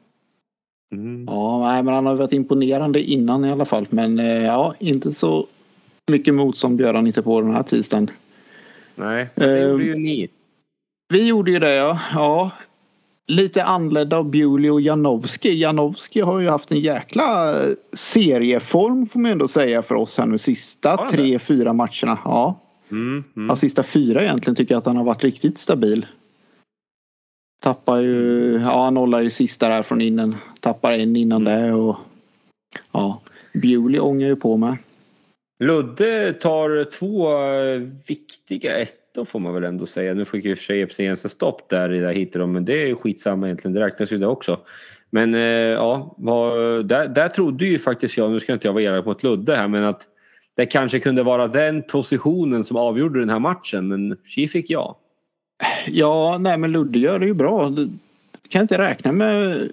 Mm. 0.95 1.25
Ja, 1.27 1.69
nej, 1.73 1.83
men 1.83 1.95
han 1.95 2.07
har 2.07 2.15
varit 2.15 2.33
imponerande 2.33 3.03
innan 3.03 3.45
i 3.45 3.51
alla 3.51 3.65
fall. 3.65 3.87
Men 3.91 4.19
eh, 4.19 4.27
ja, 4.45 4.75
inte 4.79 5.13
så 5.13 5.47
mycket 6.11 6.35
motstånd 6.35 6.81
gör 6.81 6.95
han 6.95 7.07
inte 7.07 7.23
på 7.23 7.41
den 7.41 7.55
här 7.55 7.63
tisdagen. 7.63 8.11
Nej, 8.95 9.29
det 9.35 9.45
Eh, 9.61 9.69
gjorde 9.69 9.85
ju 9.85 9.95
ni. 9.95 10.29
Vi 11.09 11.27
gjorde 11.27 11.51
ju 11.51 11.59
det 11.59 11.75
ja. 11.75 11.99
ja 12.15 12.51
lite 13.29 13.65
anledda 13.65 14.17
av 14.17 14.31
Bewley 14.31 14.71
och 14.71 14.81
Janowski. 14.81 15.59
Janowski 15.59 16.21
har 16.21 16.41
ju 16.41 16.49
haft 16.49 16.71
en 16.71 16.81
jäkla 16.81 17.51
eh, 17.63 17.75
serieform 17.93 19.07
får 19.07 19.21
man 19.21 19.29
ju 19.29 19.33
ändå 19.33 19.49
säga 19.49 19.83
för 19.83 19.95
oss 19.95 20.19
här 20.19 20.27
nu 20.27 20.39
sista 20.39 21.09
tre, 21.11 21.39
fyra 21.39 21.73
matcherna. 21.73 22.19
Ja. 22.25 22.61
Mm, 22.91 23.25
mm. 23.37 23.49
Ja, 23.49 23.57
sista 23.57 23.83
fyra 23.83 24.23
egentligen 24.23 24.57
tycker 24.57 24.75
jag 24.75 24.79
att 24.79 24.87
han 24.87 24.97
har 24.97 25.05
varit 25.05 25.25
riktigt 25.25 25.59
stabil. 25.59 26.07
Tappar 27.63 27.99
ju, 27.99 28.53
ja 28.53 28.85
han 28.85 28.95
nollar 28.95 29.21
ju 29.21 29.31
sista 29.31 29.69
där 29.69 29.83
från 29.83 30.01
innan. 30.01 30.37
Tappar 30.61 30.93
en 30.93 31.17
innan 31.17 31.47
mm. 31.47 31.63
det 31.63 31.73
och 31.73 31.97
ja. 32.93 33.21
Bewley 33.53 34.01
ångar 34.01 34.27
ju 34.27 34.37
på 34.37 34.57
med. 34.57 34.77
Ludde 35.65 36.33
tar 36.33 36.91
två 36.91 37.33
eh, 37.33 37.81
viktiga 38.09 38.79
ett 38.79 39.08
2019 39.19 39.27
får 39.27 39.39
man 39.39 39.55
väl 39.55 39.65
ändå 39.65 39.87
säga. 39.87 40.15
Nu 40.15 40.25
fick 40.25 40.45
ju 40.45 40.57
för 40.57 40.65
sig 40.65 40.83
Epstein 40.83 41.17
stopp 41.17 41.69
där 41.69 41.93
i 41.93 42.01
det 42.01 42.07
här 42.07 42.47
men 42.47 42.65
det 42.65 42.83
är 42.83 42.87
ju 42.87 42.97
skitsamma 42.97 43.47
egentligen, 43.47 43.75
det 43.75 43.87
räknas 43.87 44.13
ju 44.13 44.19
det 44.19 44.27
också. 44.27 44.61
Men 45.11 45.35
eh, 45.35 45.41
ja, 45.41 46.17
där, 46.85 47.09
där 47.09 47.29
trodde 47.29 47.67
ju 47.67 47.79
faktiskt 47.79 48.17
jag, 48.17 48.31
nu 48.31 48.41
ska 48.41 48.53
inte 48.53 48.69
jag 48.69 48.73
vara 48.73 48.83
elak 48.83 49.07
mot 49.07 49.23
Ludde 49.23 49.57
här, 49.57 49.69
men 49.69 49.85
att 49.85 50.07
det 50.57 50.67
kanske 50.67 50.99
kunde 51.01 51.23
vara 51.23 51.49
den 51.49 51.83
positionen 51.83 52.65
som 52.65 52.77
avgjorde 52.77 53.21
den 53.21 53.31
här 53.31 53.39
matchen, 53.39 53.89
men 53.89 54.17
tji 54.25 54.49
fick 54.49 54.71
jag. 54.71 54.97
Ja, 55.87 56.39
nej 56.41 56.59
men 56.59 56.73
Ludde 56.73 56.99
gör 56.99 57.19
det 57.19 57.27
ju 57.27 57.35
bra. 57.35 57.71
Du 57.71 57.91
kan 58.49 58.63
inte 58.63 58.79
räkna 58.79 59.13
med... 59.13 59.71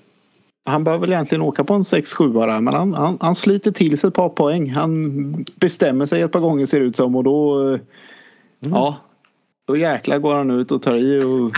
Han 0.68 0.84
behöver 0.84 1.02
väl 1.02 1.14
egentligen 1.14 1.42
åka 1.42 1.64
på 1.64 1.74
en 1.74 1.82
6-7 1.82 2.62
men 2.62 2.74
han, 2.74 2.94
han, 2.94 3.18
han, 3.22 3.36
sliter 3.36 3.72
till 3.72 3.98
sig 3.98 4.08
ett 4.08 4.14
par 4.14 4.30
poäng. 4.30 4.72
Han 4.72 5.46
bestämmer 5.56 6.06
sig 6.06 6.22
ett 6.22 6.32
par 6.32 6.40
gånger 6.40 6.66
ser 6.66 6.80
det 6.80 6.86
ut 6.86 6.96
som 6.96 7.16
och 7.16 7.24
då... 7.24 7.62
Eh, 7.62 7.68
mm. 7.68 7.80
Ja, 8.60 9.05
då 9.68 9.78
jäklar 9.78 10.20
går 10.20 10.36
han 10.36 10.52
ut 10.52 10.72
och 10.72 10.82
tar 10.82 10.96
i 10.96 11.24
och 11.24 11.52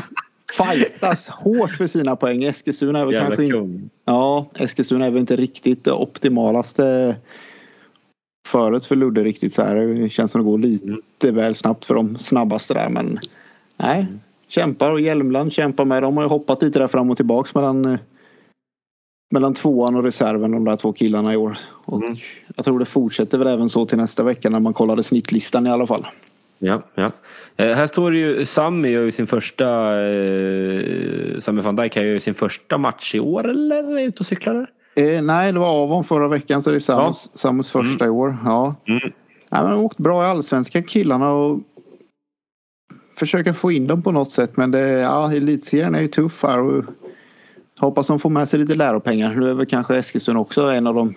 fightas 0.57 1.29
hårt 1.43 1.75
för 1.75 1.87
sina 1.87 2.15
poäng. 2.15 2.43
Eskilstuna 2.43 2.99
är 2.99 3.05
väl 3.05 3.13
Jävla 3.13 3.35
kanske 3.35 3.49
kung. 3.53 3.89
Ja, 4.05 4.47
Eskilstuna 4.55 5.05
är 5.05 5.11
väl 5.11 5.19
inte 5.19 5.35
riktigt 5.35 5.83
det 5.83 5.91
optimalaste 5.91 7.15
föret 8.47 8.85
för 8.85 8.95
Ludde 8.95 9.23
riktigt 9.23 9.53
så 9.53 9.61
här. 9.61 9.75
Det 9.75 10.09
känns 10.09 10.31
som 10.31 10.41
det 10.41 10.45
går 10.51 10.57
lite 10.57 11.31
väl 11.31 11.55
snabbt 11.55 11.85
för 11.85 11.95
de 11.95 12.17
snabbaste 12.17 12.73
där 12.73 12.89
men 12.89 13.19
nej. 13.77 14.05
Kämpar 14.47 14.91
och 14.91 15.01
Hjälmland 15.01 15.53
kämpar 15.53 15.85
med. 15.85 16.03
De 16.03 16.17
har 16.17 16.23
ju 16.23 16.29
hoppat 16.29 16.61
lite 16.61 16.79
där 16.79 16.87
fram 16.87 17.11
och 17.11 17.17
tillbaks 17.17 17.55
mellan 17.55 17.97
mellan 19.33 19.53
tvåan 19.53 19.95
och 19.95 20.03
reserven 20.03 20.51
de 20.51 20.65
där 20.65 20.75
två 20.75 20.93
killarna 20.93 21.33
i 21.33 21.37
år. 21.37 21.57
Och 21.85 22.01
Mm. 22.03 22.15
jag 22.55 22.65
tror 22.65 22.79
det 22.79 22.85
fortsätter 22.85 23.37
väl 23.37 23.47
även 23.47 23.69
så 23.69 23.85
till 23.85 23.97
nästa 23.97 24.23
vecka 24.23 24.49
när 24.49 24.59
man 24.59 24.73
kollade 24.73 25.03
snittlistan 25.03 25.67
i 25.67 25.69
alla 25.69 25.87
fall. 25.87 26.07
Ja, 26.59 26.81
ja. 26.95 27.11
Eh, 27.55 27.75
här 27.75 27.87
står 27.87 28.11
det 28.11 28.17
ju 28.17 28.45
Sami 28.45 28.89
gör 28.89 29.03
ju 29.03 29.11
sin 29.11 29.27
första 29.27 29.65
eh, 30.05 31.39
Sami 31.39 31.61
van 31.61 31.75
Dijk 31.75 31.95
gör 31.95 32.03
ju 32.03 32.19
sin 32.19 32.33
första 32.33 32.77
match 32.77 33.15
i 33.15 33.19
år 33.19 33.49
eller 33.49 33.97
är 33.97 34.03
ute 34.07 34.19
och 34.19 34.25
cyklar 34.25 34.53
där? 34.53 34.69
Eh, 35.03 35.21
nej, 35.21 35.53
det 35.53 35.59
var 35.59 35.83
Avon 35.83 36.03
förra 36.03 36.27
veckan 36.27 36.63
så 36.63 36.69
det 36.69 36.75
är 36.75 36.79
Samus, 36.79 37.29
Samus 37.33 37.71
första 37.71 38.05
i 38.05 38.09
år. 38.09 38.37
Ja. 38.45 38.75
Mm. 38.87 38.99
Nej, 39.51 39.61
men 39.61 39.63
de 39.63 39.77
har 39.77 39.83
åkt 39.83 39.97
bra 39.97 40.23
i 40.23 40.27
allsvenska 40.27 40.81
killarna 40.81 41.31
och 41.31 41.59
försöker 43.19 43.53
få 43.53 43.71
in 43.71 43.87
dem 43.87 44.01
på 44.01 44.11
något 44.11 44.31
sätt 44.31 44.57
men 44.57 44.71
det, 44.71 44.89
ja, 44.89 45.31
elitserien 45.33 45.95
är 45.95 46.01
ju 46.01 46.07
tuff 46.07 46.43
här 46.43 46.59
och 46.59 46.85
hoppas 47.79 48.07
de 48.07 48.19
får 48.19 48.29
med 48.29 48.49
sig 48.49 48.59
lite 48.59 48.75
läropengar. 48.75 49.35
Nu 49.35 49.49
är 49.49 49.53
väl 49.53 49.65
kanske 49.65 49.97
Eskilstuna 49.97 50.39
också 50.39 50.61
en 50.61 50.87
av 50.87 50.95
de 50.95 51.15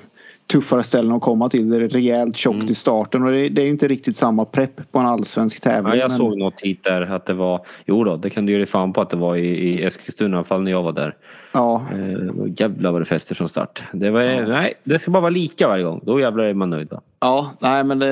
tuffare 0.50 0.82
ställena 0.82 1.16
att 1.16 1.22
komma 1.22 1.48
till. 1.48 1.70
Det 1.70 1.76
är 1.76 1.88
rejält 1.88 2.36
tjockt 2.36 2.54
Mm. 2.56 2.70
i 2.70 2.74
starten 2.74 3.22
och 3.24 3.30
det, 3.32 3.48
det 3.48 3.62
är 3.62 3.66
inte 3.68 3.88
riktigt 3.88 4.16
samma 4.16 4.44
prepp 4.44 4.92
på 4.92 4.98
en 4.98 5.06
allsvensk 5.06 5.60
tävling. 5.60 5.92
Ja, 5.92 5.98
jag 5.98 6.10
men- 6.10 6.18
såg 6.18 6.38
något 6.38 6.60
hit 6.60 6.84
där 6.84 7.02
att 7.02 7.26
det 7.26 7.34
var 7.34 7.60
Jo 7.86 8.04
då, 8.04 8.16
det 8.16 8.30
kan 8.30 8.46
du 8.46 8.52
ge 8.52 8.58
dig 8.58 8.66
fan 8.66 8.92
på 8.92 9.00
att 9.00 9.10
det 9.10 9.16
var 9.16 9.36
i, 9.36 9.46
i 9.48 9.84
Eskilstuna 9.84 10.34
i 10.34 10.36
alla 10.36 10.44
fall 10.44 10.62
när 10.62 10.70
jag 10.70 10.82
var 10.82 10.92
där. 10.92 11.14
Ja, 11.52 11.82
Eh, 11.92 12.52
jävlar 12.56 12.92
vad 12.92 13.00
det 13.00 13.04
fäster 13.04 13.34
från 13.34 13.48
start. 13.48 13.82
Det, 13.92 14.10
var, 14.10 14.20
nej, 14.48 14.74
det 14.84 14.98
ska 14.98 15.10
bara 15.10 15.20
vara 15.20 15.30
lika 15.30 15.68
varje 15.68 15.84
gång. 15.84 16.00
Då 16.02 16.20
jävlar 16.20 16.44
är 16.44 16.54
man 16.54 16.70
nöjd 16.70 16.88
va? 16.90 17.00
ja, 17.20 17.50
nej 17.60 17.84
men 17.84 17.98
det, 17.98 18.06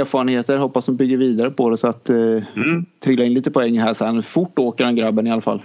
erfarenheter. 0.00 0.58
Hoppas 0.58 0.86
de 0.86 0.96
bygger 0.96 1.16
vidare 1.16 1.50
på 1.50 1.70
det 1.70 1.76
så 1.76 1.86
att 1.86 2.10
eh, 2.10 2.16
Mm. 2.16 2.84
trilla 3.04 3.24
in 3.24 3.34
lite 3.34 3.50
poäng 3.50 3.78
här 3.80 3.94
sen. 3.94 4.22
Fort 4.22 4.58
åker 4.58 4.84
den 4.84 4.96
grabben 4.96 5.26
i 5.26 5.30
alla 5.30 5.40
fall. 5.42 5.62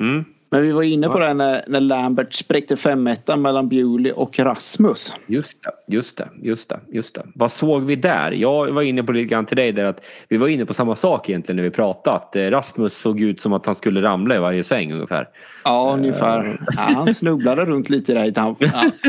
Mm. 0.00 0.24
Men 0.50 0.62
vi 0.62 0.72
var 0.72 0.82
inne 0.82 1.08
på 1.08 1.20
Ja. 1.20 1.28
det 1.28 1.34
när, 1.34 1.64
när 1.68 1.80
Lambert 1.80 2.34
spräckte 2.34 2.76
5 2.76 3.08
mellan 3.36 3.68
Bewley 3.68 4.12
och 4.12 4.38
Rasmus. 4.38 5.12
Just 5.26 5.62
det, 5.62 5.94
just 5.94 6.16
det, 6.16 6.28
just 6.42 6.68
det, 6.68 6.80
just 6.92 7.14
det. 7.14 7.22
Vad 7.34 7.50
såg 7.50 7.84
vi 7.84 7.96
där? 7.96 8.32
Jag 8.32 8.72
var 8.72 8.82
inne 8.82 9.02
på 9.02 9.12
lite 9.12 9.28
grann 9.28 9.46
till 9.46 9.56
dig 9.56 9.72
där 9.72 9.84
att 9.84 10.06
vi 10.28 10.36
var 10.36 10.48
inne 10.48 10.66
på 10.66 10.74
samma 10.74 10.94
sak 10.94 11.28
egentligen 11.28 11.56
när 11.56 11.62
vi 11.62 11.70
pratade. 11.70 12.16
Att 12.16 12.36
eh, 12.36 12.42
Rasmus 12.42 12.98
såg 12.98 13.20
ut 13.20 13.40
som 13.40 13.52
att 13.52 13.66
han 13.66 13.74
skulle 13.74 14.02
ramla 14.02 14.34
i 14.34 14.38
varje 14.38 14.64
sväng 14.64 14.92
ungefär. 14.92 15.28
Ja, 15.64 15.94
ungefär. 15.94 16.60
Ja, 16.76 16.82
han 16.82 17.14
snubblade 17.14 17.64
runt 17.64 17.90
lite 17.90 18.14
där. 18.14 18.32
Han, 18.36 18.56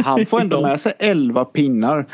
han, 0.04 0.26
får 0.26 0.42
ändå 0.42 0.62
med 0.68 0.82
sig 0.82 0.94
11 1.00 1.46
pinnar. 1.46 2.06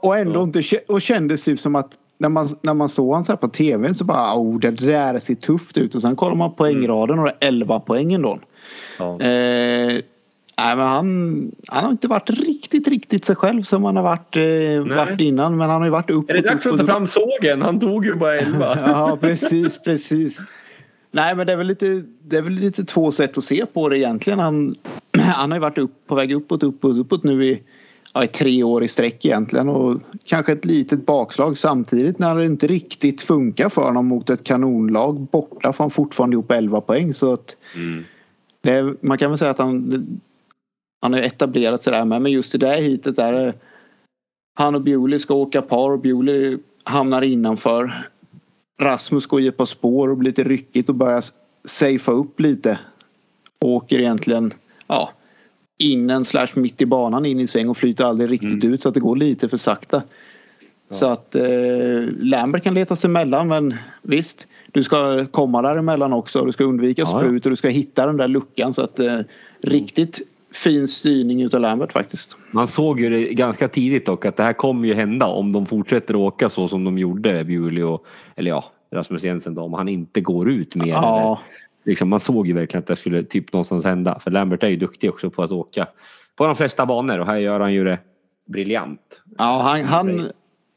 Och 0.00 0.16
ändå 0.16 0.42
inte 0.42 0.62
och 0.88 1.02
kändes 1.02 1.44
typ 1.44 1.60
som 1.60 1.74
att 1.74 1.90
när 2.22 2.28
man, 2.28 2.48
när 2.62 2.74
man 2.74 2.88
såg 2.88 3.06
honom 3.06 3.24
så 3.24 3.32
här 3.32 3.36
på 3.36 3.48
tvn 3.48 3.94
så 3.94 4.04
bara 4.04 4.34
oh, 4.34 4.58
det 4.58 4.70
där 4.70 5.18
ser 5.18 5.34
tufft 5.34 5.78
ut. 5.78 5.94
Och 5.94 6.02
sen 6.02 6.16
kollar 6.16 6.34
man 6.34 6.54
poängraden 6.54 7.18
och 7.18 7.24
det 7.24 7.30
är 7.40 7.48
11 7.48 7.80
poäng 7.80 8.12
ändå. 8.12 8.38
Ja. 8.98 9.20
Eh, 9.20 9.92
nej, 10.58 10.76
men 10.76 10.78
han, 10.78 11.50
han 11.68 11.84
har 11.84 11.90
inte 11.90 12.08
varit 12.08 12.30
riktigt, 12.30 12.88
riktigt 12.88 13.24
sig 13.24 13.36
själv 13.36 13.62
som 13.62 13.84
han 13.84 13.96
har 13.96 14.02
varit, 14.02 14.36
eh, 14.36 14.96
varit 14.96 15.20
innan. 15.20 15.56
Men 15.56 15.70
han 15.70 15.80
har 15.80 15.86
ju 15.86 15.90
varit 15.90 16.10
upp 16.10 16.30
Är 16.30 16.34
det 16.34 16.40
dags 16.40 16.66
att 16.66 16.78
ta 16.78 16.86
fram 16.86 17.06
sågen? 17.06 17.62
Han 17.62 17.80
tog 17.80 18.06
ju 18.06 18.14
bara 18.14 18.36
11. 18.36 18.78
Ja, 18.86 19.18
precis, 19.20 19.78
precis. 19.78 20.40
Nej, 21.10 21.36
men 21.36 21.46
det 21.46 21.52
är 21.52 21.56
väl 21.56 21.66
lite, 21.66 22.02
det 22.22 22.36
är 22.36 22.42
väl 22.42 22.52
lite 22.52 22.84
två 22.84 23.12
sätt 23.12 23.38
att 23.38 23.44
se 23.44 23.66
på 23.66 23.88
det 23.88 23.98
egentligen. 23.98 24.38
Han, 24.38 24.74
han 25.18 25.50
har 25.50 25.58
ju 25.58 25.62
varit 25.62 25.78
upp, 25.78 26.06
på 26.06 26.14
väg 26.14 26.32
uppåt, 26.32 26.62
uppåt, 26.62 26.98
uppåt 26.98 27.24
nu 27.24 27.44
i, 27.44 27.62
ja, 28.12 28.24
i 28.24 28.28
tre 28.28 28.62
år 28.62 28.84
i 28.84 28.88
sträck 28.88 29.24
egentligen. 29.24 29.68
Och 29.68 30.00
kanske 30.24 30.52
ett 30.52 30.64
litet 30.64 31.06
bakslag 31.06 31.58
samtidigt 31.58 32.18
när 32.18 32.34
det 32.34 32.44
inte 32.46 32.66
riktigt 32.66 33.20
funkar 33.20 33.68
för 33.68 33.82
honom 33.82 34.06
mot 34.06 34.30
ett 34.30 34.44
kanonlag. 34.44 35.20
Borta 35.20 35.72
får 35.72 35.84
han 35.84 35.90
fortfarande 35.90 36.34
ihop 36.34 36.50
11 36.52 36.80
poäng. 36.80 37.12
Så 37.12 37.32
att 37.32 37.56
Mm. 37.74 38.04
det 38.62 38.94
man 39.02 39.18
kan 39.18 39.30
väl 39.30 39.38
säga 39.38 39.50
att 39.50 39.58
han, 39.58 40.06
han 41.02 41.12
har 41.12 41.20
etablerat 41.20 41.82
sig 41.84 41.92
där 41.92 42.04
med. 42.04 42.22
Men 42.22 42.32
just 42.32 42.54
i 42.54 42.58
det 42.58 42.66
här 42.66 42.82
hitet 42.82 43.16
där 43.16 43.32
är- 43.32 43.54
han 44.54 44.74
och 44.74 44.82
Bewley 44.82 45.18
ska 45.18 45.34
åka 45.34 45.62
par 45.62 45.90
och 45.90 46.00
Bewley 46.00 46.58
hamnar 46.84 47.22
innanför. 47.22 48.08
Rasmus 48.82 49.26
går 49.26 49.40
i 49.40 49.46
ett 49.48 49.56
par 49.56 49.64
spår 49.64 50.08
och 50.10 50.16
blir 50.16 50.30
lite 50.30 50.44
ryckigt 50.44 50.88
och 50.88 50.94
börjar 50.94 51.24
safea 51.64 52.14
upp 52.14 52.40
lite. 52.40 52.78
Och 53.60 53.68
åker 53.70 53.98
egentligen 53.98 54.54
ja, 54.86 55.10
in 55.82 56.10
en 56.10 56.24
slash 56.24 56.46
mitt 56.54 56.82
i 56.82 56.86
banan 56.86 57.26
in 57.26 57.40
i 57.40 57.46
sväng 57.46 57.68
och 57.68 57.76
flyter 57.76 58.04
aldrig 58.04 58.30
riktigt 58.30 58.52
Mm. 58.64 58.72
ut 58.74 58.82
så 58.82 58.88
att 58.88 58.94
det 58.94 59.00
går 59.00 59.16
lite 59.16 59.48
för 59.48 59.56
sakta. 59.56 60.02
Så 60.90 61.06
att 61.06 61.34
eh, 61.34 61.42
Lambert 62.20 62.62
kan 62.64 62.74
leta 62.74 62.96
sig 62.96 63.08
emellan 63.08 63.48
men 63.48 63.74
visst 64.02 64.46
du 64.72 64.82
ska 64.82 65.26
komma 65.26 65.62
däremellan 65.62 66.12
också. 66.12 66.44
Du 66.44 66.52
ska 66.52 66.64
undvika 66.64 67.02
Ja, 67.02 67.08
ja. 67.12 67.18
sprut 67.18 67.46
och 67.46 67.50
du 67.50 67.56
ska 67.56 67.68
hitta 67.68 68.06
den 68.06 68.16
där 68.16 68.28
luckan 68.28 68.74
så 68.74 68.82
att 68.82 68.98
eh, 69.00 69.18
riktigt 69.62 70.20
fin 70.54 70.88
styrning 70.88 71.42
utav 71.42 71.60
Lambert 71.60 71.92
faktiskt. 71.92 72.36
Man 72.50 72.66
såg 72.66 73.00
ju 73.00 73.10
det 73.10 73.34
ganska 73.34 73.68
tidigt 73.68 74.06
dock 74.06 74.24
att 74.24 74.36
det 74.36 74.42
här 74.42 74.52
kommer 74.52 74.88
ju 74.88 74.94
hända 74.94 75.26
om 75.26 75.52
de 75.52 75.66
fortsätter 75.66 76.16
åka 76.16 76.48
så 76.48 76.68
som 76.68 76.84
de 76.84 76.98
gjorde 76.98 77.44
Bewley 77.44 77.82
och 77.82 78.06
eller 78.36 78.50
ja 78.50 78.64
Rasmus 78.90 79.22
Jensen 79.22 79.54
då 79.54 79.62
om 79.62 79.72
han 79.72 79.88
inte 79.88 80.20
går 80.20 80.50
ut 80.50 80.74
mer. 80.74 80.88
Ja. 80.88 81.40
Liksom, 81.84 82.08
man 82.08 82.20
såg 82.20 82.46
ju 82.46 82.52
verkligen 82.52 82.82
att 82.82 82.86
det 82.86 82.96
skulle 82.96 83.24
typ 83.24 83.52
någonstans 83.52 83.84
hända. 83.84 84.18
För 84.18 84.30
Lambert 84.30 84.62
är 84.62 84.68
ju 84.68 84.76
duktig 84.76 85.10
också 85.10 85.30
på 85.30 85.42
att 85.42 85.52
åka 85.52 85.86
på 86.36 86.46
de 86.46 86.56
flesta 86.56 86.86
banor 86.86 87.18
och 87.18 87.26
här 87.26 87.36
gör 87.36 87.60
han 87.60 87.72
ju 87.72 87.84
det 87.84 87.98
briljant. 88.46 89.22
Ja, 89.38 89.60
han, 89.62 89.84
han, 89.84 90.30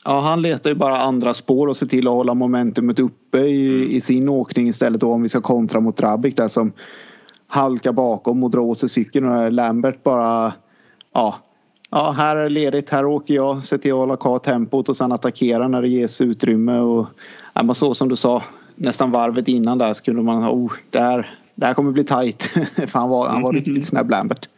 ja, 0.05 0.19
han 0.19 0.41
letar 0.41 0.69
ju 0.69 0.75
bara 0.75 0.97
andra 0.97 1.33
spår 1.33 1.67
och 1.67 1.77
ser 1.77 1.85
till 1.85 2.07
att 2.07 2.13
hålla 2.13 2.33
momentumet 2.33 2.99
uppe 2.99 3.37
i, 3.37 3.95
i 3.95 4.01
sin 4.01 4.29
åkning 4.29 4.67
istället 4.67 5.01
då 5.01 5.11
om 5.11 5.23
vi 5.23 5.29
ska 5.29 5.41
kontra 5.41 5.79
mot 5.79 5.97
Drabik 5.97 6.37
där 6.37 6.47
som 6.47 6.71
halkar 7.47 7.91
bakom 7.91 8.43
och 8.43 8.51
drar 8.51 8.61
åt 8.61 8.79
sig 8.79 8.89
cykeln 8.89 9.29
och 9.29 9.51
Lambert 9.51 10.03
bara 10.03 10.53
ja, 11.13 11.35
ja, 11.89 12.11
här 12.11 12.35
är 12.35 12.49
ledigt, 12.49 12.89
här 12.89 13.05
åker 13.05 13.33
jag, 13.33 13.63
ser 13.63 13.77
till 13.77 13.91
att 13.91 13.97
hålla 13.97 14.17
kvar 14.17 14.39
tempot 14.39 14.89
och 14.89 14.97
sen 14.97 15.11
attackera 15.11 15.67
när 15.67 15.81
det 15.81 15.87
ges 15.87 16.21
utrymme 16.21 16.79
och 16.79 17.07
ja, 17.53 17.63
man 17.63 17.75
så 17.75 17.93
som 17.93 18.09
du 18.09 18.15
sa 18.15 18.43
nästan 18.75 19.11
varvet 19.11 19.47
innan 19.47 19.77
där 19.77 19.93
skulle 19.93 20.21
man 20.21 20.49
oh, 20.49 20.73
det 20.89 20.99
här, 20.99 21.39
det 21.55 21.65
här 21.65 21.73
kommer 21.73 21.91
bli 21.91 22.03
tight. 22.03 22.43
För 22.75 22.99
han 22.99 23.09
var, 23.09 23.27
han 23.27 23.41
var 23.41 23.53
riktigt 23.53 23.85
snabb 23.87 24.09
Lambert. 24.09 24.49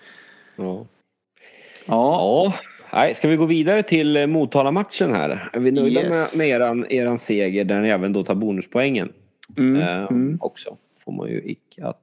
Ja. 0.55 0.85
Ja, 1.85 2.53
nej, 2.93 3.13
ska 3.13 3.27
vi 3.27 3.35
gå 3.35 3.45
vidare 3.45 3.83
till 3.83 4.17
eh, 4.17 4.27
Motala-matchen 4.27 5.13
här? 5.13 5.49
Är 5.53 5.59
vi 5.59 5.71
nöjda 5.71 6.01
Yes. 6.01 6.37
med, 6.37 6.47
med 6.47 6.55
eran, 6.55 6.85
eran 6.89 7.17
seger 7.17 7.63
där 7.65 7.81
ni 7.81 7.89
även 7.89 8.13
då 8.13 8.23
tar 8.23 8.35
bonuspoängen? 8.35 9.09
mm, 9.57 9.81
eh, 9.81 10.03
mm. 10.11 10.37
Också. 10.41 10.77
Får 11.05 11.11
man 11.11 11.27
ju 11.29 11.41
icke 11.45 11.85
att 11.85 11.99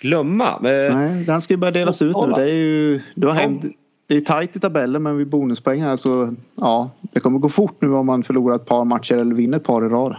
glömma. 0.00 0.48
Eh, 0.54 0.96
Nej, 0.96 1.24
den 1.24 1.42
ska 1.42 1.52
ju 1.54 1.58
börja 1.58 1.70
delas 1.70 2.02
ut 2.02 2.06
nu. 2.06 2.12
Motala. 2.12 2.36
Det 2.38 2.50
är 2.50 2.54
ju 2.54 3.00
det 3.14 3.26
har 3.26 3.34
Ja. 3.34 3.40
hänt. 3.40 3.64
Det 4.06 4.16
är 4.16 4.20
tajt 4.20 4.56
i 4.56 4.60
tabellen 4.60 5.02
men 5.02 5.16
vid 5.16 5.28
bonuspoäng 5.28 5.82
här 5.82 5.96
så 5.96 6.34
ja, 6.54 6.90
det 7.00 7.20
kommer 7.20 7.38
gå 7.38 7.48
fort 7.48 7.76
nu 7.80 7.94
om 7.94 8.06
man 8.06 8.22
förlorar 8.22 8.54
ett 8.56 8.66
par 8.66 8.84
matcher 8.84 9.14
eller 9.14 9.34
vinner 9.34 9.56
ett 9.56 9.64
par 9.64 9.86
i 9.86 9.88
rad. 9.88 10.16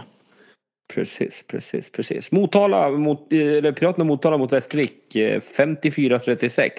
Precis, 0.94 1.44
precis, 1.46 1.90
precis. 1.90 2.32
Motala 2.32 2.90
mot, 2.90 3.32
eh, 3.32 3.38
eller 3.40 3.72
Piraterna 3.72 4.04
Motala 4.04 4.38
mot 4.38 4.52
Västervik 4.52 5.16
eh, 5.16 5.40
54-36. 5.40 6.70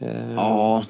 Eh, 0.00 0.32
Ja. 0.36 0.84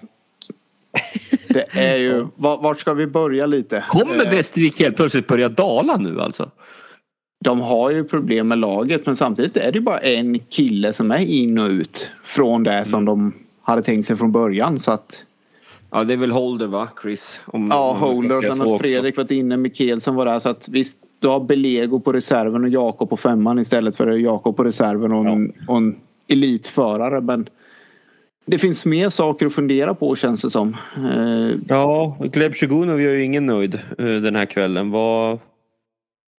Det 1.49 1.67
är 1.73 1.97
ju, 1.97 2.27
var- 2.37 2.63
vart 2.63 2.81
ska 2.81 2.95
vi 2.95 3.07
börja 3.07 3.47
lite? 3.47 3.85
Kommer 3.89 4.25
Eh, 4.27 4.31
Västervik 4.31 4.81
helt 4.81 4.97
plötsligt 4.97 5.27
börja 5.27 5.49
dala 5.49 5.97
nu 5.97 6.21
alltså? 6.21 6.51
De 7.45 7.61
har 7.61 7.91
ju 7.91 8.05
problem 8.05 8.49
med 8.49 8.59
laget 8.59 9.07
men 9.07 9.17
samtidigt 9.17 9.57
är 9.57 9.73
det 9.73 9.81
bara 9.81 9.99
en 9.99 10.39
kille 10.39 10.93
som 10.93 11.11
är 11.11 11.19
in 11.19 11.59
och 11.59 11.69
ut 11.69 12.11
från 12.25 12.63
det 12.63 12.85
som 12.85 13.05
de 13.05 13.35
hade 13.63 13.83
tänkt 13.83 14.07
sig 14.07 14.17
från 14.17 14.33
början 14.33 14.81
så 14.81 14.93
att 14.93 15.23
Ja 15.91 16.05
det 16.05 16.13
är 16.13 16.17
väl 16.19 16.31
Holder 16.31 16.67
va, 16.67 16.89
Chris? 17.03 17.41
Om, 17.47 17.69
Ja, 17.71 17.91
om 17.91 17.99
Holder 17.99 18.43
sen 18.43 18.61
har 18.61 18.67
också. 18.67 18.79
Fredrik 18.85 19.17
varit 19.17 19.31
inne, 19.31 19.57
Mikkelsen 19.57 20.15
var 20.15 20.25
där 20.27 20.41
så 20.41 20.49
att 20.49 20.69
visst 20.69 20.99
du 21.19 21.29
har 21.29 21.41
Belego 21.41 22.01
på 22.01 22.13
reserven 22.13 22.65
och 22.65 22.69
Jakob 22.71 23.11
på 23.11 23.17
femman 23.17 23.59
istället 23.59 23.97
för 23.97 24.07
Jakob 24.11 24.57
på 24.57 24.65
reserven 24.65 25.13
och 25.13 25.27
en, 25.27 25.53
och 25.69 25.77
en 25.77 25.97
elitförare 26.29 27.21
men 27.21 27.49
det 28.47 28.59
finns 28.59 28.85
mer 28.85 29.11
saker 29.11 29.47
att 29.47 29.55
fundera 29.55 29.95
på 29.95 30.17
känns 30.17 30.43
det 30.43 30.51
som. 30.51 30.77
Eh, 30.97 31.59
Ja, 31.69 32.17
Gleb 32.21 32.55
Sjugunov 32.55 33.01
gör 33.01 33.13
ju 33.13 33.25
ingen 33.25 33.47
nöjd 33.47 33.75
eh, 33.99 34.05
den 34.07 34.37
här 34.37 34.47
kvällen. 34.47 34.91
Vad 34.91 35.39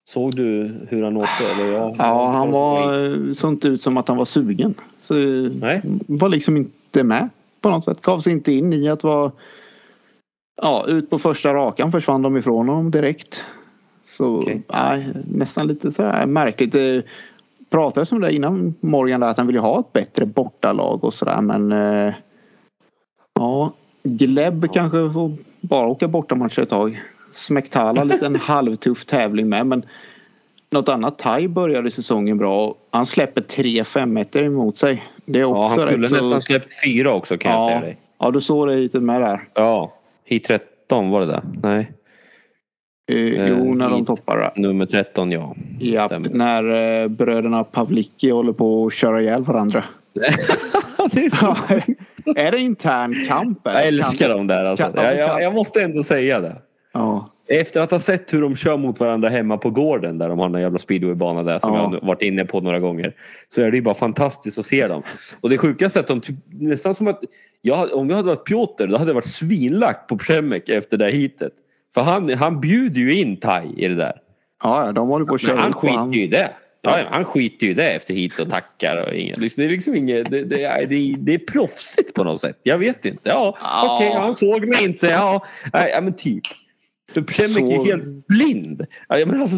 Såg 0.10 0.36
du 0.36 0.72
hur 0.90 1.04
han 1.04 1.18
åkte? 1.18 1.44
Eller 1.54 1.72
ja, 1.72 1.96
ja, 1.98 2.30
han 2.30 2.52
var 2.52 3.34
sånt 3.34 3.66
ut 3.66 3.82
som 3.82 3.98
att 3.98 4.08
han 4.08 4.18
var 4.18 4.26
sugen. 4.26 4.74
Så 5.02 5.14
Nej. 5.14 5.82
var 6.08 6.30
liksom 6.30 6.58
inte 6.58 7.04
med 7.04 7.30
på 7.62 7.70
något 7.70 7.86
sätt. 7.86 8.02
Gav 8.02 8.20
sig 8.20 8.34
inte 8.34 8.54
in 8.54 8.74
i 8.74 8.90
att 8.90 9.04
vara 9.04 9.32
Ja, 10.62 10.86
ut 10.88 11.10
på 11.10 11.18
första 11.20 11.54
rakan 11.54 11.92
försvann 11.92 12.22
de 12.22 12.38
ifrån 12.38 12.68
honom 12.70 12.92
direkt. 12.92 13.44
Så 14.08 14.38
Okej. 14.38 14.62
nej, 14.74 15.08
nästan 15.32 15.68
lite 15.68 15.92
sådär 15.92 16.26
märkligt. 16.26 16.72
Det 16.72 17.04
pratades 17.70 18.12
om 18.12 18.20
det 18.22 18.34
innan 18.34 18.74
Morgan 18.80 19.20
där 19.20 19.28
att 19.28 19.38
han 19.38 19.48
ville 19.48 19.60
ha 19.60 19.80
ett 19.80 19.94
bättre 19.94 20.26
bortalag 20.26 21.04
och 21.04 21.14
sådär 21.14 21.42
men 21.42 21.72
eh, 21.72 22.14
Ja, 23.34 23.72
Gleb 24.04 24.74
kanske 24.74 24.98
får 25.14 25.34
bara 25.62 25.88
åka 25.88 26.08
bortamatcher 26.08 26.60
ett 26.62 26.70
tag. 26.70 27.02
Smektala 27.32 28.04
lite 28.04 28.26
en 28.26 28.36
halvtuff 28.40 29.06
tävling 29.06 29.50
med 29.50 29.68
men 29.68 29.86
något 30.70 30.90
annat 30.90 31.18
Thai 31.20 31.48
började 31.48 31.92
säsongen 31.92 32.38
bra. 32.38 32.76
Han 32.90 33.06
släpper 33.06 33.42
tre 33.42 33.84
5 33.84 34.18
emot 34.34 34.78
sig. 34.78 35.04
Det 35.26 35.40
är 35.40 35.44
också 35.46 35.60
Ja, 35.62 35.68
han 35.68 35.80
skulle 35.80 36.10
så- 36.10 36.16
nästan 36.16 36.42
släppt 36.42 36.84
fyra 36.86 37.14
också 37.14 37.38
kan 37.38 37.52
jag 37.52 37.62
säga 37.64 37.76
Ja, 37.76 37.82
dig. 37.82 37.98
ja, 38.20 38.32
du 38.32 38.42
såg 38.42 38.68
det 38.68 38.76
lite 38.76 39.00
med 39.00 39.22
där. 39.22 39.48
Ja, 39.54 39.94
hit 40.26 40.44
13 40.44 41.10
var 41.10 41.20
det 41.22 41.26
där? 41.28 41.42
Nej, 41.64 41.92
Eh, 43.08 43.16
Eh, 43.18 43.48
jo, 43.50 43.76
när 43.76 43.90
de 43.90 44.06
toppar 44.06 44.52
nummer 44.56 44.86
13 44.86 45.32
ja. 45.32 45.56
Ja, 45.80 46.10
när 46.32 47.02
eh, 47.04 47.08
bröderna 47.08 47.64
Pavlicki 47.64 48.30
håller 48.30 48.54
på 48.54 48.86
att 48.88 48.94
köra 48.94 49.22
ihjäl 49.22 49.44
varandra. 49.44 49.84
det 51.12 51.26
är 51.26 51.30
så... 51.30 51.56
Är 52.36 52.52
det 52.52 52.58
intern 52.58 53.16
kamp? 53.28 53.68
eller? 53.68 53.76
Jag 53.80 53.88
älskar 53.88 54.28
Kan- 54.28 54.38
dem 54.38 54.48
där 54.48 54.66
alltså. 54.66 54.86
kan- 54.86 55.06
Jag, 55.06 55.18
jag, 55.18 55.42
jag 55.42 55.54
måste 55.54 55.82
ändå 55.82 56.04
säga 56.04 56.40
det. 56.40 56.56
Ja, 56.94 57.30
Efter 57.50 57.82
att 57.82 57.92
ha 57.92 58.00
sett 58.00 58.34
hur 58.34 58.42
de 58.42 58.56
kör 58.56 58.78
mot 58.78 59.00
varandra 59.00 59.30
hemma 59.30 59.58
på 59.58 59.70
gården 59.70 60.18
där 60.18 60.30
de 60.30 60.40
har 60.40 60.46
en 60.46 60.62
jävla 60.62 60.80
speedwaybana 60.80 61.44
där 61.44 61.60
som 61.60 61.74
Ja. 61.74 61.80
jag 61.94 62.00
har 62.02 62.08
varit 62.08 62.22
inne 62.22 62.46
på 62.46 62.60
några 62.62 62.80
gånger. 62.80 63.14
Så 63.48 63.62
är 63.62 63.72
det 63.72 63.78
ju 63.78 63.84
bara 63.84 63.96
fantastiskt 63.96 64.58
att 64.60 64.66
se 64.66 64.88
dem. 64.88 65.04
Och 65.42 65.50
det 65.50 65.58
sjukaste 65.58 66.00
är 66.00 66.02
att 66.02 66.08
de 66.08 66.22
typ, 66.22 66.36
nästan 66.52 66.94
som 66.94 67.08
att 67.08 67.20
jag, 67.62 67.96
om 67.96 68.10
jag 68.10 68.16
hade 68.16 68.28
varit 68.30 68.46
Piotr 68.46 68.88
då 68.88 68.98
hade 68.98 69.10
jag 69.10 69.16
varit 69.16 69.28
svinlack 69.28 70.08
på 70.08 70.18
Przemek 70.18 70.70
efter 70.70 70.98
det 70.98 71.06
här 71.06 71.12
hitet. 71.12 71.54
För 71.94 72.02
han, 72.02 72.30
han 72.34 72.62
bjuder 72.62 73.02
ju 73.02 73.20
in 73.22 73.38
Tai 73.38 73.68
i 73.78 73.88
det 73.88 73.96
där. 73.96 74.14
ja, 74.64 74.92
de 74.92 75.08
håller 75.08 75.26
på 75.26 75.36
att 75.36 75.42
köra 75.42 75.54
Men 75.54 75.64
han 75.64 75.74
skiter 75.74 76.12
ju 76.14 76.24
i 76.24 76.28
det. 76.28 76.50
Ja, 76.82 77.00
han 77.10 77.26
skiter 77.26 77.68
ju 77.68 77.74
det 77.74 77.90
efter 77.92 78.14
hit 78.14 78.40
och 78.40 78.50
tackar 78.50 79.08
och 79.08 79.14
inget. 79.14 79.40
Det 79.58 79.66
är 79.66 79.70
liksom 79.70 79.96
inget, 79.96 80.32
det, 80.32 80.44
det, 80.44 80.86
det, 80.90 81.16
det 81.20 81.34
är 81.34 81.38
proffsigt 81.52 82.14
på 82.14 82.24
något 82.24 82.42
sätt. 82.42 82.60
Jag 82.64 82.78
vet 82.78 83.06
inte. 83.06 83.30
Ja, 83.30 83.58
Ja. 83.62 83.96
okej, 83.96 84.12
han 84.14 84.36
såg 84.36 84.68
mig 84.68 84.84
inte. 84.86 85.08
Ja, 85.08 85.46
nej, 85.74 86.00
men 86.02 86.14
typ. 86.14 86.44
För 87.14 87.22
Przemek 87.22 87.70
är 87.70 87.86
helt 87.86 88.28
blind. 88.28 88.86
Ja, 89.10 89.26
men 89.26 89.42
alltså, 89.42 89.58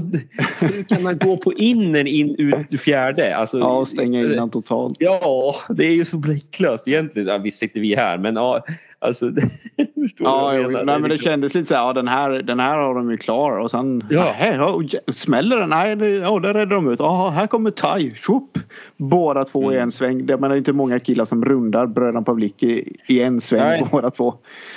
hur 0.59 0.83
kan 0.83 1.05
han 1.05 1.17
gå 1.17 1.37
på 1.37 1.53
innen 1.53 2.07
in 2.07 2.35
ut 2.37 2.81
fjärde? 2.81 3.35
Alltså, 3.37 3.59
ja, 3.59 3.77
och 3.77 3.87
stänga 3.87 4.19
in 4.19 4.39
han 4.39 4.49
totalt. 4.49 4.95
Ja, 4.99 5.55
det 5.69 5.85
är 5.85 5.95
ju 5.95 6.05
så 6.05 6.17
blicklöst 6.17 6.87
egentligen. 6.87 7.27
Ja, 7.27 7.37
visst 7.37 7.57
sitter 7.57 7.79
vi 7.79 7.95
här 7.95 8.17
men 8.17 8.35
ja, 8.35 8.63
alltså. 9.01 9.25
förstår 10.01 10.27
Ja, 10.27 10.53
jag 10.55 10.71
menar? 10.71 10.85
nej, 10.85 10.95
men 10.99 11.01
det 11.03 11.07
liksom- 11.15 11.29
kändes 11.31 11.53
lite 11.53 11.67
så 11.67 11.75
här, 11.75 11.81
ja 11.87 11.93
den 11.93 12.07
här, 12.07 12.29
den 12.29 12.59
här 12.59 12.77
har 12.79 12.95
de 12.95 13.11
ju 13.11 13.17
klar 13.17 13.59
och 13.59 13.71
sen 13.71 14.03
Ja. 14.09 14.73
och 14.73 14.83
jä- 14.83 15.11
smäller 15.11 15.59
den? 15.59 15.69
Nej, 15.69 15.89
ja, 16.15 16.39
där 16.39 16.53
räddar 16.53 16.75
de 16.75 16.91
ut. 16.91 16.99
Ja, 16.99 17.29
här 17.29 17.47
kommer 17.47 17.71
Tai. 17.71 18.15
Tjopp! 18.15 18.57
Båda 18.97 19.43
två 19.43 19.71
i 19.71 19.75
Mm. 19.75 19.83
en 19.83 19.91
sväng. 19.91 20.25
Det 20.25 20.33
är 20.33 20.55
inte 20.55 20.73
många 20.73 20.99
killar 20.99 21.25
som 21.25 21.45
rundar 21.45 21.85
bröderna 21.87 22.21
Pavlicki 22.21 22.93
i 23.07 23.21
en 23.21 23.41
sväng 23.41 23.59
Nej. 23.59 23.85
båda 23.91 24.09
två. 24.09 24.33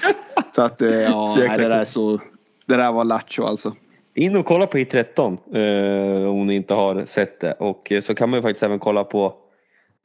Så 0.56 0.62
att 0.62 0.82
eh, 0.82 0.88
ja, 0.90 1.34
nej, 1.38 1.58
det 1.58 1.68
där 1.68 1.84
så. 1.84 2.20
Det 2.66 2.76
där 2.76 2.92
var 2.92 3.04
lattjo 3.04 3.44
alltså. 3.44 3.72
In 4.14 4.36
och 4.36 4.46
kolla 4.46 4.66
på 4.66 4.78
hit 4.78 4.90
13 4.90 5.38
eh, 5.54 6.30
om 6.30 6.46
ni 6.46 6.54
inte 6.54 6.74
har 6.74 7.04
sett 7.04 7.40
det. 7.40 7.52
Och 7.52 7.92
eh, 7.92 8.00
så 8.00 8.14
kan 8.14 8.30
man 8.30 8.38
ju 8.38 8.42
faktiskt 8.42 8.62
även 8.62 8.78
kolla 8.78 9.04
på 9.04 9.34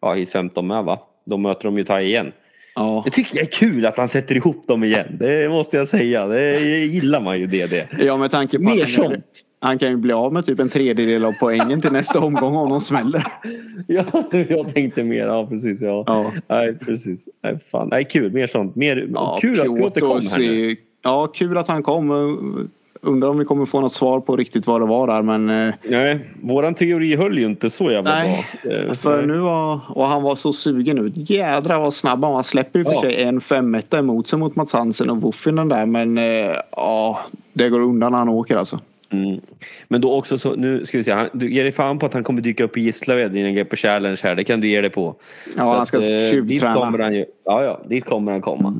ja, 0.01 0.13
hit 0.13 0.29
15 0.31 0.67
med 0.67 0.83
va. 0.83 0.99
Då 1.25 1.37
möter 1.37 1.63
de 1.63 1.77
ju 1.77 1.83
Tai 1.83 2.03
igen. 2.05 2.31
Ja. 2.77 3.01
Jag 3.05 3.13
tycker 3.13 3.35
det 3.35 3.41
är 3.41 3.45
kul 3.45 3.85
att 3.85 3.97
han 3.97 4.09
sätter 4.09 4.35
ihop 4.35 4.67
dem 4.67 4.83
igen. 4.83 5.17
Det 5.19 5.49
måste 5.49 5.77
jag 5.77 5.87
säga. 5.87 6.27
Det 6.27 6.59
gillar 6.85 7.21
man 7.21 7.39
ju 7.39 7.47
det. 7.47 7.65
det. 7.67 7.87
Ja 7.99 8.17
med 8.17 8.31
tanke 8.31 8.57
på 8.57 8.63
Mer 8.63 8.71
att 8.73 8.79
han, 8.79 8.89
sånt. 8.89 9.25
han 9.59 9.79
kan 9.79 9.89
ju 9.89 9.97
bli 9.97 10.13
av 10.13 10.33
med 10.33 10.45
typ 10.45 10.59
en 10.59 10.69
tredjedel 10.69 11.25
av 11.25 11.33
poängen 11.39 11.81
till 11.81 11.91
nästa 11.91 12.19
omgång 12.19 12.55
om 12.55 12.69
de 12.69 12.81
smäller. 12.81 13.27
Ja, 13.87 14.03
jag 14.49 14.73
tänkte 14.73 15.03
mer. 15.03 15.25
Ja 15.25 15.47
precis. 15.47 15.81
Ja. 15.81 16.03
Ja. 16.07 16.31
Nej, 16.47 16.77
precis. 16.79 17.27
Nej, 17.43 17.59
fan. 17.71 17.87
Nej, 17.91 18.05
kul. 18.05 18.31
Mer 18.31 18.47
sånt. 18.47 18.75
Mer, 18.75 19.07
Ja, 19.13 19.37
kul 19.41 19.59
att 19.59 19.65
Piotr 19.65 19.99
kom 19.99 20.21
här 20.31 20.39
nu. 20.39 20.75
Ja, 21.03 21.27
kul 21.27 21.57
att 21.57 21.67
han 21.67 21.83
kom. 21.83 22.69
Undrar 23.01 23.29
om 23.29 23.37
vi 23.39 23.45
kommer 23.45 23.65
få 23.65 23.81
något 23.81 23.93
svar 23.93 24.19
på 24.19 24.35
riktigt 24.35 24.67
vad 24.67 24.81
det 24.81 24.85
var 24.85 25.07
där 25.07 25.21
men 25.21 25.49
eh, 25.67 25.73
Nej, 25.83 26.19
våran 26.41 26.75
teori 26.75 27.15
höll 27.15 27.37
ju 27.39 27.45
inte 27.45 27.69
så 27.69 27.91
jävla 27.91 28.11
Nej, 28.15 28.45
bra. 28.63 28.71
Eh, 28.73 28.93
för 28.93 29.17
nej. 29.17 29.27
nu 29.27 29.37
var, 29.37 29.79
och 29.89 30.07
han 30.07 30.23
var 30.23 30.35
så 30.35 30.53
sugen 30.53 30.97
ut. 30.97 31.13
Jädrar 31.29 31.79
vad 31.79 31.93
snabb 31.93 32.23
han 32.23 32.31
var. 32.31 32.37
Han 32.37 32.43
släpper 32.43 32.79
ju 32.79 32.85
för 32.85 32.91
Ja. 32.93 33.01
sig 33.01 33.23
en 33.23 33.41
femetta 33.41 33.99
emot 33.99 34.27
sig 34.27 34.39
mot 34.39 34.55
Mats 34.55 34.73
Hansen 34.73 35.09
och 35.09 35.21
Wuffinen 35.21 35.69
där 35.69 35.85
men 35.85 36.17
eh, 36.17 36.55
ja, 36.71 37.19
det 37.53 37.69
går 37.69 37.79
undan 37.79 38.11
när 38.11 38.19
han 38.19 38.29
åker 38.29 38.55
alltså. 38.55 38.79
Mm. 39.09 39.39
Men 39.87 40.01
då 40.01 40.13
också 40.13 40.37
så, 40.37 40.55
nu 40.55 40.85
ska 40.85 40.97
vi 40.97 41.03
se, 41.03 41.11
han, 41.11 41.29
du 41.33 41.53
ger 41.53 41.63
dig 41.63 41.71
fan 41.71 41.99
på 41.99 42.05
att 42.05 42.13
han 42.13 42.23
kommer 42.23 42.41
dyka 42.41 42.63
upp 42.63 42.77
i 42.77 42.81
Gislaved 42.81 43.35
i 43.37 43.41
en 43.41 43.53
GP 43.55 43.75
Challenge 43.75 44.17
här, 44.23 44.35
det 44.35 44.43
kan 44.43 44.61
du 44.61 44.67
ge 44.67 44.81
dig 44.81 44.89
på. 44.89 45.15
Ja, 45.55 45.61
Så 45.63 45.69
han 45.71 45.81
att, 45.81 45.87
ska 45.87 45.97
eh, 45.97 46.31
tjuvträna. 46.31 47.13
ju, 47.13 47.25
ja 47.45 47.63
ja, 47.63 47.81
dit 47.89 48.05
kommer 48.05 48.31
han 48.31 48.41
komma. 48.41 48.73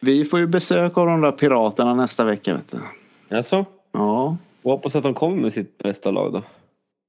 Vi 0.00 0.24
får 0.24 0.40
ju 0.40 0.46
besök 0.46 0.98
av 0.98 1.06
de 1.06 1.20
där 1.20 1.32
piraterna 1.32 1.94
nästa 1.94 2.24
vecka 2.24 2.54
vet 2.54 2.72
du. 2.72 3.36
Alltså, 3.36 3.64
Ja, 3.92 4.36
jag 4.62 4.70
hoppas 4.70 4.96
att 4.96 5.02
de 5.02 5.14
kommer 5.14 5.36
med 5.42 5.52
sitt 5.52 5.78
bästa 5.78 6.10
lag 6.10 6.32
då. 6.32 6.42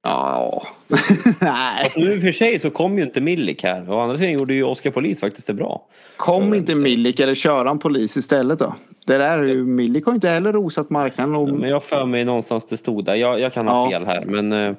Ja. 0.04 0.64
Nej. 1.42 1.84
Alltså, 1.84 2.00
nu 2.00 2.14
i 2.14 2.18
och 2.18 2.22
för 2.22 2.32
sig 2.32 2.60
så 2.60 2.70
kom 2.70 2.98
ju 2.98 3.04
inte 3.04 3.22
Milik 3.22 3.64
här. 3.64 3.92
Och 3.92 4.02
andra 4.04 4.18
sidan 4.18 4.32
gjorde 4.34 4.54
ju 4.54 4.64
Oskar 4.64 4.92
Polis 4.92 5.20
faktiskt 5.20 5.48
det 5.48 5.54
bra. 5.54 5.86
Kom 6.18 6.54
inte 6.54 6.76
Milik 6.76 7.20
eller 7.20 7.36
kör 7.36 7.66
han 7.66 7.80
polis 7.80 8.18
istället 8.18 8.60
då? 8.60 8.76
Det 9.06 9.18
där 9.18 9.38
är 9.40 9.44
ju, 9.44 9.66
Milik 9.66 10.06
har 10.06 10.14
inte 10.14 10.30
heller 10.30 10.54
rosat 10.54 10.90
marknaden. 10.90 11.36
Och, 11.36 11.50
Men 11.50 11.70
jag 11.70 11.84
för 11.84 12.06
mig 12.06 12.26
någonstans 12.26 12.66
det 12.66 12.78
stod 12.78 13.06
där. 13.06 13.16
Jag, 13.16 13.40
jag 13.40 13.54
kan 13.54 13.68
ha 13.68 13.84
Ja. 13.86 13.90
fel 14.00 14.06
här 14.06 14.26
men... 14.26 14.54
eh, 14.54 14.76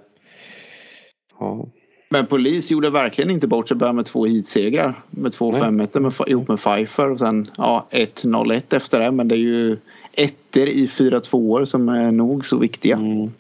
ja. 1.41 1.67
Men 2.13 2.27
polis 2.27 2.71
gjorde 2.71 2.91
verkligen 2.91 3.31
inte 3.31 3.47
bort 3.47 3.69
sig. 3.69 3.77
Började 3.77 3.97
med 3.97 4.07
två 4.07 4.27
heatsegrar. 4.27 5.03
Med 5.11 5.33
två 5.33 5.53
Nej. 5.53 5.61
5 5.61 5.77
med, 5.77 6.13
ihop 6.27 6.49
med 6.49 6.59
Pfeiffer 6.59 7.11
och 7.11 7.19
sen 7.19 7.51
ja, 7.57 7.87
1-0-1 7.91 8.63
efter 8.77 9.01
det. 9.01 9.11
Men 9.11 9.29
det 9.29 9.35
är 9.35 9.39
ju 9.39 9.77
ettor 10.13 10.69
i 10.69 10.87
4-2 10.87 11.35
år 11.35 11.65
som 11.65 11.89
är 11.89 12.13
nog 12.13 12.47
så 12.47 12.59
viktiga. 12.59 12.97
Mm. 12.97 13.33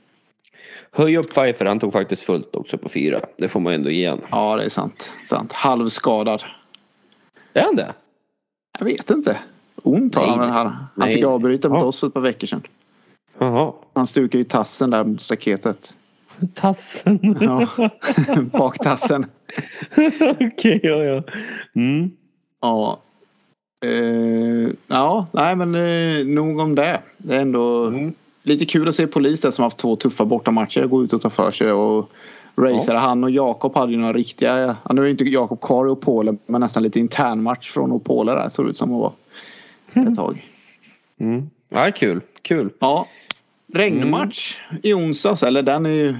Höj 0.90 1.16
upp 1.16 1.34
Pfeiffer, 1.34 1.64
han 1.64 1.80
tog 1.80 1.92
faktiskt 1.92 2.22
fullt 2.22 2.54
också 2.54 2.78
på 2.78 2.88
fyra. 2.88 3.20
Det 3.36 3.48
får 3.48 3.60
man 3.60 3.72
ändå 3.72 3.90
ge 3.90 4.08
han. 4.08 4.20
Ja 4.30 4.56
det 4.56 4.64
är 4.64 4.68
sant. 4.68 5.12
sant. 5.26 5.52
Halvskadad. 5.52 6.42
Är 7.52 7.62
han 7.62 7.76
det? 7.76 7.92
Jag 8.78 8.84
vet 8.84 9.10
inte. 9.10 9.38
Ont 9.82 10.14
har 10.14 10.26
han 10.26 10.38
väl. 10.38 10.48
Han, 10.50 11.08
fick 11.12 11.24
avbryta 11.24 11.68
mot 11.68 11.80
Ja. 11.80 11.84
oss 11.86 12.00
för 12.00 12.06
ett 12.06 12.14
par 12.14 12.20
veckor 12.20 12.46
sedan. 12.46 12.62
Jaha. 13.38 13.72
Han 13.92 14.06
stukade 14.06 14.38
ju 14.38 14.44
tassen 14.44 14.90
där 14.90 15.04
mot 15.04 15.22
staketet. 15.22 15.94
Tassen. 16.54 17.36
Ja. 17.40 17.68
Baktassen. 18.52 19.26
Okej, 20.40 20.80
ja 20.82 20.96
ja. 21.04 21.22
Mm. 21.74 22.10
Ja. 22.60 22.98
Eh, 23.84 24.70
ja, 24.86 25.26
nej 25.32 25.56
men 25.56 25.74
eh, 25.74 26.26
nog 26.26 26.58
om 26.58 26.74
det. 26.74 27.00
Det 27.16 27.34
är 27.36 27.40
ändå 27.40 27.86
Mm. 27.86 28.12
lite 28.42 28.64
kul 28.64 28.88
att 28.88 28.94
se 28.94 29.06
polis 29.06 29.40
där 29.40 29.50
som 29.50 29.62
haft 29.64 29.76
två 29.76 29.96
tuffa 29.96 30.24
bortamatcher 30.24 30.86
gå 30.86 31.04
ut 31.04 31.12
och 31.12 31.22
ta 31.22 31.30
för 31.30 31.50
sig 31.50 31.72
och 31.72 32.10
racea. 32.56 32.98
Han 32.98 33.24
och 33.24 33.30
Jakob 33.30 33.74
hade 33.74 33.92
ju 33.92 33.98
några 33.98 34.12
riktiga, 34.12 34.76
ja, 34.84 34.92
nu 34.92 35.04
är 35.04 35.08
inte 35.10 35.24
Jakob 35.24 35.60
kvar 35.60 35.86
i 35.86 35.90
Opolen 35.90 36.38
men 36.46 36.60
nästan 36.60 36.82
lite 36.82 37.00
intern 37.00 37.42
match 37.42 37.70
från 37.70 37.92
Opola 37.92 38.34
där 38.34 38.48
såg 38.48 38.66
det 38.66 38.70
ut 38.70 38.76
som 38.76 38.94
att 38.94 39.00
vara 39.00 39.12
ett 40.08 40.16
tag. 40.16 40.46
Mm. 41.20 41.50
Ja, 41.68 41.90
kul. 41.94 42.20
Kul. 42.42 42.70
Ja. 42.78 43.06
Regnmatch 43.74 44.56
i 44.82 44.94
onsdags, 44.94 45.42
eller 45.42 45.62
den 45.62 45.86
är 45.86 45.90
ju 45.90 46.14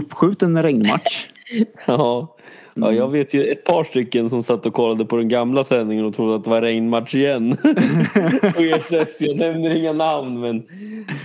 uppskjuten 0.00 0.62
regnmatch. 0.62 1.28
Ja. 1.50 1.66
ja, 1.86 2.36
Mm. 2.76 2.96
jag 2.96 3.08
vet 3.08 3.34
ju 3.34 3.44
ett 3.44 3.64
par 3.64 3.84
stycken 3.84 4.30
som 4.30 4.42
satt 4.42 4.66
och 4.66 4.74
kollade 4.74 5.04
på 5.04 5.16
den 5.16 5.28
gamla 5.28 5.64
sändningen 5.64 6.04
och 6.04 6.14
trodde 6.14 6.34
att 6.34 6.44
det 6.44 6.50
var 6.50 6.62
regnmatch 6.62 7.14
igen. 7.14 7.56
på 8.54 8.62
ESS. 8.62 9.20
Jag 9.20 9.36
nämner 9.36 9.74
inga 9.74 9.92
namn 9.92 10.40
men 10.40 10.62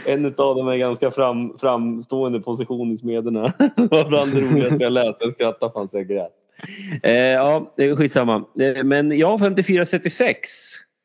en 0.05 0.25
av 0.25 0.55
dem 0.55 0.67
är 0.67 0.77
ganska 0.77 1.11
fram, 1.11 1.57
framstående 1.57 2.39
position 2.39 2.91
i 2.91 2.97
Smederna. 2.97 3.53
Det 3.75 3.91
var 3.91 4.09
bland 4.09 4.33
det 4.35 4.41
roligaste 4.41 4.83
jag 4.83 4.93
läst. 4.93 5.17
Jag 5.19 5.33
skrattade 5.33 5.73
fan 5.73 5.87
så 5.87 5.97
jag 5.97 6.07
grät. 6.07 6.31
Eh, 7.03 7.13
ja, 7.13 7.73
det 7.77 7.85
är 7.85 7.95
skitsamma. 7.95 8.35
Eh, 8.35 8.83
men 8.83 9.17
ja, 9.17 9.37
54-36. 9.37 10.33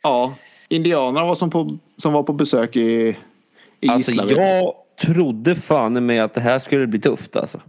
Ja, 0.02 0.34
indianerna 0.68 1.26
var 1.26 1.34
som, 1.34 1.50
på, 1.50 1.78
som 1.96 2.12
var 2.12 2.22
på 2.22 2.32
besök 2.32 2.76
i 2.76 3.16
Alltså 3.88 4.10
Gislaved. 4.10 4.36
jag 4.36 4.74
trodde 5.00 5.54
fan 5.54 6.06
med 6.06 6.24
att 6.24 6.34
det 6.34 6.40
här 6.40 6.58
skulle 6.58 6.86
bli 6.86 7.00
tufft 7.00 7.36
alltså. 7.36 7.60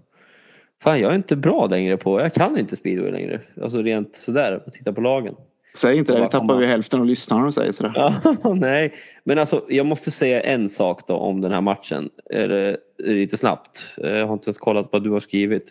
Fan 0.83 0.99
jag 0.99 1.11
är 1.11 1.15
inte 1.15 1.35
bra 1.35 1.67
längre 1.67 1.97
på, 1.97 2.19
jag 2.21 2.33
kan 2.33 2.57
inte 2.57 2.75
speedway 2.75 3.11
längre. 3.11 3.41
Alltså 3.61 3.81
rent 3.81 4.15
sådär, 4.15 4.63
att 4.67 4.73
titta 4.73 4.93
på 4.93 5.01
lagen. 5.01 5.35
Säg 5.75 5.97
inte 5.97 6.13
det, 6.13 6.21
vi 6.21 6.29
tappar 6.29 6.59
ju 6.61 6.65
hälften 6.67 6.99
av 6.99 7.05
lyssnarna 7.05 7.47
och 7.47 7.53
säger 7.53 7.71
sådär. 7.71 7.91
Ja, 7.95 8.13
nej. 8.55 8.93
Men 9.23 9.39
alltså 9.39 9.65
jag 9.69 9.85
måste 9.85 10.11
säga 10.11 10.41
en 10.41 10.69
sak 10.69 11.07
då 11.07 11.13
om 11.15 11.41
den 11.41 11.51
här 11.51 11.61
matchen. 11.61 12.09
Eller, 12.33 12.77
lite 13.03 13.37
snabbt. 13.37 13.95
Eh, 14.03 14.09
Jag 14.09 14.27
har 14.27 14.33
inte 14.33 14.47
ens 14.47 14.57
kollat 14.57 14.89
vad 14.91 15.03
du 15.03 15.09
har 15.09 15.19
skrivit. 15.19 15.63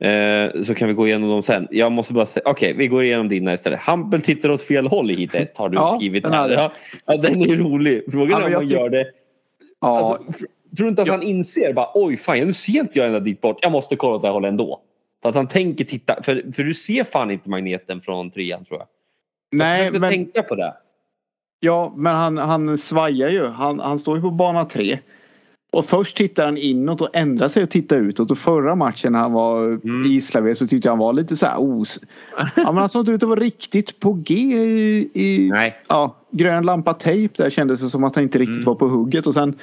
Eh, 0.00 0.62
så 0.62 0.74
kan 0.74 0.88
vi 0.88 0.94
gå 0.94 1.06
igenom 1.06 1.30
dem 1.30 1.42
sen. 1.42 1.68
Jag 1.70 1.92
måste 1.92 2.12
bara 2.12 2.26
säga, 2.26 2.42
okej 2.46 2.74
vi 2.76 2.86
går 2.88 3.04
igenom 3.04 3.28
dina 3.28 3.52
istället. 3.52 3.80
Hampel 3.80 4.20
tittar 4.22 4.48
åt 4.48 4.62
fel 4.62 4.86
håll 4.86 5.10
i 5.10 5.14
hit 5.14 5.34
ett 5.34 5.58
har 5.58 5.68
du 5.68 5.76
Ja, 5.76 5.96
skrivit 5.96 6.26
här. 6.26 6.70
Ja, 7.06 7.16
den 7.16 7.42
är 7.42 7.56
rolig. 7.56 8.02
Frågan 8.10 8.42
är 8.42 8.46
om 8.46 8.52
man 8.52 8.68
gör 8.68 8.88
det 8.90 9.06
Ja, 9.80 9.98
Alltså, 9.98 10.32
tror 10.76 10.84
du 10.84 10.88
inte 10.88 11.02
att 11.02 11.08
Ja. 11.08 11.14
han 11.14 11.22
inser 11.22 11.72
bara 11.72 11.88
oj 11.94 12.16
fan 12.16 12.38
nu 12.38 12.52
ser 12.52 12.80
inte 12.80 12.98
jag 12.98 13.06
ända 13.06 13.20
dit 13.20 13.40
bort. 13.40 13.58
Jag 13.62 13.72
måste 13.72 13.96
kolla 13.96 14.14
åt 14.16 14.22
det 14.22 14.28
här 14.28 14.32
hållet 14.32 14.48
ändå. 14.48 14.80
För 15.22 15.28
att 15.28 15.34
han 15.34 15.48
tänker 15.48 15.84
titta. 15.84 16.22
För, 16.22 16.52
för 16.52 16.62
du 16.62 16.74
ser 16.74 17.04
fan 17.04 17.30
inte 17.30 17.50
magneten 17.50 18.00
från 18.00 18.30
trean 18.30 18.64
tror 18.64 18.78
jag. 18.78 18.88
nej 19.52 19.84
jag 19.84 20.00
men, 20.00 20.10
tänka 20.10 20.42
på 20.42 20.54
det. 20.54 20.74
ja, 21.60 21.92
men 21.96 22.16
han, 22.16 22.38
han 22.38 22.78
svajar 22.78 23.30
ju. 23.30 23.46
Han, 23.46 23.80
han 23.80 23.98
står 23.98 24.16
ju 24.16 24.22
på 24.22 24.30
bana 24.30 24.64
tre. 24.64 24.98
Och 25.72 25.84
först 25.86 26.16
tittar 26.16 26.44
han 26.44 26.56
inåt 26.56 27.00
och 27.00 27.08
ändrar 27.12 27.48
sig 27.48 27.62
och 27.62 27.70
tittar 27.70 27.96
utåt. 27.96 28.30
Och 28.30 28.38
förra 28.38 28.74
matchen 28.74 29.12
när 29.12 29.18
han 29.18 29.32
var 29.32 29.64
Mm. 29.64 30.04
i 30.04 30.08
Gislaved 30.08 30.56
så 30.58 30.66
tyckte 30.66 30.88
jag 30.88 30.92
han 30.92 30.98
var 30.98 31.12
lite 31.12 31.36
så 31.36 31.46
här 31.46 31.56
os... 31.58 32.00
ja, 32.56 32.62
men 32.64 32.76
han 32.76 32.88
såg 32.88 33.02
inte 33.02 33.12
ut 33.12 33.22
att 33.22 33.28
vara 33.28 33.40
riktigt 33.40 34.00
på 34.00 34.12
G 34.12 34.34
i, 34.34 35.10
i 35.14 35.50
Nej. 35.52 35.76
ja, 35.88 36.16
grön 36.30 36.66
lampa 36.66 36.92
tejp 36.94 37.42
där 37.42 37.50
kändes 37.50 37.80
det 37.80 37.88
som 37.88 38.04
att 38.04 38.14
han 38.14 38.24
inte 38.24 38.38
riktigt 38.38 38.56
Mm. 38.56 38.64
var 38.66 38.74
på 38.74 38.88
hugget 38.88 39.26
och 39.26 39.34
sen 39.34 39.54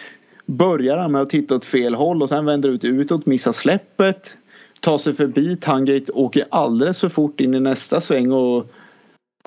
börjar 0.46 0.98
han 0.98 1.12
med 1.12 1.22
att 1.22 1.30
titta 1.30 1.56
åt 1.56 1.66
fel 1.66 1.96
håll 1.96 2.22
och 2.22 2.30
sen 2.30 2.46
vänder 2.46 2.70
ut 2.70 2.84
utåt, 2.84 3.26
missar 3.26 3.52
släppet, 3.52 4.38
tar 4.80 4.98
sig 4.98 5.14
förbi 5.14 5.58
Tangate, 5.58 6.12
åker 6.12 6.46
alldeles 6.52 7.00
för 7.00 7.10
fort 7.10 7.40
in 7.40 7.54
i 7.54 7.60
nästa 7.60 8.02
sväng 8.02 8.32
och 8.32 8.72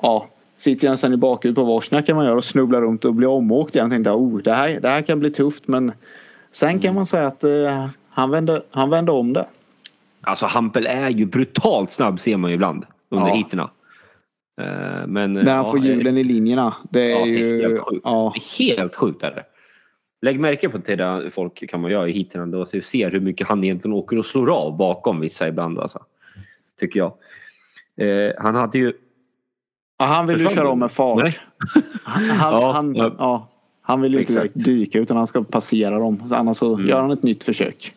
ja, 0.01 0.27
sitter 0.57 0.89
nästan 0.89 1.13
i 1.13 1.17
bakhjul 1.17 1.55
på 1.55 1.63
Vorsna 1.63 2.01
kan 2.01 2.15
man 2.15 2.25
göra 2.25 2.37
och 2.37 2.43
snubblar 2.43 2.81
runt 2.81 3.05
och 3.05 3.13
blir 3.15 3.27
omåkt 3.27 3.75
igen. 3.75 3.85
Jag 3.85 3.91
tänkte 3.91 4.11
oh, 4.11 4.37
det, 4.37 4.53
här, 4.53 4.79
det 4.79 4.89
här 4.89 5.01
kan 5.01 5.19
bli 5.19 5.31
tufft 5.31 5.67
men 5.67 5.91
sen 6.51 6.79
kan 6.79 6.95
man 6.95 7.05
säga 7.05 7.27
att 7.27 7.43
eh, 7.43 7.85
han, 8.09 8.29
vände, 8.29 8.63
han 8.71 8.89
vände 8.89 9.11
om 9.11 9.33
det. 9.33 9.47
Alltså 10.21 10.45
Hampel 10.45 10.87
är 10.87 11.09
ju 11.09 11.25
brutalt 11.25 11.91
snabb 11.91 12.19
ser 12.19 12.37
man 12.37 12.49
ju 12.51 12.55
ibland 12.55 12.85
under 13.09 13.27
Ja. 13.27 13.33
heaterna. 13.33 13.69
Eh, 14.59 15.07
Men, 15.07 15.33
När 15.33 15.53
han 15.55 15.65
ja, 15.65 15.71
får 15.71 15.79
hjulen 15.79 16.17
i 16.17 16.23
linjerna. 16.23 16.75
Det 16.89 17.11
är 17.11 17.19
Ja, 17.19 17.25
ju... 17.25 17.61
helt 17.61 17.79
sjukt. 17.79 18.01
Ja, 18.03 18.33
helt 18.59 18.95
sjukt 18.95 19.23
är 19.23 19.31
det. 19.31 19.43
Lägg 20.21 20.39
märke 20.39 20.69
på 20.69 20.79
till 20.79 20.97
det 20.97 21.29
folk 21.29 21.69
kan 21.69 21.81
man 21.81 21.91
göra 21.91 22.09
i. 22.09 22.27
Så 22.31 22.65
du 22.71 22.81
ser 22.81 23.11
hur 23.11 23.19
mycket 23.19 23.47
han 23.47 23.63
egentligen 23.63 23.93
åker 23.93 24.17
och 24.19 24.25
slår 24.25 24.51
av 24.51 24.77
bakom 24.77 25.19
vissa 25.19 25.47
ibland 25.47 25.79
alltså. 25.79 25.99
Tycker 26.79 26.99
jag. 26.99 27.13
Eh, 28.07 28.33
han 28.37 28.55
hade 28.55 28.77
ju 28.77 28.93
Ja, 29.97 30.05
han 30.05 30.27
vill 30.27 30.39
ju 30.41 30.49
köra 30.49 30.69
om 30.69 30.79
med 30.79 30.91
fart. 30.91 31.39
Han, 32.03 32.25
Ja, 32.37 32.71
han, 32.71 32.95
ja. 32.95 33.49
han 33.81 34.01
vill 34.01 34.13
ju 34.13 34.19
inte 34.19 34.33
Exakt. 34.33 34.53
dyka 34.65 34.99
utan 34.99 35.17
han 35.17 35.27
ska 35.27 35.43
passera 35.43 35.99
dem. 35.99 36.23
Så 36.29 36.35
Annars 36.35 36.57
så 36.57 36.73
Mm. 36.73 36.87
gör 36.87 37.01
han 37.01 37.11
ett 37.11 37.23
nytt 37.23 37.43
försök. 37.43 37.93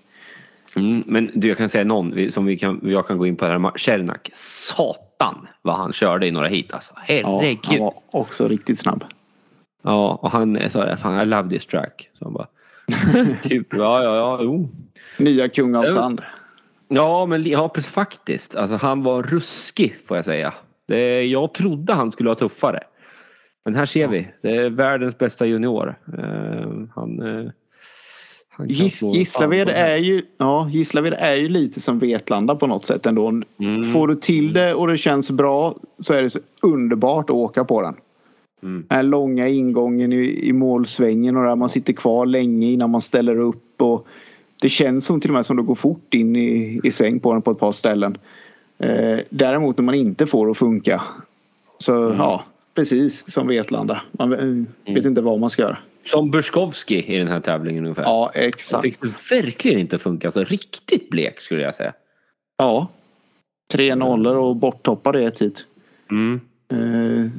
Mm, 0.77 1.03
men 1.07 1.31
du, 1.35 1.49
jag 1.49 1.57
kan 1.57 1.69
säga 1.69 1.85
någon 1.85 2.31
som 2.33 2.45
vi 2.45 2.59
kan, 2.59 2.81
jag 2.83 3.07
kan 3.07 3.19
gå 3.19 3.27
in 3.27 3.37
på 3.37 3.45
här. 3.47 3.79
Cernak. 3.79 4.31
Satan 4.33 5.12
vad 5.63 5.75
han 5.77 5.93
körde 5.93 6.27
i 6.27 6.31
några 6.31 6.47
hit 6.49 6.75
alltså. 6.75 6.93
Ja, 6.97 7.03
Herregud. 7.41 7.59
han 7.67 7.77
Ja, 7.77 7.85
var 8.13 8.21
också 8.21 8.49
riktigt 8.49 8.79
snabb. 8.79 9.05
och 9.83 10.31
han 10.31 10.71
sa 10.71 10.97
fan 10.97 11.21
I 11.21 11.25
love 11.27 11.49
this 11.49 11.67
track. 11.67 12.09
Så 12.13 12.25
han 12.25 12.33
bara. 12.33 12.47
typ, 13.43 13.67
ja, 13.75 14.03
ja, 14.03 14.17
ja, 14.17 14.39
jo. 14.43 14.69
Nya 15.19 15.49
kung 15.49 15.77
av 15.77 15.83
Sen- 15.83 15.95
sand. 15.95 16.23
Ja, 16.89 17.27
men 17.27 17.43
ja, 17.43 17.69
precis, 17.69 17.93
faktiskt. 17.93 18.57
Alltså, 18.57 18.77
han 18.77 19.03
var 19.03 19.23
ruskig 19.23 19.97
får 20.07 20.17
jag 20.17 20.25
säga. 20.25 20.55
Det, 20.89 21.23
jag 21.25 21.55
trodde 21.55 21.93
han 21.93 22.13
skulle 22.13 22.27
vara 22.29 22.39
tuffare. 22.39 22.81
Men 23.65 23.75
här 23.75 23.87
ser 23.87 24.09
vi. 24.09 24.29
Det 24.43 24.57
är 24.57 24.71
världens 24.71 25.19
bästa 25.19 25.47
junior. 25.47 25.95
Eh, 26.19 26.71
han, 26.95 27.21
eh, 27.23 27.51
han 28.55 28.67
kan 28.67 28.77
Gis, 28.77 28.99
slå 28.99 29.13
Gislaved 29.15 29.69
är 29.69 29.97
ju, 29.97 30.23
ja, 30.39 30.69
Gislaved 30.71 31.15
är 31.19 31.35
ju 31.35 31.49
lite 31.49 31.81
som 31.81 31.99
Vetlanda 31.99 32.55
på 32.55 32.67
något 32.67 32.87
sätt 32.87 33.07
ändå. 33.07 33.29
Mm. 33.59 33.93
Får 33.93 34.09
du 34.09 34.15
till 34.15 34.53
det 34.53 34.75
och 34.75 34.89
det 34.89 34.99
känns 34.99 35.31
bra 35.31 35.75
så 36.01 36.13
är 36.15 36.23
det 36.23 36.31
så 36.31 36.39
underbart 36.63 37.31
att 37.31 37.37
åka 37.37 37.65
på 37.65 37.83
den. 37.83 37.95
Mm. 38.63 38.85
Den 38.89 38.97
här 38.97 39.03
långa 39.03 39.49
ingången 39.49 40.13
i, 40.13 40.49
i 40.49 40.53
målsvängen 40.53 41.37
och 41.37 41.45
där 41.45 41.57
man 41.57 41.69
sitter 41.69 41.93
kvar 41.93 42.27
länge 42.27 42.67
innan 42.67 42.91
man 42.91 43.01
ställer 43.01 43.39
upp. 43.41 43.83
Och 43.83 44.07
det 44.61 44.69
känns 44.69 45.07
som 45.07 45.21
till 45.21 45.31
och 45.31 45.35
med 45.35 45.47
som 45.47 45.57
det 45.57 45.63
går 45.63 45.75
fort 45.75 46.15
in 46.15 46.37
i, 46.37 46.81
i 46.85 46.91
sväng 46.91 47.21
på 47.21 47.33
den 47.33 47.43
på 47.43 47.51
ett 47.51 47.59
par 47.59 47.73
ställen. 47.73 48.19
Eh, 48.79 49.19
däremot 49.31 49.79
när 49.79 49.85
man 49.85 49.95
inte 49.95 50.27
får 50.27 50.47
det 50.47 50.51
att 50.51 50.59
funka. 50.59 51.03
Så 51.79 52.03
Mm. 52.07 52.19
ja, 52.19 52.45
precis 52.75 53.33
som 53.33 53.47
Vetlanda. 53.47 54.03
Man 54.13 54.31
vet 54.31 54.41
Mm. 54.41 54.67
inte 54.87 55.21
vad 55.21 55.41
man 55.41 55.51
ska 55.51 55.63
göra. 55.63 55.79
Som 56.05 56.31
Burskovski 56.31 57.15
i 57.15 57.19
den 57.19 57.29
här 57.29 57.41
tävlingen 57.41 57.85
ungefär. 57.85 58.03
Ja, 58.03 58.31
exakt. 58.35 58.83
fick 58.83 59.01
det 59.01 59.31
verkligen 59.31 59.79
inte 59.79 59.99
funka. 59.99 60.27
Alltså, 60.29 60.45
riktigt 60.45 61.11
blek 61.11 61.41
skulle 61.41 61.63
jag 61.63 61.75
säga. 61.75 61.93
Ja. 62.59 62.87
Tre 63.73 63.95
nollor 63.95 64.37
och 64.37 64.57
borttoppar 64.57 65.13
det 65.13 65.23
ett 65.25 65.39
hit. 65.43 65.65
Mm. 66.11 66.41
Eh, 66.73 67.31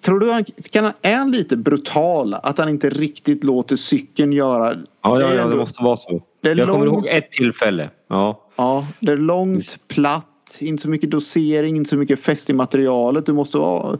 tror 0.00 0.20
du 0.20 0.32
han 0.32 0.44
kan, 0.70 0.84
han- 0.84 0.92
är 1.02 1.16
han 1.16 1.30
lite 1.32 1.56
brutal? 1.56 2.34
Att 2.34 2.58
han 2.58 2.68
inte 2.68 2.90
riktigt 2.90 3.44
låter 3.44 3.76
cykeln 3.76 4.32
göra... 4.32 4.76
Ja, 5.02 5.14
Det 5.18 5.22
ja, 5.22 5.34
ja, 5.34 5.46
det 5.46 5.56
måste 5.56 5.82
vara 5.82 5.96
så. 5.96 6.22
Det 6.40 6.50
är 6.50 6.56
Jag 6.56 6.68
kommer 6.68 6.86
långt- 6.86 7.06
ihåg 7.06 7.06
ett 7.16 7.32
tillfälle. 7.32 7.90
Ja. 8.08 8.40
Ja, 8.56 8.86
det 9.00 9.12
är 9.12 9.16
långt, 9.16 9.78
platt, 9.88 10.56
inte 10.58 10.82
så 10.82 10.88
mycket 10.90 11.10
dosering, 11.10 11.76
inte 11.76 11.90
så 11.90 11.96
mycket 11.96 12.20
fäst 12.20 12.50
i 12.50 12.52
materialet. 12.52 13.26
Du 13.26 13.32
måste 13.32 13.58
vara... 13.58 13.98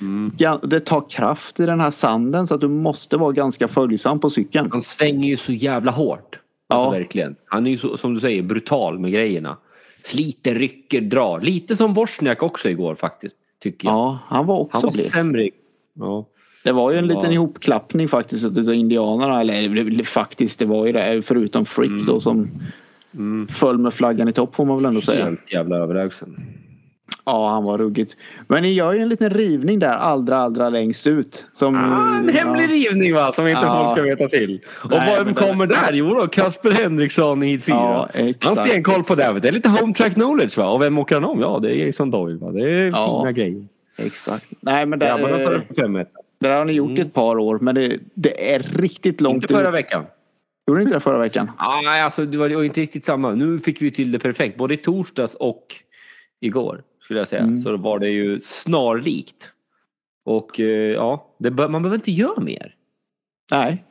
Mm. 0.00 0.32
Det 0.62 0.80
tar 0.80 1.10
kraft 1.10 1.60
i 1.60 1.66
den 1.66 1.80
här 1.80 1.90
sanden 1.90 2.46
så 2.46 2.54
att 2.54 2.60
du 2.60 2.68
måste 2.68 3.16
vara 3.16 3.32
ganska 3.32 3.68
följsam 3.68 4.20
på 4.20 4.30
cykeln. 4.30 4.68
Han 4.70 4.82
svänger 4.82 5.28
ju 5.28 5.36
så 5.36 5.52
jävla 5.52 5.90
hårt. 5.92 6.40
Alltså 6.68 6.86
Ja. 6.86 6.90
verkligen. 6.90 7.36
Han 7.46 7.66
är 7.66 7.70
ju 7.70 7.76
så, 7.76 7.96
som 7.96 8.14
du 8.14 8.20
säger 8.20 8.42
brutal 8.42 8.98
med 8.98 9.12
grejerna. 9.12 9.56
Sliter, 10.02 10.54
rycker, 10.54 11.00
drar. 11.00 11.40
Lite 11.40 11.76
som 11.76 11.94
Wozniak 11.94 12.42
också 12.42 12.68
igår 12.70 12.94
faktiskt. 12.94 13.36
Tycker 13.62 13.88
jag. 13.88 13.94
Ja, 13.94 14.18
han 14.26 14.46
var 14.46 14.58
också 14.58 14.76
Han 14.76 14.82
var 14.82 14.92
blek. 14.92 15.06
sämre. 15.06 15.48
Ja. 15.94 16.26
Det 16.64 16.72
var 16.72 16.92
ju 16.92 16.98
en 16.98 17.06
liten 17.06 17.24
Ja. 17.24 17.32
ihopklappning 17.32 18.08
faktiskt 18.08 18.44
utav 18.44 18.74
indianerna. 18.74 19.40
Eller 19.40 20.04
faktiskt, 20.04 20.58
det 20.58 20.66
var 20.66 20.86
ju 20.86 20.92
det. 20.92 21.22
Förutom 21.22 21.64
Frick 21.66 21.90
Mm. 21.90 22.06
då 22.06 22.20
som 22.20 22.48
Mm. 23.14 23.48
föll 23.48 23.78
med 23.78 23.94
flaggan 23.94 24.28
i 24.28 24.32
topp 24.32 24.54
får 24.54 24.64
man 24.64 24.76
väl 24.76 24.86
ändå 24.86 25.00
säga. 25.00 25.24
Helt 25.24 25.52
jävla 25.52 25.76
överlägsen. 25.76 26.36
Ja, 27.26 27.50
han 27.50 27.64
var 27.64 27.78
ruggigt. 27.78 28.16
Men 28.48 28.62
ni 28.62 28.72
gör 28.72 28.92
ju 28.92 28.98
en 29.00 29.08
liten 29.08 29.30
rivning 29.30 29.78
där 29.78 29.92
allra, 29.94 30.36
allra 30.38 30.68
längst 30.68 31.06
ut. 31.06 31.46
Som, 31.52 31.74
Ah, 31.76 32.18
en 32.18 32.28
hemlig 32.28 32.70
rivning 32.70 33.14
va, 33.14 33.32
som 33.32 33.46
inte 33.48 33.62
Ja. 33.66 33.84
folk 33.84 33.98
ska 33.98 34.02
veta 34.02 34.28
till. 34.28 34.60
Och 34.84 34.90
Nej, 34.90 35.14
vem 35.16 35.24
men 35.26 35.34
det- 35.34 35.40
kommer 35.42 35.66
där? 35.66 35.92
Jo 35.92 36.14
då, 36.14 36.26
Kasper 36.26 36.70
Henriksson 36.70 37.42
i 37.42 37.46
hit 37.46 37.64
4. 37.64 37.74
Ja, 37.74 38.08
Han 38.40 38.56
stenkoll 38.56 39.04
på 39.04 39.14
det. 39.14 39.38
Det 39.42 39.48
är 39.48 39.52
lite 39.52 39.68
home 39.68 39.92
track 39.94 40.14
knowledge 40.14 40.58
va? 40.58 40.68
Och 40.70 40.82
vem 40.82 40.98
åker 40.98 41.14
han 41.14 41.24
om? 41.24 41.40
Ja, 41.40 41.58
det 41.62 41.70
är 41.70 41.86
Jason 41.86 42.10
Doyle 42.10 42.38
va? 42.38 42.52
Det 42.52 42.70
är 42.70 42.90
Ja. 42.90 43.20
fina 43.22 43.32
grejer. 43.32 43.66
Exakt. 43.98 44.46
Nej, 44.60 44.86
men 44.86 44.98
det, 44.98 45.06
det, 45.68 45.74
5 45.82 45.92
där 46.40 46.50
har 46.50 46.64
ni 46.64 46.72
gjort 46.72 46.90
i 46.90 46.92
Mm. 46.92 47.06
ett 47.06 47.14
par 47.14 47.38
år. 47.38 47.58
Men 47.58 47.74
det, 47.74 47.98
det 48.14 48.54
är 48.54 48.58
riktigt 48.58 49.20
långt 49.20 49.34
Inte 49.42 49.54
förra 49.54 49.68
ut. 49.68 49.74
veckan. 49.74 50.04
Gjorde 50.68 50.80
ni 50.80 50.84
inte 50.84 50.96
det 50.96 51.00
förra 51.00 51.18
veckan? 51.18 51.50
Nej, 51.84 52.02
alltså 52.02 52.24
det 52.24 52.36
var 52.38 52.62
inte 52.64 52.80
riktigt 52.80 53.04
samma. 53.04 53.30
Nu 53.30 53.58
fick 53.58 53.82
vi 53.82 53.90
till 53.90 54.12
det 54.12 54.18
perfekt. 54.18 54.56
Både 54.58 54.74
i 54.74 54.76
torsdags 54.76 55.34
och 55.34 55.66
igår 56.40 56.82
skulle 57.04 57.18
jag 57.18 57.28
säga. 57.28 57.42
Mm. 57.42 57.58
Så 57.58 57.76
var 57.76 57.98
det 57.98 58.08
ju 58.08 58.40
snarlikt. 58.40 59.50
Och 60.24 60.60
eh, 60.60 60.92
ja, 60.92 61.34
det 61.38 61.50
man 61.50 61.82
behöver 61.82 61.94
inte 61.94 62.10
göra 62.10 62.40
mer. 62.40 62.74
Nej, 63.50 63.84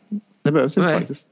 det 0.43 0.51
behövs 0.51 0.78
inte 0.78 0.88
Nej. 0.88 0.99
faktiskt. 0.99 1.28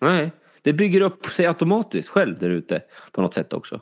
Nej, 0.00 0.32
det 0.62 0.72
bygger 0.72 1.00
upp 1.00 1.26
sig 1.26 1.46
automatiskt 1.46 2.08
själv 2.08 2.38
där 2.38 2.50
ute 2.50 2.82
på 3.12 3.22
något 3.22 3.34
sätt 3.34 3.52
också. 3.52 3.80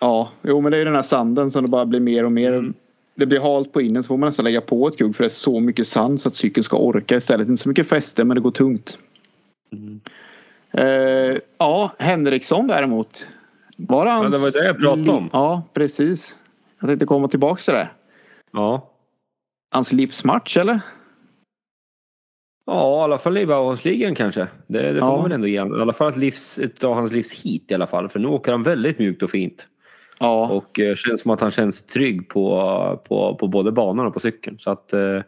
Ja, 0.00 0.32
jo 0.42 0.60
men 0.60 0.70
det 0.70 0.76
är 0.76 0.78
ju 0.78 0.84
den 0.84 0.94
här 0.94 1.02
sanden 1.02 1.50
som 1.50 1.64
det 1.64 1.70
bara 1.70 1.86
blir 1.86 2.00
mer 2.00 2.24
och 2.24 2.32
mer. 2.32 2.52
Mm. 2.52 2.74
Det 3.14 3.26
blir 3.26 3.40
halt 3.40 3.72
på 3.72 3.80
innen 3.80 4.02
så 4.02 4.06
får 4.06 4.16
man 4.16 4.26
nästan 4.26 4.44
lägga 4.44 4.60
på 4.60 4.88
ett 4.88 4.98
kugg 4.98 5.16
för 5.16 5.24
det 5.24 5.28
är 5.28 5.30
så 5.30 5.60
mycket 5.60 5.88
sand 5.88 6.20
så 6.20 6.28
att 6.28 6.34
cykeln 6.34 6.64
ska 6.64 6.76
orka 6.76 7.16
istället. 7.16 7.48
Inte 7.48 7.62
så 7.62 7.68
mycket 7.68 7.88
fäste 7.88 8.24
men 8.24 8.34
det 8.34 8.40
går 8.40 8.50
tungt. 8.50 8.98
Mm. 9.72 10.00
Eh, 10.78 11.38
ja, 11.58 11.92
Henriksson 11.98 12.66
däremot. 12.66 13.26
Var 13.76 14.04
det 14.04 14.10
hans... 14.10 14.34
det 14.34 14.38
var 14.38 14.50
det 14.50 14.66
jag 14.66 14.78
pratade 14.78 15.10
om. 15.10 15.30
Ja, 15.32 15.62
precis. 15.72 16.34
Jag 16.80 16.88
tänkte 16.88 17.06
komma 17.06 17.28
tillbaks 17.28 17.64
till 17.64 17.74
det. 17.74 17.90
Ja, 18.52 18.90
Hans 19.70 19.92
livsmatch 19.92 20.56
eller? 20.56 20.80
Ja, 22.66 23.00
i 23.00 23.04
alla 23.04 23.18
fall 23.18 23.38
i 23.38 23.46
Bauhausligan 23.46 24.14
kanske. 24.14 24.48
Det, 24.66 24.92
det 24.92 25.00
får 25.00 25.08
Ja. 25.08 25.14
man 25.14 25.22
väl 25.22 25.32
ändå 25.32 25.46
ge 25.46 25.58
honom. 25.60 25.78
I 25.78 25.82
alla 25.82 25.92
fall 25.92 26.08
ett, 26.10 26.16
livs, 26.16 26.58
ett 26.58 26.84
av 26.84 26.94
hans 26.94 27.12
livs 27.12 27.44
hit 27.44 27.70
i 27.70 27.74
alla 27.74 27.86
fall. 27.86 28.08
För 28.08 28.18
nu 28.18 28.28
åker 28.28 28.52
han 28.52 28.62
väldigt 28.62 28.98
mjukt 28.98 29.22
och 29.22 29.30
fint. 29.30 29.66
Ja. 30.18 30.48
Och 30.48 30.80
eh, 30.80 30.94
känns 30.96 31.20
som 31.20 31.30
att 31.30 31.40
han 31.40 31.50
känns 31.50 31.86
trygg 31.86 32.28
på, 32.28 32.60
på, 33.08 33.34
på 33.34 33.48
både 33.48 33.72
banan 33.72 34.06
och 34.06 34.14
på 34.14 34.20
cykeln. 34.20 34.58
Så 34.58 34.70
att... 34.70 34.92
Eh, 34.92 35.20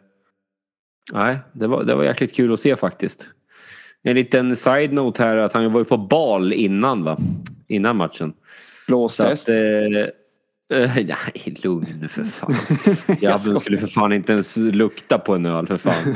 nej, 1.13 1.37
det 1.53 1.67
var, 1.67 1.83
det 1.83 1.95
var 1.95 2.03
jäkligt 2.03 2.35
kul 2.35 2.53
att 2.53 2.59
se 2.59 2.75
faktiskt. 2.75 3.27
En 4.03 4.15
liten 4.15 4.55
side-note 4.55 5.23
här 5.23 5.37
att 5.37 5.53
han 5.53 5.71
var 5.71 5.79
ju 5.79 5.85
på 5.85 5.97
bal 5.97 6.53
innan 6.53 7.03
va? 7.03 7.17
Innan 7.67 7.97
matchen. 7.97 8.33
Så 8.33 8.37
Blåstest. 8.87 9.49
att... 9.49 9.55
Eh, 9.55 10.05
eh, 10.71 10.95
nej, 10.95 11.55
lugn 11.63 12.09
för 12.09 12.23
fan. 12.23 12.55
Jabben 13.21 13.59
skulle 13.59 13.77
för 13.77 13.87
fan 13.87 14.13
inte 14.13 14.33
ens 14.33 14.57
lukta 14.57 15.19
på 15.19 15.35
en 15.35 15.45
öl 15.45 15.67
för 15.67 15.77
fan. 15.77 16.15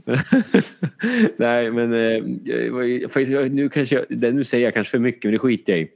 Nej 1.36 1.70
men 1.70 1.92
eh, 1.92 3.08
faktiskt, 3.08 3.52
nu, 3.52 3.68
kanske 3.68 4.04
jag, 4.08 4.34
nu 4.34 4.44
säger 4.44 4.64
jag 4.64 4.74
kanske 4.74 4.90
för 4.90 4.98
mycket 4.98 5.24
men 5.24 5.32
det 5.32 5.38
skiter 5.38 5.72
jag 5.72 5.80
i. 5.82 5.90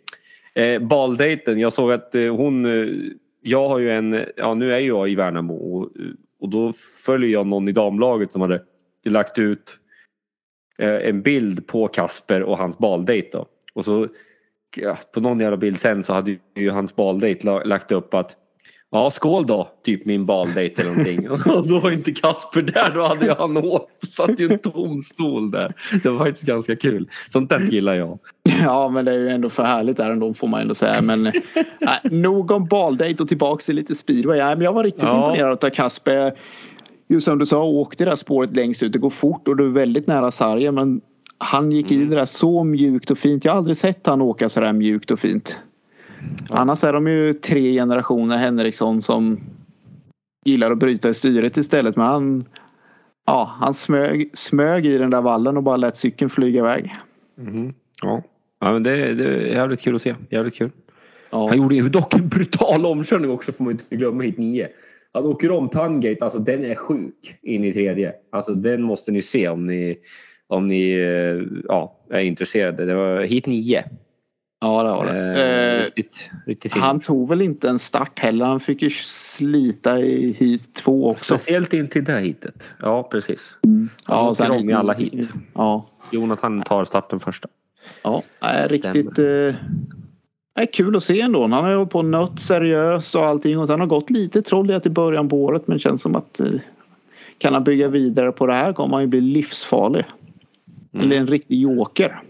Eh, 0.55 0.79
baldejten, 0.79 1.59
jag 1.59 1.73
såg 1.73 1.93
att 1.93 2.15
eh, 2.15 2.37
hon, 2.37 2.67
eh, 2.67 2.95
jag 3.43 3.69
har 3.69 3.79
ju 3.79 3.91
en, 3.91 4.25
ja 4.37 4.55
nu 4.55 4.75
är 4.75 4.79
jag 4.79 5.09
i 5.09 5.15
Värnamo 5.15 5.55
och, 5.55 5.91
och 6.41 6.49
då 6.49 6.73
följer 7.07 7.31
jag 7.31 7.47
någon 7.47 7.69
i 7.69 7.73
damlaget 7.73 8.33
som 8.33 8.41
hade 8.41 8.63
lagt 9.07 9.39
ut 9.39 9.79
eh, 10.79 11.09
en 11.09 11.23
bild 11.23 11.67
på 11.67 11.89
Kasper 11.89 12.43
och 12.43 12.59
hans 12.59 12.79
baldejt 12.79 13.29
då. 13.33 13.47
Och 13.75 13.85
så 13.85 14.09
ja, 14.77 14.97
på 15.15 15.21
någon 15.21 15.41
jävla 15.41 15.57
bild 15.57 15.81
sen 15.81 16.03
så 16.03 16.13
hade 16.13 16.37
ju 16.57 16.71
hans 16.71 16.97
baldejt 16.97 17.45
la- 17.47 17.65
lagt 17.65 17.93
upp 17.93 18.15
att 18.15 18.37
Ja, 18.91 19.11
skål 19.11 19.47
då, 19.47 19.69
typ 19.85 20.07
min 20.07 20.27
baldejt 20.27 20.81
eller 20.81 20.91
någonting. 20.91 21.31
Och 21.57 21.69
då 21.69 21.81
var 21.81 21.91
inte 21.91 22.13
Kasper 22.13 22.63
där, 22.63 22.91
då 22.95 23.05
hade 23.05 23.27
jag 23.27 23.35
han 23.35 23.57
åkt. 23.57 24.13
satt 24.13 24.41
ju 24.41 24.53
en 24.53 24.59
tom 24.59 25.03
stol 25.03 25.51
där. 25.51 25.75
Det 26.03 26.09
var 26.11 26.19
faktiskt 26.19 26.47
ganska 26.47 26.77
kul. 26.77 27.09
Sånt 27.29 27.51
där 27.51 27.61
gillar 27.61 27.95
jag. 27.95 28.19
Ja 28.65 28.89
men 28.89 29.05
det 29.05 29.13
är 29.13 29.19
ju 29.19 29.29
ändå 29.29 29.49
för 29.51 29.63
härligt 29.63 29.97
där 29.97 30.11
ändå 30.11 30.35
får 30.35 30.49
man 30.49 30.61
ändå 30.61 30.75
säga. 30.75 31.03
Men 31.03 31.23
nej, 31.81 32.01
nog 32.03 32.51
om 32.51 32.67
baldate 32.67 33.17
och 33.23 33.29
tillbaks 33.29 33.65
till 33.67 33.77
lite 33.77 33.95
speedway. 33.95 34.39
Nej, 34.39 34.57
men 34.57 34.65
jag 34.65 34.73
var 34.73 34.85
riktigt 34.85 35.03
Ja. 35.03 35.17
imponerad 35.31 35.65
av 35.65 35.71
Kasper. 35.71 36.33
Just 37.09 37.25
som 37.25 37.39
du 37.39 37.47
sa, 37.47 37.65
åkte 37.65 38.05
det 38.05 38.11
där 38.11 38.17
spåret 38.17 38.57
längst 38.57 38.83
ut. 38.83 38.93
Det 38.93 38.99
går 38.99 39.11
fort 39.11 39.49
och 39.49 39.57
du 39.57 39.65
är 39.67 39.71
väldigt 39.71 40.07
nära 40.07 40.31
sargen. 40.31 40.75
Men 40.75 41.01
han 41.45 41.73
gick 41.73 41.91
Mm. 41.91 42.03
i 42.03 42.07
det 42.07 42.17
där 42.17 42.27
så 42.27 42.65
mjukt 42.65 43.11
och 43.11 43.19
fint. 43.19 43.45
Jag 43.45 43.53
har 43.53 43.59
aldrig 43.59 43.77
sett 43.77 44.07
han 44.07 44.23
åka 44.23 44.49
så 44.49 44.61
där 44.61 44.73
mjukt 44.73 45.11
och 45.11 45.19
fint. 45.19 45.59
Annars 46.49 46.85
är 46.85 46.93
de 46.93 47.07
ju 47.07 47.33
tre 47.33 47.73
generationer 47.73 48.37
Henriksson 48.37 49.03
som 49.03 49.41
gillar 50.45 50.71
att 50.71 50.79
bryta 50.79 51.09
i 51.09 51.15
styret 51.15 51.57
istället. 51.57 51.97
Men 51.97 52.07
han, 52.07 52.45
ja, 53.27 53.57
han 53.61 53.75
smög, 53.75 54.31
smög 54.35 54.87
i 54.87 54.99
den 54.99 55.11
där 55.11 55.23
vallen 55.23 55.57
och 55.57 55.63
bara 55.63 55.77
lät 55.77 55.97
cykeln 55.97 56.31
flyga 56.31 56.61
iväg. 56.61 56.93
Mhm. 57.37 57.75
Ja. 58.03 58.23
ja, 58.61 58.73
men 58.73 58.83
det, 58.83 59.15
det 59.15 59.25
är 59.25 59.55
jävligt 59.55 59.81
kul 59.81 59.97
att 59.97 60.03
se. 60.03 60.15
Jävligt 60.31 60.55
kul. 60.55 60.71
Ja. 61.31 61.49
Han 61.49 61.59
gjorde 61.59 61.75
ju 61.75 61.89
dock 61.89 62.15
en 62.15 62.29
brutal 62.29 62.87
omkörning 62.87 63.31
också 63.31 63.53
får 63.53 63.65
man 63.65 63.73
inte 63.73 63.97
glömma 63.97 64.23
hit 64.23 64.39
nio. 64.39 64.69
Han 65.13 65.25
åker 65.25 65.51
om 65.51 65.69
Tangate, 65.69 66.25
alltså 66.25 66.39
den 66.39 66.65
är 66.65 66.75
sjuk 66.75 67.39
in 67.43 67.65
i 67.65 67.73
tredje. 67.73 68.13
Alltså 68.33 68.55
den 68.55 68.83
måste 68.83 69.13
ni 69.13 69.23
se 69.23 69.49
om 69.49 69.67
ni, 69.67 69.97
om 70.49 70.67
ni 70.67 70.93
eh, 70.93 71.61
ja, 71.69 71.97
är 72.11 72.21
intresserade. 72.21 72.85
Det 72.85 72.95
var 72.95 73.21
hit 73.23 73.47
nio. 73.47 73.85
Ja 74.61 74.83
det 74.83 74.91
var 74.91 75.07
det. 75.07 75.43
Eh, 75.43 75.75
Eh, 75.75 75.81
riktigt, 75.85 76.31
riktigt 76.47 76.73
han 76.75 77.01
tog 77.01 77.29
väl 77.29 77.43
inte 77.43 77.69
en 77.69 77.79
start 77.79 78.19
heller. 78.19 78.47
Han 78.47 78.61
fick 78.61 78.83
ju 78.83 78.91
slita 78.91 80.01
i 80.01 80.33
hit 80.33 80.75
två 80.75 81.11
också. 81.11 81.39
Speciellt 81.39 81.73
in 81.73 81.89
till 81.89 82.05
det 82.05 82.21
hitet. 82.21 82.75
Ja 82.81 83.03
precis. 83.03 83.41
Ja, 84.09 84.35
Han 84.39 84.51
åker 84.51 84.61
om 84.61 84.71
i 84.71 84.73
alla 84.73 84.93
hit. 84.93 85.31
Ja, 85.55 85.87
Jonathan 86.11 86.63
tar 86.63 86.85
starten 86.85 87.21
första. 87.21 87.49
ja. 88.03 88.23
Är 88.41 88.69
riktigt 88.69 89.19
eh, 89.19 89.55
är 90.61 90.73
kul 90.73 90.97
att 90.97 91.05
se 91.05 91.21
ändå. 91.21 91.41
Han 91.47 91.53
har 91.65 91.71
ju 91.71 91.87
på 91.87 92.03
nött 92.03 92.41
seriös 92.41 93.15
och 93.15 93.25
allting. 93.25 93.59
Och 93.59 93.67
sen 93.67 93.81
har 93.81 93.87
gått 93.87 94.11
lite 94.11 94.43
trolligt 94.43 94.87
i 94.87 94.91
början 94.91 95.29
på 95.29 95.45
året. 95.45 95.67
Men 95.69 95.79
känns 95.79 96.03
som 96.03 96.17
att 96.17 96.41
eh, 96.41 96.47
kan 97.39 97.55
han 97.55 97.65
bygga 97.65 97.89
vidare 97.89 98.33
på 98.33 98.47
det 98.47 98.53
här 98.55 98.73
kommer 98.73 98.95
han 98.97 99.03
ju 99.03 99.07
bli 99.07 99.21
livsfarlig. 99.21 100.05
Mm. 100.95 101.07
Eller 101.07 101.21
en 101.21 101.27
riktig 101.27 101.61
joker. 101.61 102.23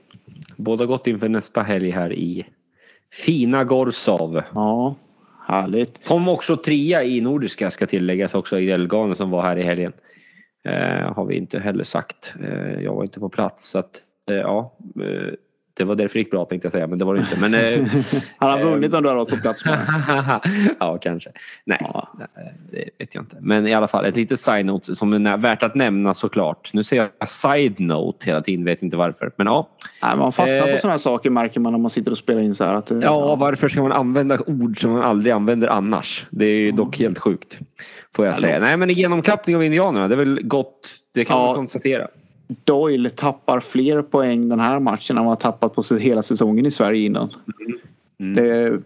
Båda 0.56 0.86
gått 0.86 1.06
inför 1.06 1.28
nästa 1.28 1.62
helg 1.62 1.90
här 1.90 2.12
i 2.12 2.46
fina 3.12 3.64
Gorsov. 3.64 4.42
Ja, 4.54 4.94
härligt. 5.46 6.08
Kom 6.08 6.28
också 6.28 6.56
trea 6.56 7.04
i 7.04 7.20
Nordiska 7.20 7.70
ska 7.70 7.86
tilläggas 7.86 8.34
också 8.34 8.58
i 8.58 8.70
Elgane 8.70 9.14
som 9.14 9.30
var 9.30 9.42
här 9.42 9.56
i 9.56 9.62
helgen. 9.62 9.92
Eh, 10.64 11.14
har 11.14 11.26
vi 11.26 11.36
inte 11.36 11.58
heller 11.58 11.84
sagt. 11.84 12.34
Eh, 12.40 12.82
jag 12.82 12.94
var 12.94 13.02
inte 13.02 13.20
på 13.20 13.28
plats 13.28 13.70
så 13.70 13.78
att 13.78 14.00
eh, 14.30 14.36
ja. 14.36 14.76
Det 15.76 15.84
var 15.84 15.94
därför 15.94 16.14
det 16.14 16.18
gick 16.18 16.30
bra 16.30 16.44
tänkte 16.44 16.66
jag 16.66 16.72
säga 16.72 16.86
men 16.86 16.98
det 16.98 17.04
var 17.04 17.14
det 17.14 17.20
inte. 17.20 17.36
Men, 17.40 17.54
eh, 17.54 17.86
Han 18.38 18.50
har 18.50 18.60
vunnit 18.64 18.94
om 18.94 19.02
du 19.02 19.08
har 19.08 19.16
varit 19.16 19.28
på 19.30 19.36
plats 19.36 19.62
ja 20.80 20.98
kanske. 21.02 21.30
Nej 21.64 21.78
Ja. 21.80 22.08
det 22.72 22.90
vet 22.98 23.14
jag 23.14 23.22
inte. 23.22 23.36
Men 23.40 23.66
i 23.66 23.74
alla 23.74 23.88
fall 23.88 24.04
ett 24.04 24.16
litet 24.16 24.40
side-note 24.40 24.94
som 24.94 25.12
är 25.26 25.36
värt 25.36 25.62
att 25.62 25.74
nämna 25.74 26.14
såklart. 26.14 26.70
Nu 26.72 26.82
säger 26.82 27.08
jag 27.18 27.28
side-note 27.28 28.26
hela 28.26 28.40
tiden, 28.40 28.64
vet 28.64 28.82
inte 28.82 28.96
varför. 28.96 29.30
Men 29.36 29.46
ja. 29.46 29.68
Nej, 30.02 30.16
man 30.16 30.32
fastnar 30.32 30.62
på 30.62 30.68
Eh. 30.68 30.76
sådana 30.78 30.92
här 30.92 30.98
saker 30.98 31.30
märker 31.30 31.60
man 31.60 31.72
när 31.72 31.80
man 31.80 31.90
sitter 31.90 32.10
och 32.10 32.18
spelar 32.18 32.40
in 32.40 32.54
så 32.54 32.64
här. 32.64 32.74
Att, 32.74 32.90
eh, 32.90 32.98
Ja, 33.02 33.36
varför 33.36 33.68
ska 33.68 33.82
man 33.82 33.92
använda 33.92 34.38
ord 34.46 34.80
som 34.80 34.90
man 34.92 35.02
aldrig 35.02 35.32
använder 35.32 35.68
annars? 35.68 36.26
Det 36.30 36.44
är 36.46 36.58
ju 36.60 36.70
dock 36.72 36.98
helt 36.98 37.18
sjukt. 37.18 37.58
Får 38.16 38.26
jag 38.26 38.34
Ja, 38.34 38.38
säga. 38.40 38.58
Nej 38.60 38.76
men 38.76 38.88
genomklappning 38.90 39.56
av 39.56 39.64
indianerna, 39.64 40.08
det 40.08 40.14
är 40.14 40.18
väl 40.18 40.40
gott. 40.42 40.88
Det 41.14 41.24
kan 41.24 41.36
Ja. 41.38 41.46
man 41.46 41.54
konstatera. 41.54 42.08
Doyle 42.64 43.10
tappar 43.10 43.60
fler 43.60 44.02
poäng 44.02 44.48
den 44.48 44.60
här 44.60 44.78
matchen 44.80 45.18
än 45.18 45.24
vad 45.24 45.30
han 45.30 45.52
tappat 45.52 45.74
på 45.74 45.96
hela 45.96 46.22
säsongen 46.22 46.66
i 46.66 46.70
Sverige 46.70 47.06
innan. 47.06 47.30
Mm. 48.18 48.34
Det, 48.34 48.80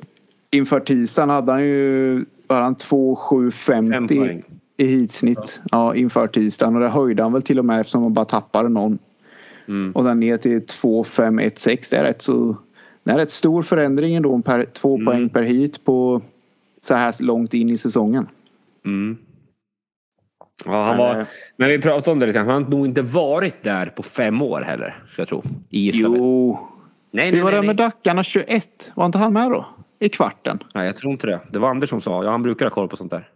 inför 0.50 0.80
tisdagen 0.80 1.30
hade 1.30 1.52
han 1.52 1.64
ju 1.64 2.24
var 2.46 2.60
han 2.62 2.74
2 2.74 3.18
Fem 3.52 3.88
50 3.88 4.16
poäng. 4.16 4.42
i 4.76 4.86
hitsnitt 4.86 5.60
ja. 5.70 5.94
inför 5.94 6.26
tisdagen 6.26 6.74
och 6.74 6.80
det 6.80 6.88
höjde 6.88 7.22
han 7.22 7.32
väl 7.32 7.42
till 7.42 7.58
och 7.58 7.64
med 7.64 7.80
eftersom 7.80 8.02
han 8.02 8.14
bara 8.14 8.24
tappade 8.24 8.68
någon. 8.68 8.98
Mm. 9.68 9.92
Och 9.92 10.04
sen 10.04 10.20
ner 10.20 10.36
till 10.36 10.66
2 10.66 11.04
5 11.04 11.38
1 11.38 11.58
6 11.58 11.90
det 11.90 11.96
är 11.96 12.04
rätt 12.04 12.22
så 12.22 12.56
det 13.04 13.10
är 13.10 13.16
rätt 13.16 13.30
stor 13.30 13.62
förändring 13.62 14.14
ändå 14.14 14.42
per, 14.42 14.64
två 14.64 14.94
Mm. 14.94 15.06
poäng 15.06 15.28
per 15.28 15.42
hit 15.42 15.84
på 15.84 16.22
så 16.80 16.94
här 16.94 17.14
långt 17.18 17.54
in 17.54 17.70
i 17.70 17.76
säsongen. 17.78 18.26
Mm. 18.84 19.16
Ja, 20.64 20.72
han 20.84 20.96
Men, 20.96 20.98
var, 20.98 21.20
eh, 21.20 21.26
men 21.56 21.68
vi 21.68 21.78
pratade 21.78 22.10
om 22.10 22.18
det 22.18 22.26
lite 22.26 22.38
grann. 22.38 22.48
Han 22.48 22.62
har 22.62 22.70
nog 22.70 22.86
inte 22.86 23.02
varit 23.02 23.62
där 23.62 23.86
på 23.86 24.02
fem 24.02 24.42
år 24.42 24.60
heller. 24.60 25.02
Ska 25.08 25.20
jag 25.22 25.28
tro. 25.28 25.42
I 25.70 25.80
Gislaved. 25.80 26.18
Jo. 26.20 26.68
Nej, 27.10 27.32
Hur 27.32 27.42
var 27.42 27.52
det 27.52 27.62
med. 27.62 27.76
Dackarna 27.76 28.22
21? 28.22 28.90
Var 28.94 29.06
inte 29.06 29.18
han 29.18 29.32
med 29.32 29.50
då? 29.50 29.66
I 29.98 30.08
kvarten? 30.08 30.58
nej, 30.74 30.86
jag 30.86 30.96
tror 30.96 31.12
inte 31.12 31.26
det. 31.26 31.40
Det 31.52 31.58
var 31.58 31.68
Anders 31.70 31.90
som 31.90 32.00
sa. 32.00 32.24
Ja, 32.24 32.30
han 32.30 32.42
brukar 32.42 32.66
ha 32.66 32.70
koll 32.70 32.88
på 32.88 32.96
sånt 32.96 33.10
där. 33.10 33.28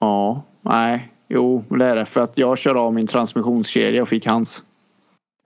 Ja, 0.00 0.42
nej. 0.62 1.12
Jo, 1.28 1.64
det 1.68 1.86
är 1.86 1.96
det. 1.96 2.06
För 2.06 2.20
att 2.20 2.38
jag 2.38 2.58
kör 2.58 2.74
av 2.74 2.94
min 2.94 3.06
transmissionskedja 3.06 4.02
och 4.02 4.08
fick 4.08 4.26
hans. 4.26 4.64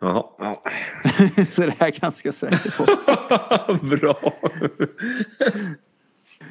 Jaha. 0.00 0.24
Ja. 0.38 0.62
Så 1.54 1.60
det 1.60 1.66
är 1.66 1.76
jag 1.78 1.92
ganska 1.94 2.32
säker 2.32 2.74
på. 2.78 3.86
Bra. 3.96 4.32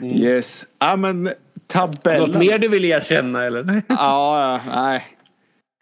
Yes. 0.02 0.68
Ja 0.80 0.96
men 0.96 1.30
tabellen. 1.68 2.30
Något 2.30 2.40
mer 2.40 2.60
du 2.60 2.68
vill 2.68 2.86
erkänna 2.86 3.44
eller? 3.44 3.82
Ja, 3.88 4.60
nej. 4.68 5.06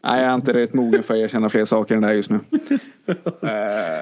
Nej, 0.04 0.22
jag 0.22 0.32
är 0.32 0.36
inte 0.36 0.54
rätt 0.54 0.74
mogen 0.74 1.04
för 1.04 1.14
att 1.14 1.20
erkänna 1.20 1.50
fler 1.50 1.66
saker 1.66 1.96
än 1.96 2.02
det 2.02 2.08
här 2.08 2.14
just 2.14 2.30
nu. 2.30 2.40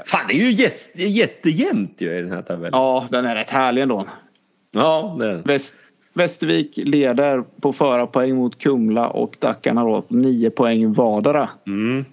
Fan, 0.05 0.21
det 0.27 0.33
är 0.33 0.51
ju 0.51 0.67
jättejämnt 1.07 2.01
ju 2.01 2.17
i 2.17 2.21
den 2.21 2.31
här 2.31 2.41
tabellen. 2.41 2.71
ja, 2.73 3.07
den 3.11 3.25
är 3.25 3.35
rätt 3.35 3.49
härlig 3.49 3.81
ändå. 3.81 4.07
Ja, 4.71 5.15
det 5.19 5.25
är 5.25 5.29
den. 5.29 5.41
Väst, 5.41 5.73
Västervik 6.13 6.77
leder 6.77 7.43
på 7.61 7.73
förarpoäng 7.73 8.35
mot 8.35 8.59
Kumla 8.59 9.09
och 9.09 9.35
Dackarna 9.39 9.83
då 9.83 10.03
nio 10.07 10.49
poäng 10.49 10.93
vardera. 10.93 11.49
Mm. 11.67 12.05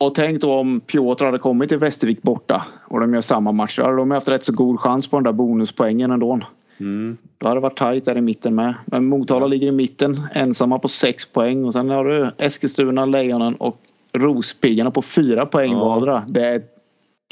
Och 0.00 0.14
tänk 0.14 0.40
då 0.40 0.54
om 0.54 0.80
Piotr 0.80 1.24
hade 1.24 1.38
kommit 1.38 1.68
till 1.68 1.78
Västervik 1.78 2.22
borta 2.22 2.66
och 2.84 3.00
de 3.00 3.14
gör 3.14 3.20
samma 3.20 3.52
match. 3.52 3.76
Då 3.76 3.82
hade 3.82 3.96
de 3.96 4.10
haft 4.10 4.28
rätt 4.28 4.44
så 4.44 4.52
god 4.52 4.80
chans 4.80 5.08
på 5.08 5.16
den 5.16 5.24
där 5.24 5.32
bonuspoängen 5.32 6.10
ändå. 6.10 6.40
Mm. 6.80 7.16
Då 7.38 7.46
hade 7.46 7.56
det 7.60 7.62
varit 7.62 7.78
tajt 7.78 8.04
där 8.04 8.16
i 8.18 8.20
mitten 8.20 8.54
med. 8.54 8.74
Men 8.86 9.04
Motala 9.06 9.46
ligger 9.46 9.66
i 9.66 9.72
mitten 9.72 10.26
ensamma 10.34 10.78
på 10.78 10.88
sex 10.88 11.26
poäng 11.32 11.64
och 11.64 11.72
sen 11.72 11.90
har 11.90 12.04
du 12.04 12.30
Eskilstuna, 12.38 13.06
Lejonen 13.06 13.54
och 13.54 13.80
Rospiggarna 14.12 14.90
på 14.90 15.02
fyra 15.02 15.46
poäng 15.46 15.72
Ja. 15.72 15.78
vardera. 15.84 16.24
Det 16.28 16.46
är 16.46 16.62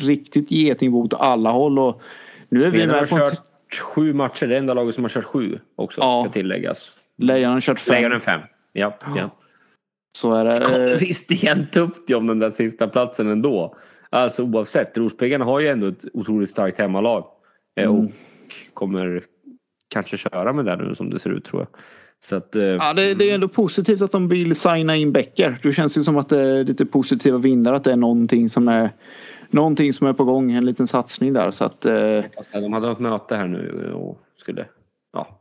riktigt 0.02 0.50
getingbo 0.50 1.02
åt 1.02 1.14
alla 1.14 1.50
håll 1.50 1.78
och 1.78 2.00
nu 2.48 2.62
är 2.64 2.70
vi 2.70 2.80
har 2.80 2.86
med 2.86 3.08
på 3.10 3.16
kört 3.16 3.40
sju 3.82 4.12
matcher. 4.12 4.46
Det 4.46 4.54
är 4.54 4.58
enda 4.58 4.74
laget 4.74 4.94
som 4.94 5.04
har 5.04 5.08
kört 5.08 5.24
sju 5.24 5.58
också. 5.76 6.00
Ja. 6.00 6.22
Ska 6.22 6.32
tilläggas. 6.32 6.90
Lejonen 7.18 7.52
har 7.52 7.60
kört 7.60 7.80
fem. 7.80 7.94
Lejonen 7.96 8.20
fem. 8.20 8.40
Ja, 8.72 8.94
ja. 9.16 9.30
Så 10.18 10.32
är 10.34 10.44
det. 10.44 10.92
Eh, 10.92 10.98
Visst, 10.98 11.28
det 11.28 11.46
är 11.48 11.66
tufft 11.72 12.10
om 12.10 12.26
den 12.26 12.38
där 12.38 12.50
sista 12.50 12.88
platsen 12.88 13.30
ändå. 13.30 13.76
Alltså 14.10 14.42
oavsett. 14.42 14.98
Rospiggarna 14.98 15.44
har 15.44 15.60
ju 15.60 15.66
ändå 15.68 15.86
ett 15.86 16.04
otroligt 16.12 16.50
starkt 16.50 16.78
hemmalag. 16.78 17.24
Eh, 17.80 17.84
Mm. 17.90 18.04
Och 18.06 18.10
kommer 18.74 19.22
kanske 19.88 20.16
köra 20.16 20.52
med 20.52 20.64
det 20.64 20.76
nu 20.76 20.94
som 20.94 21.10
det 21.10 21.18
ser 21.18 21.30
ut 21.30 21.44
tror 21.44 21.62
jag. 21.62 21.68
Så 22.24 22.36
att, 22.36 22.56
eh, 22.56 22.62
Ja, 22.64 22.92
det, 22.96 23.14
det 23.14 23.30
är 23.30 23.34
ändå 23.34 23.48
positivt 23.48 24.00
att 24.00 24.12
de 24.12 24.28
vill 24.28 24.56
signa 24.56 24.96
in 24.96 25.12
Becker. 25.12 25.58
Det 25.62 25.72
känns 25.72 25.98
ju 25.98 26.02
som 26.02 26.16
att 26.16 26.28
det 26.28 26.40
är 26.40 26.64
lite 26.64 26.86
positiva 26.86 27.38
vindar. 27.38 27.72
Att 27.72 27.84
det 27.84 27.92
är 27.92 27.96
någonting 27.96 28.48
som 28.48 28.68
är, 28.68 28.90
någonting 29.50 29.92
som 29.92 30.06
är 30.06 30.12
på 30.12 30.24
gång. 30.24 30.52
En 30.52 30.64
liten 30.66 30.86
satsning 30.86 31.32
där. 31.32 31.50
Så 31.50 31.64
att, 31.64 31.84
eh, 31.84 32.22
de 32.52 32.72
hade 32.72 32.90
ett 32.90 32.98
möte 32.98 33.36
här 33.36 33.46
nu 33.48 33.92
och 33.94 34.18
skulle 34.36 34.66
ja, 35.12 35.40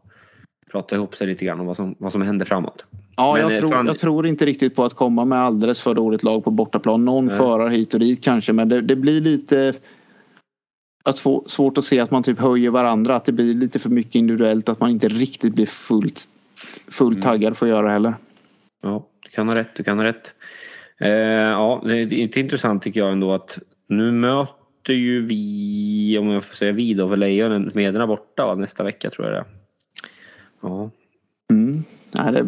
prata 0.72 0.96
ihop 0.96 1.16
sig 1.16 1.28
lite 1.28 1.46
grann 1.46 1.60
om 1.60 1.66
vad 1.66 1.76
som, 1.76 1.96
vad 2.00 2.12
som 2.12 2.22
händer 2.22 2.46
framåt. 2.46 2.86
ja, 3.18 3.34
Men, 3.34 3.42
jag, 3.42 3.54
eh, 3.54 3.60
tror, 3.60 3.70
fan- 3.70 3.86
jag 3.86 3.98
tror 3.98 4.28
inte 4.28 4.46
riktigt 4.46 4.76
på 4.76 4.84
att 4.84 4.94
komma 4.94 5.26
med 5.26 5.40
alldeles 5.40 5.82
för 5.82 5.94
dåligt 5.94 6.24
lag 6.24 6.44
på 6.44 6.52
bortaplan. 6.52 7.06
Någon 7.06 7.26
Nej. 7.26 7.38
förare 7.38 7.74
hit 7.74 7.94
och 7.94 8.00
dit 8.00 8.24
kanske. 8.24 8.54
Men 8.54 8.70
det, 8.70 8.82
det 8.82 8.96
blir 8.96 9.22
lite 9.22 9.74
att 11.06 11.20
få, 11.20 11.44
svårt 11.48 11.78
att 11.78 11.86
se 11.86 12.00
att 12.00 12.12
man 12.12 12.24
typ 12.24 12.40
höjer 12.40 12.70
varandra. 12.70 13.16
Att 13.16 13.26
det 13.26 13.32
blir 13.32 13.54
lite 13.54 13.80
för 13.80 13.90
mycket 13.90 14.16
individuellt. 14.16 14.70
Att 14.70 14.80
man 14.80 14.90
inte 14.90 15.08
riktigt 15.08 15.54
blir 15.54 15.66
fullt, 15.66 16.28
fullt 16.92 17.16
Mm. 17.18 17.22
taggad 17.22 17.58
för 17.58 17.66
att 17.66 17.70
göra 17.70 17.90
heller. 17.90 18.14
Ja, 18.84 19.06
du 19.24 19.30
kan 19.30 19.50
ha 19.50 19.56
rätt. 19.56 19.76
Du 19.76 19.84
kan 19.84 19.98
ha 19.98 20.06
rätt. 20.06 20.36
Eh, 21.00 21.10
ja, 21.10 21.82
det 21.86 21.98
är 21.98 22.14
inte 22.14 22.40
intressant 22.40 22.84
tycker 22.84 23.00
jag 23.00 23.12
ändå 23.12 23.34
att 23.34 23.60
nu 23.88 24.12
möter 24.12 24.94
ju 24.94 25.22
vi, 25.22 26.18
om 26.20 26.28
jag 26.30 26.44
får 26.46 26.56
säga 26.56 26.72
vi 26.72 26.94
då, 26.94 27.08
för 27.10 27.18
Lejonen, 27.18 27.72
Smederna 27.72 28.08
borta 28.08 28.46
va? 28.46 28.56
nästa 28.56 28.84
vecka 28.84 29.10
tror 29.10 29.28
jag 29.28 29.36
det 29.36 29.40
är. 29.40 29.46
Ja, 30.62 30.90
Mm. 31.52 31.84
Nej, 32.12 32.32
det 32.32 32.40
är 32.40 32.46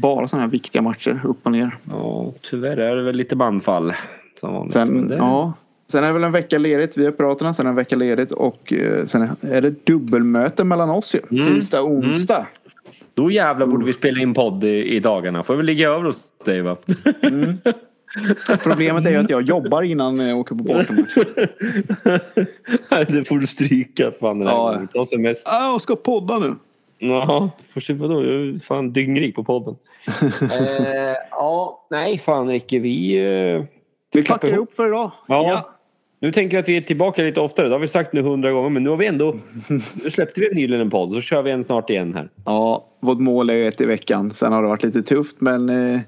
bara 0.00 0.28
sådana 0.28 0.44
här 0.44 0.50
viktiga 0.50 0.82
matcher. 0.82 1.20
Upp 1.24 1.46
och 1.46 1.52
ner. 1.52 1.76
ja, 1.90 2.32
tyvärr 2.40 2.76
är 2.76 2.96
det 2.96 3.02
väl 3.02 3.16
lite 3.16 3.36
bandfall. 3.36 3.94
Som 4.40 4.52
vanligt. 4.54 4.72
Sen, 4.72 5.08
det, 5.08 5.16
ja, 5.16 5.52
sen 5.92 6.02
är 6.02 6.06
det 6.06 6.12
väl 6.12 6.24
en 6.24 6.32
vecka 6.32 6.58
ledigt. 6.58 6.96
Vi 6.96 7.04
har 7.04 7.12
pratat 7.12 7.56
sen 7.56 7.66
en 7.66 7.74
vecka 7.74 7.96
ledigt 7.96 8.32
och 8.32 8.72
eh, 8.72 9.06
sen 9.06 9.36
är 9.40 9.60
det 9.60 9.86
dubbelmöte 9.86 10.64
mellan 10.64 10.90
oss 10.90 11.14
ju. 11.14 11.20
Mm. 11.40 11.54
Tisdag 11.54 11.80
och 11.82 11.90
onsdag. 11.90 12.46
Då 13.14 13.30
jävlar 13.30 13.66
borde 13.66 13.84
vi 13.86 13.92
spela 13.92 14.20
in 14.20 14.34
podd 14.34 14.64
i, 14.64 14.96
i 14.96 15.00
dagarna. 15.00 15.42
Får 15.42 15.56
vi 15.56 15.62
ligga 15.62 15.88
över 15.88 16.04
hos 16.04 16.22
dig 16.44 16.62
va? 16.62 16.76
Mm. 17.22 17.58
Problemet 18.62 19.06
är 19.06 19.10
ju 19.10 19.16
att 19.16 19.30
jag 19.30 19.42
jobbar 19.42 19.82
innan 19.82 20.16
jag 20.28 20.38
åker 20.38 20.54
på 20.54 20.64
bortamatch. 20.64 21.14
det 23.08 23.24
får 23.28 23.38
du 23.38 23.46
stryka 23.46 24.10
fan 24.20 24.38
den 24.38 24.48
här 24.48 24.54
Ja. 24.54 24.72
gången. 24.72 24.88
Ta 24.88 25.04
semester. 25.06 25.50
Ah, 25.52 25.72
jag 25.72 25.80
ska 25.82 25.96
podda 25.96 26.38
nu. 26.38 26.54
Ja, 26.98 27.50
först 27.74 27.90
vadå? 27.90 28.24
Jag 28.24 28.32
är 28.34 28.58
fan 28.64 28.92
dyngrik 28.92 29.34
på 29.34 29.44
podden. 29.44 29.74
eh, 30.40 31.16
ja, 31.30 31.86
nej 31.90 32.18
fan 32.18 32.48
Ricke, 32.48 32.78
vi... 32.78 33.16
Eh, 33.54 33.64
Vi 34.14 34.24
packar 34.24 34.48
ihop 34.48 34.72
för 34.76 34.88
idag. 34.88 35.10
Ja. 35.28 35.71
Nu 36.22 36.32
tänker 36.32 36.56
jag 36.56 36.62
att 36.62 36.68
vi 36.68 36.76
är 36.76 36.80
tillbaka 36.80 37.22
lite 37.22 37.40
oftare. 37.40 37.68
Det 37.68 37.74
har 37.74 37.78
vi 37.80 37.88
sagt 37.88 38.12
nu 38.12 38.20
hundra 38.22 38.50
gånger 38.50 38.70
men 38.70 38.82
nu 38.84 38.90
har 38.90 38.96
vi 38.96 39.06
ändå... 39.06 39.36
Nu 39.92 40.10
släppte 40.10 40.40
vi 40.40 40.54
nyligen 40.54 40.80
en 40.80 40.90
podd 40.90 41.10
så 41.10 41.20
kör 41.20 41.42
vi 41.42 41.50
en 41.50 41.64
snart 41.64 41.90
igen 41.90 42.14
här. 42.14 42.28
Ja, 42.44 42.86
vårt 43.00 43.18
mål 43.18 43.50
är 43.50 43.54
ju 43.54 43.66
ett 43.68 43.80
i 43.80 43.86
veckan. 43.86 44.30
Sen 44.30 44.52
har 44.52 44.62
det 44.62 44.68
varit 44.68 44.82
lite 44.84 45.02
tufft 45.02 45.36
men 45.40 45.68
eh, 45.94 46.00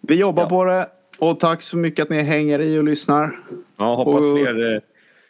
vi 0.00 0.14
jobbar 0.14 0.42
Ja. 0.42 0.48
på 0.48 0.64
det. 0.64 0.86
Och 1.18 1.40
tack 1.40 1.62
så 1.62 1.76
mycket 1.76 2.02
att 2.02 2.10
ni 2.10 2.22
hänger 2.22 2.58
i 2.60 2.78
och 2.78 2.84
lyssnar. 2.84 3.30
Ja, 3.78 3.94
hoppas 3.94 4.14
Och- 4.24 4.36
fler... 4.38 4.74
Eh, 4.74 4.80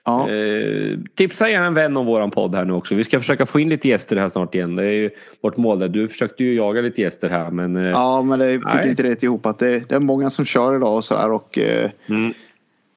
Ja, 0.08 0.30
Eh, 0.30 0.98
tipsa 1.14 1.48
gärna 1.50 1.66
en 1.66 1.74
vän 1.74 1.96
om 1.96 2.06
våran 2.06 2.30
podd 2.30 2.54
här 2.54 2.64
nu 2.64 2.72
också. 2.72 2.94
Vi 2.94 3.04
ska 3.04 3.18
försöka 3.20 3.46
få 3.46 3.60
in 3.60 3.68
lite 3.68 3.88
gäster 3.88 4.16
här 4.16 4.28
snart 4.28 4.54
igen. 4.54 4.76
Det 4.76 4.84
är 4.84 4.90
ju 4.92 5.10
vårt 5.42 5.56
mål 5.56 5.78
där. 5.78 5.88
Du 5.88 6.08
försökte 6.08 6.44
ju 6.44 6.54
jaga 6.54 6.80
lite 6.80 7.00
gäster 7.00 7.28
här 7.28 7.50
men... 7.50 7.76
Eh, 7.76 7.82
ja 7.82 8.22
men 8.22 8.38
det 8.38 8.52
fick 8.52 8.64
Nej. 8.74 8.88
inte 8.90 9.02
rätt 9.02 9.22
ihop 9.22 9.46
att 9.46 9.58
det, 9.58 9.88
det 9.88 9.94
är 9.94 10.00
många 10.00 10.30
som 10.30 10.44
kör 10.44 10.76
idag 10.76 10.96
och 10.96 11.04
sådär 11.04 11.32
och 11.32 11.58
eh, 11.58 11.90
mm. 12.08 12.34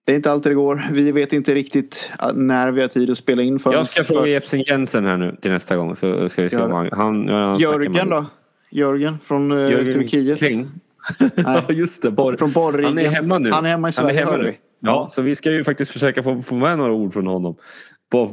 Det 0.09 0.13
är 0.13 0.15
inte 0.15 0.31
alltid 0.31 0.51
det 0.51 0.55
går. 0.55 0.87
Vi 0.91 1.11
vet 1.11 1.33
inte 1.33 1.53
riktigt 1.55 2.09
eh, 2.21 2.33
när 2.33 2.71
vi 2.71 2.81
har 2.81 2.87
tid 2.87 3.09
att 3.11 3.17
spela 3.17 3.41
in 3.41 3.59
för 3.59 3.73
Jag 3.73 3.87
ska 3.87 4.03
fråga 4.03 4.27
Jepsen 4.27 4.61
Jensen 4.61 5.05
här 5.05 5.17
nu 5.17 5.37
till 5.41 5.51
nästa 5.51 5.75
gång 5.75 5.95
så 5.95 6.29
ska 6.29 6.41
vi 6.43 6.49
se 6.49 6.57
om 6.57 6.71
han... 6.71 6.89
han 6.91 7.29
han 7.29 7.57
Jörgen 7.57 8.09
då? 8.09 8.25
Jörgen 8.71 9.17
från 9.25 9.51
eh, 9.51 9.57
Jörgen 9.57 9.93
Turkiet. 9.93 10.37
Kling. 10.37 10.69
Ja 11.35 11.61
just 11.69 12.01
det. 12.01 12.11
Borr. 12.11 12.35
Från 12.37 12.51
Borriggen. 12.51 12.85
Han 12.85 12.97
är 12.99 13.09
hemma 13.09 13.37
nu. 13.37 13.51
Han 13.51 13.65
är 13.65 13.69
hemma 13.69 13.89
i 13.89 13.91
Sverige, 13.91 14.25
hör 14.25 14.37
nu. 14.37 14.43
vi. 14.43 14.57
Ja, 14.79 15.07
så 15.11 15.21
vi 15.21 15.35
ska 15.35 15.51
ju 15.51 15.63
faktiskt 15.63 15.91
försöka 15.91 16.23
få, 16.23 16.41
få 16.41 16.55
med 16.55 16.77
några 16.77 16.93
ord 16.93 17.13
från 17.13 17.27
honom. 17.27 17.55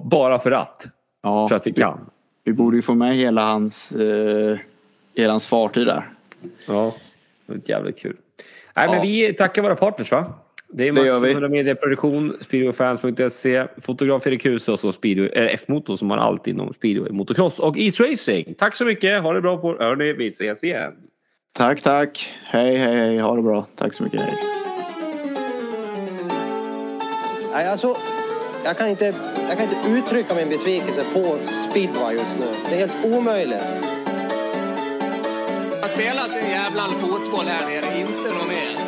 Bara 0.05 0.39
för 0.39 0.53
att. 0.53 0.87
Ja, 1.23 1.49
För 1.49 1.57
att 1.57 1.67
vi 1.67 1.73
kan. 1.73 1.99
vi 2.45 2.53
borde 2.53 2.77
ju 2.77 2.83
få 2.83 2.95
med 2.95 3.17
hela 3.17 3.43
hans, 3.43 3.93
eh, 3.93 4.59
hela 5.17 5.33
hans 5.33 5.47
fartyg 5.47 5.87
där. 5.87 6.09
Ja, 6.67 6.97
det 7.47 7.69
jävligt 7.69 7.99
kul. 7.99 8.17
Nej, 8.77 8.87
men 8.89 8.97
Ja. 8.97 9.03
vi 9.03 9.33
tackar 9.35 9.63
våra 9.63 9.75
partners 9.77 10.13
va? 10.13 10.35
Det 10.73 10.89
är 10.89 10.93
Det 10.93 11.07
gör 11.07 11.15
Max 11.15 11.27
vi. 11.27 11.31
100 11.33 11.49
Media 11.49 11.75
Produktion, 11.75 12.37
speedwayfans.se, 12.41 13.67
fotograf 13.81 14.27
Erik 14.27 14.47
Huse 14.47 14.73
och 14.73 14.81
så 14.81 14.93
speedway, 14.93 15.29
eller 15.29 15.49
F-motor 15.49 15.97
som 15.97 16.11
har 16.11 16.19
allt 16.19 16.47
inom 16.47 16.73
speedway, 16.73 17.13
motocross 17.13 17.59
och 17.59 17.79
e-racing. 17.79 18.55
Tack 18.59 18.77
så 18.77 18.85
mycket, 18.85 19.23
ha 19.23 19.33
det 19.33 19.41
bra 19.41 19.57
på 19.57 19.77
hörni, 19.79 20.13
vi 20.13 20.29
ses 20.29 20.65
igen. 20.65 20.93
Tack, 21.53 21.83
tack. 21.83 22.35
Hej, 22.45 22.77
hej, 22.77 22.97
hej. 22.97 23.19
Ha 23.19 23.37
det 23.37 23.43
bra. 23.43 23.67
Tack 23.77 23.95
så 23.95 24.03
mycket. 24.03 24.21
Hej. 24.21 24.35
Nej, 27.53 27.67
alltså, 27.67 27.95
jag, 28.65 28.79
kan 28.79 28.89
inte, 28.89 29.15
jag 29.49 29.59
kan 29.59 29.67
inte 29.69 29.91
uttrycka 29.91 30.35
min 30.35 30.49
besvikelse 30.49 31.05
på 31.15 31.39
speedway 31.71 32.15
just 32.15 32.39
nu. 32.39 32.47
Det 32.69 32.75
är 32.75 32.79
helt 32.79 33.05
omöjligt. 33.05 33.65
Jag 35.81 35.91
spelar 35.91 36.27
sin 36.37 36.51
jävla 36.51 36.83
fotboll 36.83 37.47
här 37.47 37.67
nere, 37.67 38.01
inte 38.01 38.29
något 38.35 38.49
mer. 38.49 38.86